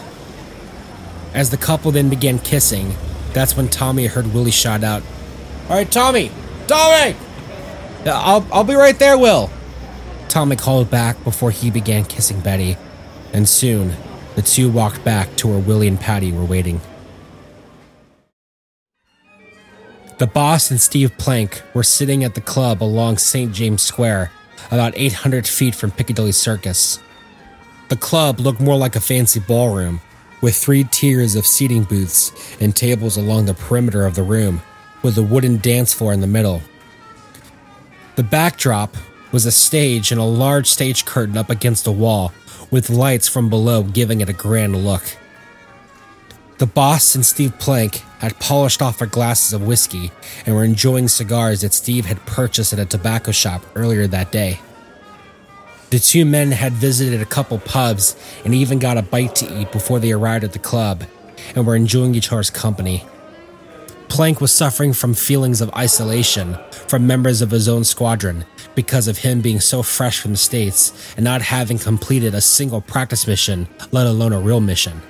As 1.34 1.50
the 1.50 1.58
couple 1.58 1.92
then 1.92 2.08
began 2.08 2.40
kissing, 2.40 2.94
that's 3.34 3.58
when 3.58 3.68
Tommy 3.68 4.06
heard 4.06 4.34
Willie 4.34 4.52
shout 4.52 4.86
out, 4.86 5.04
All 5.68 5.76
right, 5.76 5.92
Tommy! 5.92 6.32
Tommy! 6.66 7.18
I'll, 8.16 8.48
I'll 8.52 8.64
be 8.64 8.76
right 8.76 8.98
there, 8.98 9.18
Will! 9.18 9.50
Tommy 10.30 10.56
called 10.56 10.90
back 10.90 11.22
before 11.24 11.52
he 11.52 11.72
began 11.72 12.06
kissing 12.06 12.40
Betty, 12.42 12.78
and 13.34 13.48
soon 13.48 13.94
the 14.36 14.42
two 14.42 14.70
walked 14.70 15.04
back 15.04 15.36
to 15.38 15.48
where 15.48 15.60
Willie 15.60 15.88
and 15.88 16.00
Patty 16.00 16.32
were 16.32 16.46
waiting. 16.46 16.80
The 20.20 20.28
boss 20.28 20.72
and 20.72 20.82
Steve 20.82 21.16
Plank 21.18 21.62
were 21.74 21.84
sitting 21.84 22.24
at 22.24 22.34
the 22.34 22.42
club 22.42 22.82
along 22.82 23.20
St. 23.20 23.54
James 23.54 23.84
Square, 23.84 24.32
about 24.72 24.94
800 24.96 25.48
feet 25.48 25.76
from 25.76 25.92
Piccadilly 25.92 26.32
Circus. 26.32 27.00
The 27.90 27.96
club 27.96 28.40
looked 28.40 28.60
more 28.60 28.78
like 28.78 28.96
a 28.96 29.00
fancy 29.00 29.40
ballroom, 29.40 30.02
with 30.42 30.56
three 30.56 30.84
tiers 30.84 31.36
of 31.36 31.46
seating 31.46 31.84
booths 31.84 32.32
and 32.60 32.76
tables 32.76 33.18
along 33.18 33.46
the 33.46 33.54
perimeter 33.54 34.06
of 34.06 34.16
the 34.16 34.24
room, 34.24 34.62
with 35.04 35.18
a 35.18 35.24
wooden 35.24 35.58
dance 35.58 35.94
floor 35.94 36.14
in 36.14 36.22
the 36.22 36.28
middle. 36.28 36.62
The 38.18 38.24
backdrop 38.24 38.98
was 39.32 39.46
a 39.46 39.52
stage 39.52 40.12
and 40.12 40.20
a 40.20 40.24
large 40.24 40.66
stage 40.66 41.06
curtain 41.06 41.38
up 41.38 41.52
against 41.52 41.86
a 41.86 41.92
wall 41.92 42.34
with 42.72 42.90
lights 42.90 43.28
from 43.28 43.48
below 43.48 43.84
giving 43.84 44.22
it 44.22 44.28
a 44.28 44.34
grand 44.34 44.76
look. 44.76 45.04
The 46.58 46.66
boss 46.66 47.14
and 47.14 47.24
Steve 47.24 47.60
Plank 47.60 47.98
had 48.18 48.40
polished 48.40 48.82
off 48.82 48.98
their 48.98 49.08
glasses 49.08 49.54
of 49.54 49.68
whiskey 49.68 50.10
and 50.48 50.56
were 50.56 50.64
enjoying 50.64 51.10
cigars 51.10 51.62
that 51.62 51.76
Steve 51.76 52.08
had 52.08 52.26
purchased 52.26 52.74
at 52.74 52.80
a 52.80 52.86
tobacco 52.86 53.32
shop 53.32 53.62
earlier 53.76 54.08
that 54.08 54.32
day. 54.32 54.62
The 55.92 56.00
two 56.00 56.26
men 56.26 56.52
had 56.52 56.74
visited 56.74 57.22
a 57.22 57.26
couple 57.26 57.60
pubs 57.60 58.16
and 58.44 58.56
even 58.56 58.80
got 58.80 58.98
a 58.98 59.04
bite 59.04 59.36
to 59.36 59.62
eat 59.62 59.72
before 59.72 60.00
they 60.00 60.12
arrived 60.12 60.44
at 60.44 60.54
the 60.54 60.60
club 60.60 61.04
and 61.56 61.68
were 61.68 61.76
enjoying 61.76 62.16
each 62.16 62.32
other's 62.32 62.50
company. 62.50 63.06
Plank 64.18 64.42
was 64.42 64.52
suffering 64.52 64.94
from 64.94 65.14
feelings 65.14 65.62
of 65.62 65.70
isolation 65.76 66.58
from 66.72 67.06
members 67.06 67.44
of 67.44 67.52
his 67.52 67.70
own 67.70 67.84
squadron 67.84 68.46
because 68.74 69.08
of 69.08 69.20
him 69.20 69.42
being 69.42 69.60
so 69.60 69.84
fresh 69.84 70.20
from 70.20 70.32
the 70.32 70.38
States 70.38 71.14
and 71.18 71.24
not 71.24 71.44
having 71.44 71.78
completed 71.78 72.34
a 72.34 72.42
single 72.42 72.82
practice 72.82 73.28
mission, 73.28 73.68
let 73.92 74.08
alone 74.08 74.34
a 74.34 74.40
real 74.40 74.60
mission. 74.60 75.04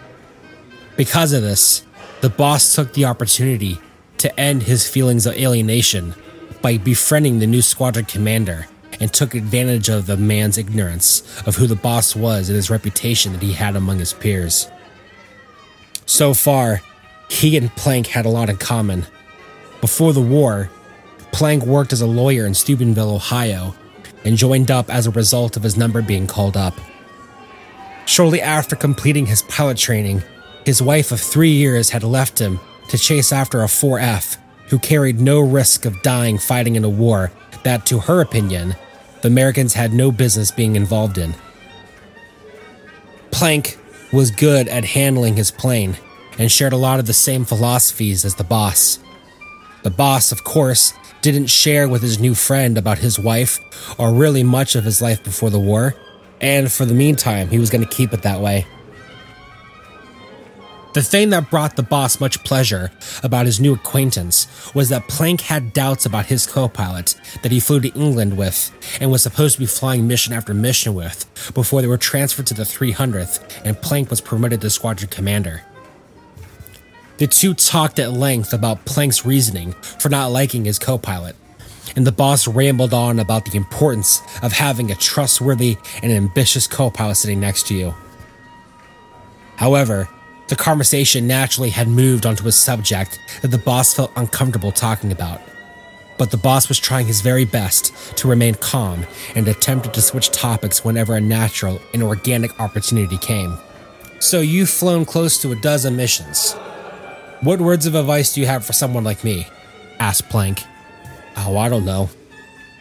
Because 0.98 1.32
of 1.32 1.42
this, 1.42 1.86
the 2.20 2.30
boss 2.30 2.76
took 2.76 2.92
the 2.92 3.06
opportunity 3.06 3.80
to 4.18 4.38
end 4.38 4.64
his 4.64 4.90
feelings 4.90 5.26
of 5.26 5.36
alienation 5.36 6.14
by 6.62 6.78
befriending 6.78 7.40
the 7.40 7.48
new 7.48 7.62
squadron 7.62 8.04
commander 8.04 8.68
and 9.00 9.14
took 9.14 9.36
advantage 9.36 9.88
of 9.88 10.06
the 10.06 10.18
man's 10.18 10.58
ignorance 10.58 11.24
of 11.48 11.56
who 11.56 11.66
the 11.66 11.78
boss 11.78 12.14
was 12.14 12.50
and 12.50 12.58
his 12.58 12.70
reputation 12.70 13.32
that 13.32 13.42
he 13.42 13.54
had 13.54 13.78
among 13.78 14.00
his 14.00 14.12
peers. 14.12 14.70
So 16.06 16.34
far, 16.34 16.82
he 17.30 17.58
and 17.58 17.74
Plank 17.76 18.08
had 18.08 18.26
a 18.26 18.30
lot 18.30 18.50
in 18.50 18.58
common. 18.58 19.06
Before 19.82 20.14
the 20.14 20.22
war, 20.22 20.70
Plank 21.32 21.64
worked 21.64 21.94
as 21.94 22.02
a 22.02 22.08
lawyer 22.08 22.46
in 22.46 22.54
Steubenville, 22.54 23.16
Ohio, 23.16 23.76
and 24.24 24.38
joined 24.38 24.72
up 24.72 24.90
as 24.90 25.06
a 25.06 25.12
result 25.12 25.56
of 25.56 25.64
his 25.64 25.78
number 25.78 26.02
being 26.02 26.28
called 26.28 26.58
up. 26.58 26.74
Shortly 28.06 28.42
after 28.42 28.76
completing 28.76 29.26
his 29.26 29.44
pilot 29.44 29.78
training, 29.78 30.24
his 30.66 30.82
wife 30.82 31.12
of 31.12 31.20
three 31.20 31.52
years 31.52 31.90
had 31.90 32.04
left 32.04 32.40
him 32.40 32.60
to 32.90 32.98
chase 32.98 33.32
after 33.32 33.62
a 33.62 33.68
4F 33.68 34.38
who 34.70 34.80
carried 34.80 35.20
no 35.20 35.40
risk 35.40 35.86
of 35.86 36.02
dying 36.02 36.38
fighting 36.38 36.76
in 36.76 36.84
a 36.84 36.90
war 36.90 37.32
that, 37.64 37.86
to 37.86 38.00
her 38.00 38.22
opinion, 38.22 38.76
the 39.22 39.28
Americans 39.28 39.74
had 39.74 39.94
no 39.94 40.12
business 40.12 40.52
being 40.52 40.76
involved 40.76 41.18
in. 41.18 41.36
Plank 43.32 43.78
was 44.12 44.32
good 44.32 44.68
at 44.68 44.86
handling 44.86 45.36
his 45.36 45.52
plane 45.52 45.98
and 46.38 46.52
shared 46.52 46.74
a 46.74 46.78
lot 46.78 47.00
of 47.00 47.08
the 47.08 47.14
same 47.14 47.46
philosophies 47.46 48.26
as 48.26 48.36
the 48.36 48.44
boss. 48.44 49.00
The 49.84 49.90
boss, 49.90 50.32
of 50.32 50.44
course, 50.44 50.94
didn't 51.22 51.48
share 51.48 51.88
with 51.88 52.02
his 52.02 52.20
new 52.20 52.36
friend 52.36 52.78
about 52.78 53.00
his 53.00 53.20
wife 53.20 53.60
or 54.00 54.14
really 54.14 54.44
much 54.44 54.76
of 54.76 54.84
his 54.84 55.02
life 55.02 55.24
before 55.24 55.50
the 55.50 55.60
war, 55.60 55.96
and 56.42 56.72
for 56.72 56.86
the 56.86 56.94
meantime, 56.94 57.50
he 57.50 57.60
was 57.60 57.70
going 57.70 57.84
to 57.84 57.96
keep 57.96 58.14
it 58.14 58.22
that 58.22 58.42
way. 58.42 58.66
The 60.94 61.04
thing 61.04 61.30
that 61.30 61.52
brought 61.52 61.76
the 61.76 61.84
boss 61.84 62.20
much 62.20 62.44
pleasure 62.44 62.92
about 63.22 63.46
his 63.46 63.60
new 63.60 63.76
acquaintance 63.76 64.48
was 64.74 64.90
that 64.90 65.08
Plank 65.08 65.42
had 65.42 65.72
doubts 65.72 66.08
about 66.08 66.26
his 66.26 66.48
co 66.48 66.68
pilot 66.68 67.14
that 67.44 67.52
he 67.52 67.60
flew 67.60 67.80
to 67.82 67.90
England 67.90 68.36
with 68.36 68.72
and 69.00 69.12
was 69.12 69.22
supposed 69.22 69.54
to 69.54 69.60
be 69.60 69.68
flying 69.68 70.08
mission 70.08 70.34
after 70.34 70.56
mission 70.56 70.96
with 70.96 71.30
before 71.54 71.82
they 71.82 71.88
were 71.88 72.00
transferred 72.00 72.48
to 72.48 72.56
the 72.56 72.64
300th 72.64 73.62
and 73.64 73.80
Plank 73.80 74.10
was 74.10 74.22
promoted 74.22 74.60
to 74.62 74.72
squadron 74.72 75.10
commander. 75.12 75.64
The 77.18 77.26
two 77.26 77.56
talked 77.56 77.98
at 77.98 78.14
length 78.14 78.54
about 78.54 78.86
Plank's 78.86 79.26
reasoning 79.26 79.72
for 79.82 80.10
not 80.10 80.32
liking 80.32 80.66
his 80.66 80.78
co 80.78 81.00
pilot, 81.00 81.36
and 81.96 82.06
the 82.06 82.12
boss 82.12 82.48
rambled 82.48 82.94
on 82.94 83.20
about 83.20 83.46
the 83.46 83.58
importance 83.58 84.22
of 84.44 84.52
having 84.52 84.92
a 84.92 84.96
trustworthy 84.96 85.78
and 86.04 86.12
ambitious 86.12 86.68
co 86.68 86.92
pilot 86.92 87.16
sitting 87.16 87.40
next 87.40 87.66
to 87.68 87.76
you. 87.76 87.96
However, 89.56 90.08
the 90.48 90.56
conversation 90.56 91.26
naturally 91.26 91.72
had 91.72 91.88
moved 91.88 92.28
onto 92.28 92.48
a 92.48 92.52
subject 92.52 93.20
that 93.42 93.50
the 93.50 93.58
boss 93.58 93.96
felt 93.96 94.12
uncomfortable 94.16 94.72
talking 94.72 95.12
about. 95.12 95.42
But 96.20 96.30
the 96.30 96.38
boss 96.38 96.70
was 96.70 96.80
trying 96.80 97.08
his 97.08 97.22
very 97.22 97.46
best 97.46 98.16
to 98.18 98.28
remain 98.28 98.56
calm 98.56 99.06
and 99.36 99.48
attempted 99.48 99.94
to 99.96 100.02
switch 100.02 100.30
topics 100.30 100.86
whenever 100.86 101.16
a 101.16 101.22
natural 101.22 101.82
and 101.94 102.04
organic 102.04 102.60
opportunity 102.60 103.18
came. 103.18 103.58
So, 104.20 104.40
you've 104.40 104.70
flown 104.70 105.06
close 105.06 105.40
to 105.42 105.52
a 105.52 105.56
dozen 105.56 105.96
missions. 105.96 106.56
What 107.42 107.62
words 107.62 107.86
of 107.86 107.94
advice 107.94 108.34
do 108.34 108.42
you 108.42 108.48
have 108.48 108.66
for 108.66 108.74
someone 108.74 109.04
like 109.04 109.24
me? 109.24 109.48
asked 110.00 110.30
Plank. 110.30 110.64
Oh, 111.38 111.58
I 111.58 111.70
don't 111.70 111.86
know. 111.86 112.10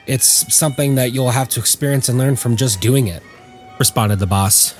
It's 0.06 0.54
something 0.54 0.94
that 0.94 1.12
you'll 1.12 1.30
have 1.30 1.48
to 1.50 1.60
experience 1.60 2.08
and 2.08 2.16
learn 2.16 2.36
from 2.36 2.56
just 2.56 2.80
doing 2.80 3.06
it, 3.06 3.22
responded 3.78 4.18
the 4.18 4.26
boss. 4.26 4.74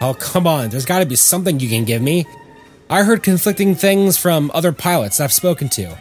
Oh, 0.00 0.14
come 0.14 0.46
on, 0.46 0.70
there's 0.70 0.84
gotta 0.84 1.06
be 1.06 1.16
something 1.16 1.58
you 1.58 1.68
can 1.68 1.84
give 1.84 2.02
me. 2.02 2.26
I 2.90 3.02
heard 3.02 3.22
conflicting 3.22 3.74
things 3.74 4.18
from 4.18 4.50
other 4.54 4.72
pilots 4.72 5.20
I've 5.20 5.32
spoken 5.32 5.68
to. 5.70 5.98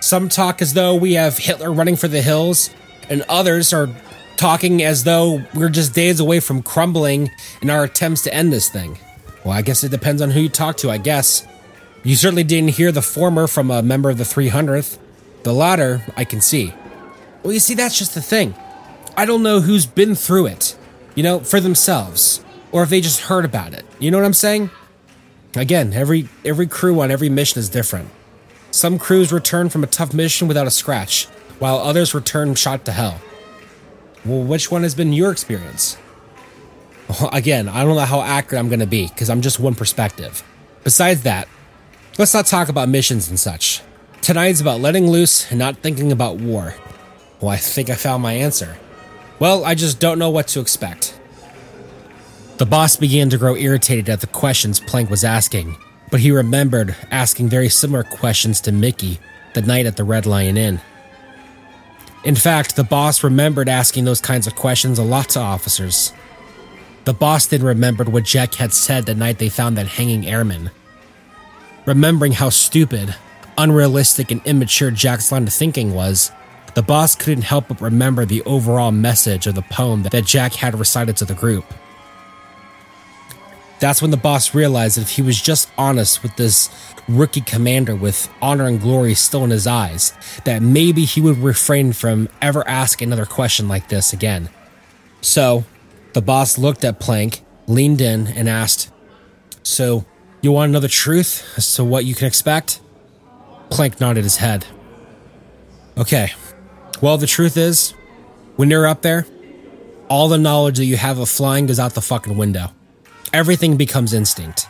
Some 0.00 0.28
talk 0.28 0.60
as 0.60 0.74
though 0.74 0.94
we 0.94 1.14
have 1.14 1.38
Hitler 1.38 1.72
running 1.72 1.96
for 1.96 2.08
the 2.08 2.20
hills, 2.20 2.70
and 3.08 3.22
others 3.28 3.72
are 3.72 3.88
talking 4.36 4.82
as 4.82 5.04
though 5.04 5.42
we're 5.54 5.70
just 5.70 5.94
days 5.94 6.20
away 6.20 6.40
from 6.40 6.62
crumbling 6.62 7.30
in 7.62 7.70
our 7.70 7.84
attempts 7.84 8.22
to 8.22 8.34
end 8.34 8.52
this 8.52 8.68
thing. 8.68 8.98
Well, 9.44 9.54
I 9.54 9.62
guess 9.62 9.82
it 9.82 9.90
depends 9.90 10.20
on 10.20 10.30
who 10.30 10.40
you 10.40 10.48
talk 10.48 10.76
to, 10.78 10.90
I 10.90 10.98
guess. 10.98 11.46
You 12.04 12.16
certainly 12.16 12.44
didn't 12.44 12.70
hear 12.70 12.92
the 12.92 13.02
former 13.02 13.46
from 13.46 13.70
a 13.70 13.82
member 13.82 14.10
of 14.10 14.18
the 14.18 14.24
300th. 14.24 14.98
The 15.42 15.52
latter, 15.52 16.04
I 16.16 16.24
can 16.24 16.40
see. 16.40 16.74
Well, 17.42 17.52
you 17.52 17.60
see, 17.60 17.74
that's 17.74 17.98
just 17.98 18.14
the 18.14 18.22
thing. 18.22 18.54
I 19.16 19.24
don't 19.24 19.42
know 19.42 19.60
who's 19.60 19.86
been 19.86 20.14
through 20.14 20.46
it, 20.46 20.76
you 21.14 21.22
know, 21.22 21.40
for 21.40 21.60
themselves 21.60 22.44
or 22.72 22.82
if 22.82 22.90
they 22.90 23.00
just 23.00 23.20
heard 23.20 23.44
about 23.44 23.72
it. 23.72 23.86
You 24.00 24.10
know 24.10 24.18
what 24.18 24.26
I'm 24.26 24.34
saying? 24.34 24.68
Again, 25.54 25.92
every 25.92 26.28
every 26.44 26.66
crew 26.66 27.00
on 27.00 27.12
every 27.12 27.28
mission 27.28 27.60
is 27.60 27.68
different. 27.68 28.10
Some 28.72 28.98
crews 28.98 29.32
return 29.32 29.68
from 29.68 29.84
a 29.84 29.86
tough 29.86 30.12
mission 30.12 30.48
without 30.48 30.66
a 30.66 30.72
scratch, 30.72 31.26
while 31.60 31.76
others 31.78 32.12
return 32.12 32.56
shot 32.56 32.84
to 32.86 32.92
hell. 32.92 33.20
Well, 34.24 34.42
which 34.42 34.72
one 34.72 34.82
has 34.82 34.96
been 34.96 35.12
your 35.12 35.30
experience? 35.30 35.96
Well, 37.08 37.30
again, 37.32 37.68
I 37.68 37.84
don't 37.84 37.94
know 37.94 38.00
how 38.00 38.22
accurate 38.22 38.58
I'm 38.58 38.68
going 38.68 38.80
to 38.80 38.86
be 38.86 39.06
because 39.06 39.30
I'm 39.30 39.40
just 39.40 39.60
one 39.60 39.76
perspective. 39.76 40.42
Besides 40.82 41.22
that, 41.22 41.46
let's 42.18 42.34
not 42.34 42.46
talk 42.46 42.68
about 42.68 42.88
missions 42.88 43.28
and 43.28 43.38
such. 43.38 43.82
Tonight's 44.22 44.60
about 44.60 44.80
letting 44.80 45.08
loose 45.08 45.50
and 45.50 45.58
not 45.58 45.76
thinking 45.78 46.10
about 46.10 46.36
war. 46.36 46.74
Well, 47.40 47.50
I 47.50 47.56
think 47.56 47.90
I 47.90 47.94
found 47.94 48.22
my 48.22 48.32
answer. 48.32 48.76
Well, 49.38 49.64
I 49.64 49.74
just 49.74 50.00
don't 50.00 50.18
know 50.18 50.30
what 50.30 50.48
to 50.48 50.60
expect. 50.60 51.18
The 52.56 52.66
boss 52.66 52.96
began 52.96 53.30
to 53.30 53.38
grow 53.38 53.56
irritated 53.56 54.08
at 54.08 54.20
the 54.20 54.28
questions 54.28 54.78
Plank 54.78 55.10
was 55.10 55.24
asking, 55.24 55.76
but 56.10 56.20
he 56.20 56.30
remembered 56.30 56.94
asking 57.10 57.48
very 57.48 57.68
similar 57.68 58.04
questions 58.04 58.60
to 58.62 58.72
Mickey 58.72 59.18
the 59.54 59.62
night 59.62 59.86
at 59.86 59.96
the 59.96 60.04
Red 60.04 60.24
Lion 60.24 60.56
Inn. 60.56 60.80
In 62.24 62.36
fact, 62.36 62.76
the 62.76 62.84
boss 62.84 63.22
remembered 63.22 63.68
asking 63.68 64.04
those 64.04 64.20
kinds 64.20 64.46
of 64.46 64.54
questions 64.54 64.98
a 64.98 65.02
lot 65.02 65.30
to 65.30 65.40
officers. 65.40 66.12
The 67.04 67.12
boss 67.12 67.46
then 67.46 67.62
remembered 67.62 68.08
what 68.08 68.24
Jack 68.24 68.54
had 68.54 68.72
said 68.72 69.04
the 69.04 69.14
night 69.14 69.38
they 69.38 69.50
found 69.50 69.76
that 69.76 69.88
hanging 69.88 70.26
airman. 70.26 70.70
Remembering 71.86 72.32
how 72.32 72.48
stupid, 72.48 73.14
unrealistic, 73.58 74.30
and 74.30 74.40
immature 74.46 74.90
Jack's 74.90 75.30
line 75.30 75.42
of 75.42 75.52
thinking 75.52 75.94
was, 75.94 76.32
the 76.74 76.82
boss 76.82 77.14
couldn't 77.14 77.44
help 77.44 77.68
but 77.68 77.80
remember 77.80 78.24
the 78.24 78.42
overall 78.42 78.90
message 78.90 79.46
of 79.46 79.54
the 79.54 79.62
poem 79.62 80.02
that 80.02 80.24
Jack 80.24 80.54
had 80.54 80.78
recited 80.78 81.16
to 81.18 81.24
the 81.24 81.34
group. 81.34 81.64
That's 83.80 84.00
when 84.00 84.10
the 84.10 84.16
boss 84.16 84.54
realized 84.54 84.96
that 84.96 85.02
if 85.02 85.10
he 85.10 85.22
was 85.22 85.40
just 85.40 85.70
honest 85.76 86.22
with 86.22 86.36
this 86.36 86.70
rookie 87.06 87.42
commander 87.42 87.94
with 87.94 88.30
honor 88.40 88.66
and 88.66 88.80
glory 88.80 89.14
still 89.14 89.44
in 89.44 89.50
his 89.50 89.66
eyes, 89.66 90.14
that 90.44 90.62
maybe 90.62 91.04
he 91.04 91.20
would 91.20 91.38
refrain 91.38 91.92
from 91.92 92.28
ever 92.40 92.66
asking 92.66 93.08
another 93.08 93.26
question 93.26 93.68
like 93.68 93.88
this 93.88 94.12
again. 94.12 94.48
So, 95.20 95.64
the 96.14 96.22
boss 96.22 96.56
looked 96.56 96.84
at 96.84 96.98
Plank, 96.98 97.44
leaned 97.66 98.00
in, 98.00 98.26
and 98.28 98.48
asked, 98.48 98.90
So, 99.62 100.06
you 100.44 100.52
want 100.52 100.72
the 100.72 100.88
truth 100.88 101.44
as 101.56 101.74
to 101.76 101.84
what 101.84 102.04
you 102.04 102.14
can 102.14 102.26
expect? 102.26 102.80
Plank 103.70 104.00
nodded 104.00 104.24
his 104.24 104.36
head. 104.36 104.66
Okay. 105.96 106.32
Well, 107.00 107.18
the 107.18 107.26
truth 107.26 107.56
is, 107.56 107.92
when 108.56 108.70
you're 108.70 108.86
up 108.86 109.02
there, 109.02 109.26
all 110.08 110.28
the 110.28 110.38
knowledge 110.38 110.76
that 110.76 110.84
you 110.84 110.96
have 110.96 111.18
of 111.18 111.28
flying 111.28 111.66
goes 111.66 111.80
out 111.80 111.94
the 111.94 112.00
fucking 112.00 112.36
window 112.36 112.70
everything 113.34 113.76
becomes 113.76 114.14
instinct. 114.14 114.68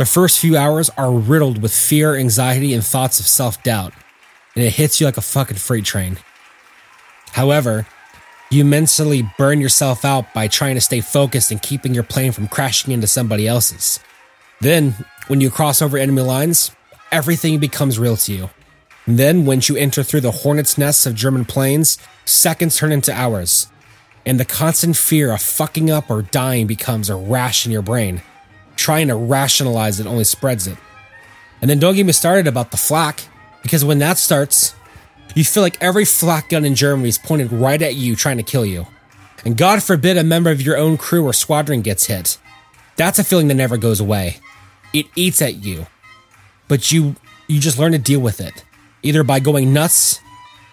The 0.00 0.04
first 0.04 0.40
few 0.40 0.56
hours 0.56 0.90
are 0.98 1.12
riddled 1.12 1.62
with 1.62 1.72
fear, 1.72 2.16
anxiety, 2.16 2.74
and 2.74 2.84
thoughts 2.84 3.20
of 3.20 3.26
self 3.26 3.62
doubt, 3.62 3.94
and 4.56 4.64
it 4.64 4.74
hits 4.74 5.00
you 5.00 5.06
like 5.06 5.16
a 5.16 5.22
fucking 5.22 5.58
freight 5.58 5.84
train. 5.84 6.18
However, 7.32 7.86
you 8.50 8.64
mentally 8.64 9.30
burn 9.38 9.60
yourself 9.60 10.04
out 10.04 10.34
by 10.34 10.48
trying 10.48 10.74
to 10.74 10.80
stay 10.80 11.00
focused 11.00 11.52
and 11.52 11.62
keeping 11.62 11.94
your 11.94 12.02
plane 12.02 12.32
from 12.32 12.48
crashing 12.48 12.92
into 12.92 13.06
somebody 13.06 13.46
else's. 13.46 14.00
Then, 14.60 14.94
when 15.28 15.40
you 15.40 15.50
cross 15.50 15.80
over 15.80 15.96
enemy 15.96 16.22
lines, 16.22 16.70
everything 17.10 17.58
becomes 17.58 17.98
real 17.98 18.16
to 18.18 18.32
you. 18.32 18.50
And 19.06 19.18
then, 19.18 19.46
once 19.46 19.68
you 19.68 19.76
enter 19.76 20.02
through 20.02 20.20
the 20.20 20.30
hornet's 20.30 20.76
nests 20.76 21.06
of 21.06 21.14
German 21.14 21.46
planes, 21.46 21.98
seconds 22.26 22.76
turn 22.76 22.92
into 22.92 23.12
hours, 23.12 23.68
and 24.26 24.38
the 24.38 24.44
constant 24.44 24.96
fear 24.96 25.32
of 25.32 25.40
fucking 25.40 25.90
up 25.90 26.10
or 26.10 26.22
dying 26.22 26.66
becomes 26.66 27.08
a 27.08 27.16
rash 27.16 27.64
in 27.64 27.72
your 27.72 27.82
brain. 27.82 28.22
Trying 28.76 29.08
to 29.08 29.16
rationalize 29.16 29.98
it 29.98 30.06
only 30.06 30.24
spreads 30.24 30.66
it. 30.66 30.76
And 31.60 31.70
then 31.70 31.78
don't 31.78 31.94
get 31.94 32.06
me 32.06 32.12
started 32.12 32.46
about 32.46 32.70
the 32.70 32.76
flak, 32.76 33.22
because 33.62 33.84
when 33.84 33.98
that 34.00 34.18
starts, 34.18 34.74
you 35.34 35.44
feel 35.44 35.62
like 35.62 35.82
every 35.82 36.04
flak 36.04 36.50
gun 36.50 36.64
in 36.64 36.74
Germany 36.74 37.08
is 37.08 37.18
pointed 37.18 37.50
right 37.50 37.80
at 37.80 37.94
you, 37.94 38.14
trying 38.14 38.36
to 38.36 38.42
kill 38.42 38.66
you. 38.66 38.86
And 39.44 39.56
God 39.56 39.82
forbid 39.82 40.18
a 40.18 40.24
member 40.24 40.50
of 40.50 40.60
your 40.60 40.76
own 40.76 40.98
crew 40.98 41.24
or 41.24 41.32
squadron 41.32 41.80
gets 41.80 42.06
hit. 42.06 42.36
That's 42.96 43.18
a 43.18 43.24
feeling 43.24 43.48
that 43.48 43.54
never 43.54 43.78
goes 43.78 44.00
away. 44.00 44.36
It 44.92 45.06
eats 45.14 45.40
at 45.40 45.64
you. 45.64 45.86
But 46.68 46.92
you 46.92 47.16
you 47.46 47.60
just 47.60 47.78
learn 47.78 47.92
to 47.92 47.98
deal 47.98 48.20
with 48.20 48.40
it, 48.40 48.64
either 49.02 49.24
by 49.24 49.40
going 49.40 49.72
nuts 49.72 50.20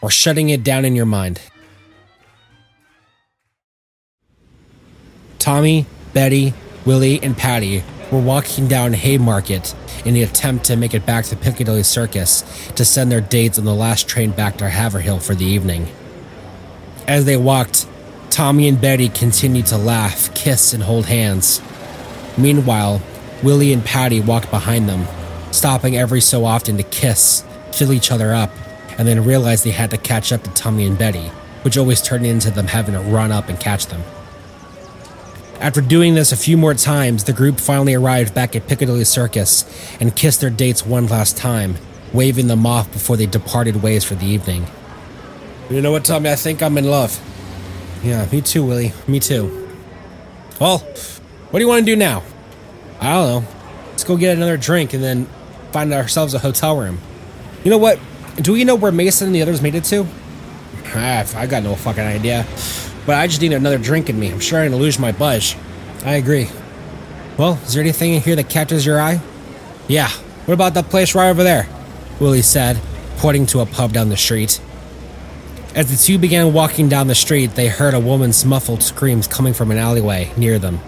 or 0.01 0.11
shutting 0.11 0.49
it 0.49 0.63
down 0.63 0.85
in 0.85 0.95
your 0.95 1.05
mind. 1.05 1.41
Tommy, 5.39 5.85
Betty, 6.13 6.53
Willie, 6.85 7.21
and 7.23 7.35
Patty 7.35 7.83
were 8.11 8.21
walking 8.21 8.67
down 8.67 8.93
Haymarket 8.93 9.73
in 10.05 10.13
the 10.13 10.23
attempt 10.23 10.65
to 10.65 10.75
make 10.75 10.93
it 10.93 11.05
back 11.05 11.25
to 11.25 11.35
Piccadilly 11.35 11.83
Circus 11.83 12.43
to 12.75 12.85
send 12.85 13.11
their 13.11 13.21
dates 13.21 13.57
on 13.57 13.65
the 13.65 13.73
last 13.73 14.07
train 14.07 14.31
back 14.31 14.57
to 14.57 14.69
Haverhill 14.69 15.19
for 15.19 15.35
the 15.35 15.45
evening. 15.45 15.87
As 17.07 17.25
they 17.25 17.37
walked, 17.37 17.87
Tommy 18.29 18.67
and 18.67 18.79
Betty 18.79 19.09
continued 19.09 19.65
to 19.67 19.77
laugh, 19.77 20.33
kiss, 20.35 20.73
and 20.73 20.83
hold 20.83 21.07
hands. 21.07 21.61
Meanwhile, 22.37 23.01
Willie 23.43 23.73
and 23.73 23.85
Patty 23.85 24.19
walked 24.19 24.49
behind 24.49 24.89
them, 24.89 25.05
stopping 25.51 25.95
every 25.95 26.21
so 26.21 26.45
often 26.45 26.77
to 26.77 26.83
kiss, 26.83 27.43
fill 27.71 27.93
each 27.93 28.11
other 28.11 28.33
up, 28.33 28.51
and 28.97 29.07
then 29.07 29.23
realized 29.23 29.63
they 29.63 29.71
had 29.71 29.91
to 29.91 29.97
catch 29.97 30.31
up 30.31 30.43
to 30.43 30.49
Tommy 30.51 30.85
and 30.85 30.97
Betty, 30.97 31.27
which 31.61 31.77
always 31.77 32.01
turned 32.01 32.25
into 32.25 32.49
them 32.49 32.67
having 32.67 32.95
to 32.95 33.01
run 33.01 33.31
up 33.31 33.47
and 33.47 33.59
catch 33.59 33.87
them. 33.87 34.01
After 35.59 35.81
doing 35.81 36.15
this 36.15 36.31
a 36.31 36.37
few 36.37 36.57
more 36.57 36.73
times, 36.73 37.23
the 37.23 37.33
group 37.33 37.59
finally 37.59 37.93
arrived 37.93 38.33
back 38.33 38.55
at 38.55 38.67
Piccadilly 38.67 39.03
Circus 39.03 39.65
and 39.99 40.15
kissed 40.15 40.41
their 40.41 40.51
dates 40.51 40.85
one 40.85 41.07
last 41.07 41.37
time, 41.37 41.77
waving 42.13 42.47
them 42.47 42.65
off 42.65 42.91
before 42.91 43.17
they 43.17 43.25
departed 43.25 43.81
ways 43.81 44.03
for 44.03 44.15
the 44.15 44.25
evening. 44.25 44.65
You 45.69 45.81
know 45.81 45.91
what, 45.91 46.05
Tommy? 46.05 46.29
I 46.29 46.35
think 46.35 46.61
I'm 46.61 46.77
in 46.77 46.85
love. 46.85 47.19
Yeah, 48.03 48.27
me 48.31 48.41
too, 48.41 48.63
Willie. 48.63 48.93
Me 49.07 49.19
too. 49.19 49.67
Well, 50.61 50.79
what 50.79 51.59
do 51.59 51.59
you 51.59 51.67
want 51.67 51.85
to 51.85 51.91
do 51.91 51.95
now? 51.95 52.23
I 52.99 53.13
don't 53.13 53.43
know. 53.43 53.49
Let's 53.89 54.03
go 54.03 54.17
get 54.17 54.35
another 54.35 54.57
drink 54.57 54.93
and 54.93 55.03
then 55.03 55.27
find 55.71 55.93
ourselves 55.93 56.33
a 56.33 56.39
hotel 56.39 56.77
room. 56.77 56.99
You 57.63 57.71
know 57.71 57.77
what? 57.77 57.99
Do 58.37 58.53
we 58.53 58.63
know 58.63 58.75
where 58.75 58.91
Mason 58.91 59.27
and 59.27 59.35
the 59.35 59.41
others 59.41 59.61
made 59.61 59.75
it 59.75 59.83
to? 59.85 60.05
Ah, 60.87 61.25
I 61.35 61.47
got 61.47 61.63
no 61.63 61.75
fucking 61.75 62.03
idea. 62.03 62.45
But 63.05 63.15
I 63.15 63.27
just 63.27 63.41
need 63.41 63.53
another 63.53 63.77
drink 63.77 64.09
in 64.09 64.19
me. 64.19 64.31
I'm 64.31 64.39
sure 64.39 64.59
I'm 64.59 64.71
gonna 64.71 64.81
lose 64.81 64.99
my 64.99 65.11
buzz. 65.11 65.55
I 66.05 66.15
agree. 66.15 66.49
Well, 67.37 67.59
is 67.65 67.73
there 67.73 67.81
anything 67.81 68.13
in 68.13 68.21
here 68.21 68.35
that 68.35 68.49
catches 68.49 68.85
your 68.85 68.99
eye? 68.99 69.21
Yeah. 69.87 70.09
What 70.45 70.53
about 70.53 70.73
that 70.75 70.89
place 70.89 71.13
right 71.15 71.29
over 71.29 71.43
there? 71.43 71.67
Willie 72.19 72.41
said, 72.41 72.79
pointing 73.17 73.45
to 73.47 73.59
a 73.59 73.65
pub 73.65 73.93
down 73.93 74.09
the 74.09 74.17
street. 74.17 74.61
As 75.75 75.91
the 75.91 75.97
two 75.97 76.17
began 76.17 76.53
walking 76.53 76.89
down 76.89 77.07
the 77.07 77.15
street, 77.15 77.51
they 77.51 77.67
heard 77.67 77.93
a 77.93 77.99
woman's 77.99 78.43
muffled 78.43 78.81
screams 78.81 79.27
coming 79.27 79.53
from 79.53 79.69
an 79.71 79.77
alleyway 79.77 80.31
near 80.35 80.57
them. 80.57 80.79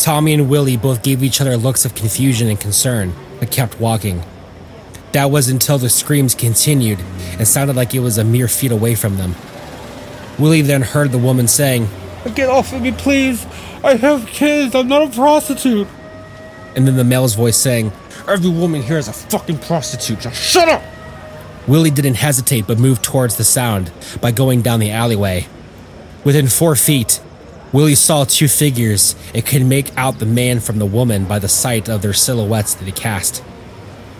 Tommy 0.00 0.32
and 0.32 0.48
Willie 0.48 0.78
both 0.78 1.02
gave 1.02 1.22
each 1.22 1.42
other 1.42 1.58
looks 1.58 1.84
of 1.84 1.94
confusion 1.94 2.48
and 2.48 2.58
concern, 2.58 3.12
but 3.38 3.50
kept 3.50 3.78
walking. 3.78 4.22
That 5.12 5.30
was 5.30 5.50
until 5.50 5.76
the 5.76 5.90
screams 5.90 6.34
continued 6.34 6.98
and 7.38 7.46
sounded 7.46 7.76
like 7.76 7.94
it 7.94 8.00
was 8.00 8.16
a 8.16 8.24
mere 8.24 8.48
feet 8.48 8.72
away 8.72 8.94
from 8.94 9.18
them. 9.18 9.34
Willie 10.38 10.62
then 10.62 10.80
heard 10.80 11.12
the 11.12 11.18
woman 11.18 11.46
saying, 11.46 11.86
Get 12.34 12.48
off 12.48 12.72
of 12.72 12.80
me, 12.80 12.92
please! 12.92 13.44
I 13.84 13.96
have 13.96 14.26
kids, 14.26 14.74
I'm 14.74 14.88
not 14.88 15.02
a 15.02 15.14
prostitute! 15.14 15.86
And 16.74 16.86
then 16.88 16.96
the 16.96 17.04
male's 17.04 17.34
voice 17.34 17.58
saying, 17.58 17.92
Every 18.26 18.48
woman 18.48 18.82
here 18.82 18.96
is 18.96 19.08
a 19.08 19.12
fucking 19.12 19.58
prostitute, 19.58 20.20
just 20.20 20.40
shut 20.40 20.66
up! 20.66 20.82
Willie 21.68 21.90
didn't 21.90 22.14
hesitate 22.14 22.66
but 22.66 22.78
moved 22.78 23.02
towards 23.02 23.36
the 23.36 23.44
sound 23.44 23.92
by 24.22 24.30
going 24.30 24.62
down 24.62 24.80
the 24.80 24.90
alleyway. 24.90 25.46
Within 26.24 26.48
four 26.48 26.74
feet, 26.74 27.20
Willie 27.72 27.94
saw 27.94 28.24
two 28.24 28.48
figures 28.48 29.14
and 29.32 29.46
could 29.46 29.64
make 29.64 29.96
out 29.96 30.18
the 30.18 30.26
man 30.26 30.58
from 30.58 30.78
the 30.78 30.86
woman 30.86 31.24
by 31.24 31.38
the 31.38 31.48
sight 31.48 31.88
of 31.88 32.02
their 32.02 32.12
silhouettes 32.12 32.74
that 32.74 32.84
he 32.84 32.92
cast. 32.92 33.44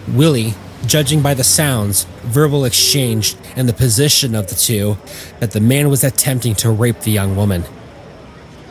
Willie, 0.07 0.55
judging 0.87 1.21
by 1.21 1.35
the 1.35 1.45
sounds, 1.45 2.05
verbal 2.23 2.65
exchange, 2.65 3.35
and 3.57 3.69
the 3.69 3.73
position 3.73 4.37
of 4.37 4.47
the 4.49 4.55
two, 4.55 4.99
that 5.41 5.51
the 5.51 5.61
man 5.61 5.91
was 5.91 6.05
attempting 6.05 6.55
to 6.57 6.71
rape 6.71 7.01
the 7.01 7.11
young 7.11 7.35
woman. 7.35 7.65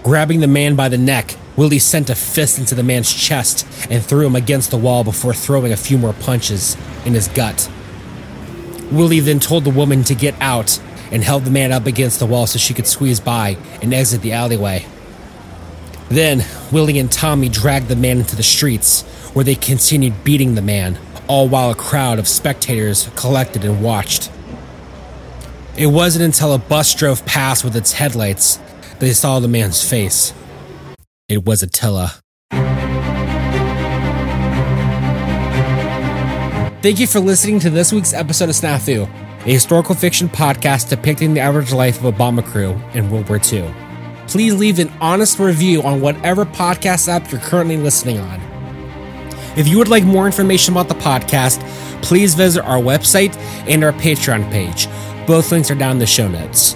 Grabbing 0.01 0.39
the 0.39 0.47
man 0.47 0.75
by 0.75 0.87
the 0.87 0.97
neck, 0.97 1.35
Willie 1.57 1.79
sent 1.79 2.09
a 2.09 2.15
fist 2.15 2.57
into 2.57 2.73
the 2.73 2.83
man's 2.83 3.13
chest 3.13 3.67
and 3.89 4.01
threw 4.01 4.25
him 4.25 4.35
against 4.35 4.71
the 4.71 4.77
wall 4.77 5.03
before 5.03 5.33
throwing 5.33 5.73
a 5.73 5.77
few 5.77 5.97
more 5.97 6.13
punches 6.13 6.77
in 7.05 7.13
his 7.13 7.27
gut. 7.27 7.69
Willie 8.91 9.19
then 9.19 9.41
told 9.41 9.65
the 9.65 9.69
woman 9.69 10.05
to 10.05 10.15
get 10.15 10.35
out 10.39 10.79
and 11.11 11.23
held 11.23 11.45
the 11.45 11.51
man 11.51 11.71
up 11.71 11.85
against 11.85 12.19
the 12.19 12.25
wall 12.25 12.47
so 12.47 12.59
she 12.59 12.73
could 12.73 12.87
squeeze 12.87 13.19
by 13.19 13.57
and 13.81 13.93
exit 13.93 14.21
the 14.21 14.33
alleyway. 14.33 14.85
Then, 16.09 16.43
Willie 16.71 16.97
and 16.99 17.11
Tommy 17.11 17.49
dragged 17.49 17.87
the 17.87 17.95
man 17.95 18.17
into 18.17 18.35
the 18.35 18.43
streets, 18.43 19.03
where 19.33 19.45
they 19.45 19.55
continued 19.55 20.23
beating 20.23 20.55
the 20.55 20.61
man, 20.61 20.97
all 21.27 21.47
while 21.47 21.69
a 21.69 21.75
crowd 21.75 22.17
of 22.17 22.27
spectators 22.27 23.09
collected 23.15 23.63
and 23.63 23.83
watched. 23.83 24.31
It 25.77 25.87
wasn't 25.87 26.25
until 26.25 26.53
a 26.53 26.57
bus 26.57 26.93
drove 26.95 27.25
past 27.25 27.63
with 27.63 27.75
its 27.75 27.93
headlights 27.93 28.57
that 28.57 28.99
they 28.99 29.13
saw 29.13 29.39
the 29.39 29.47
man's 29.47 29.87
face. 29.87 30.33
It 31.27 31.45
was 31.45 31.61
Attila. 31.61 32.15
Thank 36.81 36.99
you 36.99 37.07
for 37.07 37.19
listening 37.19 37.59
to 37.59 37.69
this 37.69 37.93
week's 37.93 38.13
episode 38.13 38.49
of 38.49 38.55
Snafu, 38.55 39.07
a 39.41 39.51
historical 39.51 39.95
fiction 39.95 40.27
podcast 40.27 40.89
depicting 40.89 41.33
the 41.33 41.39
average 41.39 41.71
life 41.71 41.97
of 41.99 42.05
a 42.05 42.11
bomber 42.11 42.41
crew 42.41 42.79
in 42.93 43.09
World 43.09 43.29
War 43.29 43.39
II. 43.51 43.73
Please 44.27 44.53
leave 44.53 44.79
an 44.79 44.91
honest 44.99 45.39
review 45.39 45.81
on 45.81 46.01
whatever 46.01 46.45
podcast 46.45 47.07
app 47.07 47.31
you're 47.31 47.39
currently 47.39 47.77
listening 47.77 48.19
on. 48.19 48.41
If 49.57 49.67
you 49.67 49.77
would 49.77 49.87
like 49.87 50.03
more 50.03 50.25
information 50.25 50.73
about 50.73 50.89
the 50.89 50.95
podcast, 50.95 51.61
please 52.03 52.35
visit 52.35 52.63
our 52.63 52.79
website 52.79 53.35
and 53.67 53.83
our 53.83 53.93
Patreon 53.93 54.49
page. 54.51 54.87
Both 55.25 55.51
links 55.51 55.71
are 55.71 55.75
down 55.75 55.93
in 55.93 55.99
the 55.99 56.05
show 56.05 56.27
notes. 56.27 56.73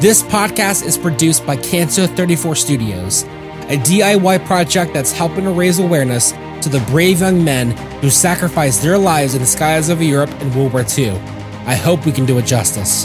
This 0.00 0.22
podcast 0.22 0.84
is 0.84 0.98
produced 0.98 1.46
by 1.46 1.56
Canto 1.56 2.06
34 2.06 2.56
Studios, 2.56 3.22
a 3.22 3.76
DIY 3.78 4.44
project 4.46 4.94
that's 4.94 5.12
helping 5.12 5.44
to 5.44 5.50
raise 5.50 5.78
awareness 5.78 6.32
to 6.62 6.68
the 6.68 6.84
brave 6.90 7.20
young 7.20 7.44
men 7.44 7.70
who 8.00 8.10
sacrificed 8.10 8.82
their 8.82 8.98
lives 8.98 9.34
in 9.34 9.40
the 9.40 9.46
skies 9.46 9.88
of 9.88 10.02
Europe 10.02 10.30
in 10.40 10.54
World 10.54 10.72
War 10.72 10.84
II. 10.96 11.37
I 11.68 11.74
hope 11.74 12.06
we 12.06 12.12
can 12.12 12.24
do 12.24 12.38
it 12.38 12.46
justice. 12.46 13.04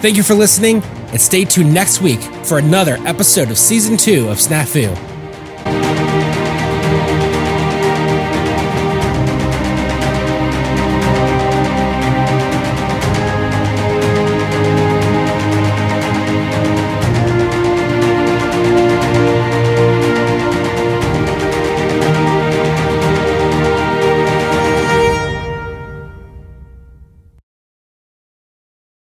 Thank 0.00 0.16
you 0.16 0.22
for 0.22 0.34
listening, 0.34 0.80
and 1.08 1.20
stay 1.20 1.44
tuned 1.44 1.74
next 1.74 2.00
week 2.00 2.20
for 2.46 2.58
another 2.58 2.98
episode 3.04 3.50
of 3.50 3.58
Season 3.58 3.96
2 3.96 4.28
of 4.28 4.38
Snafu. 4.38 5.13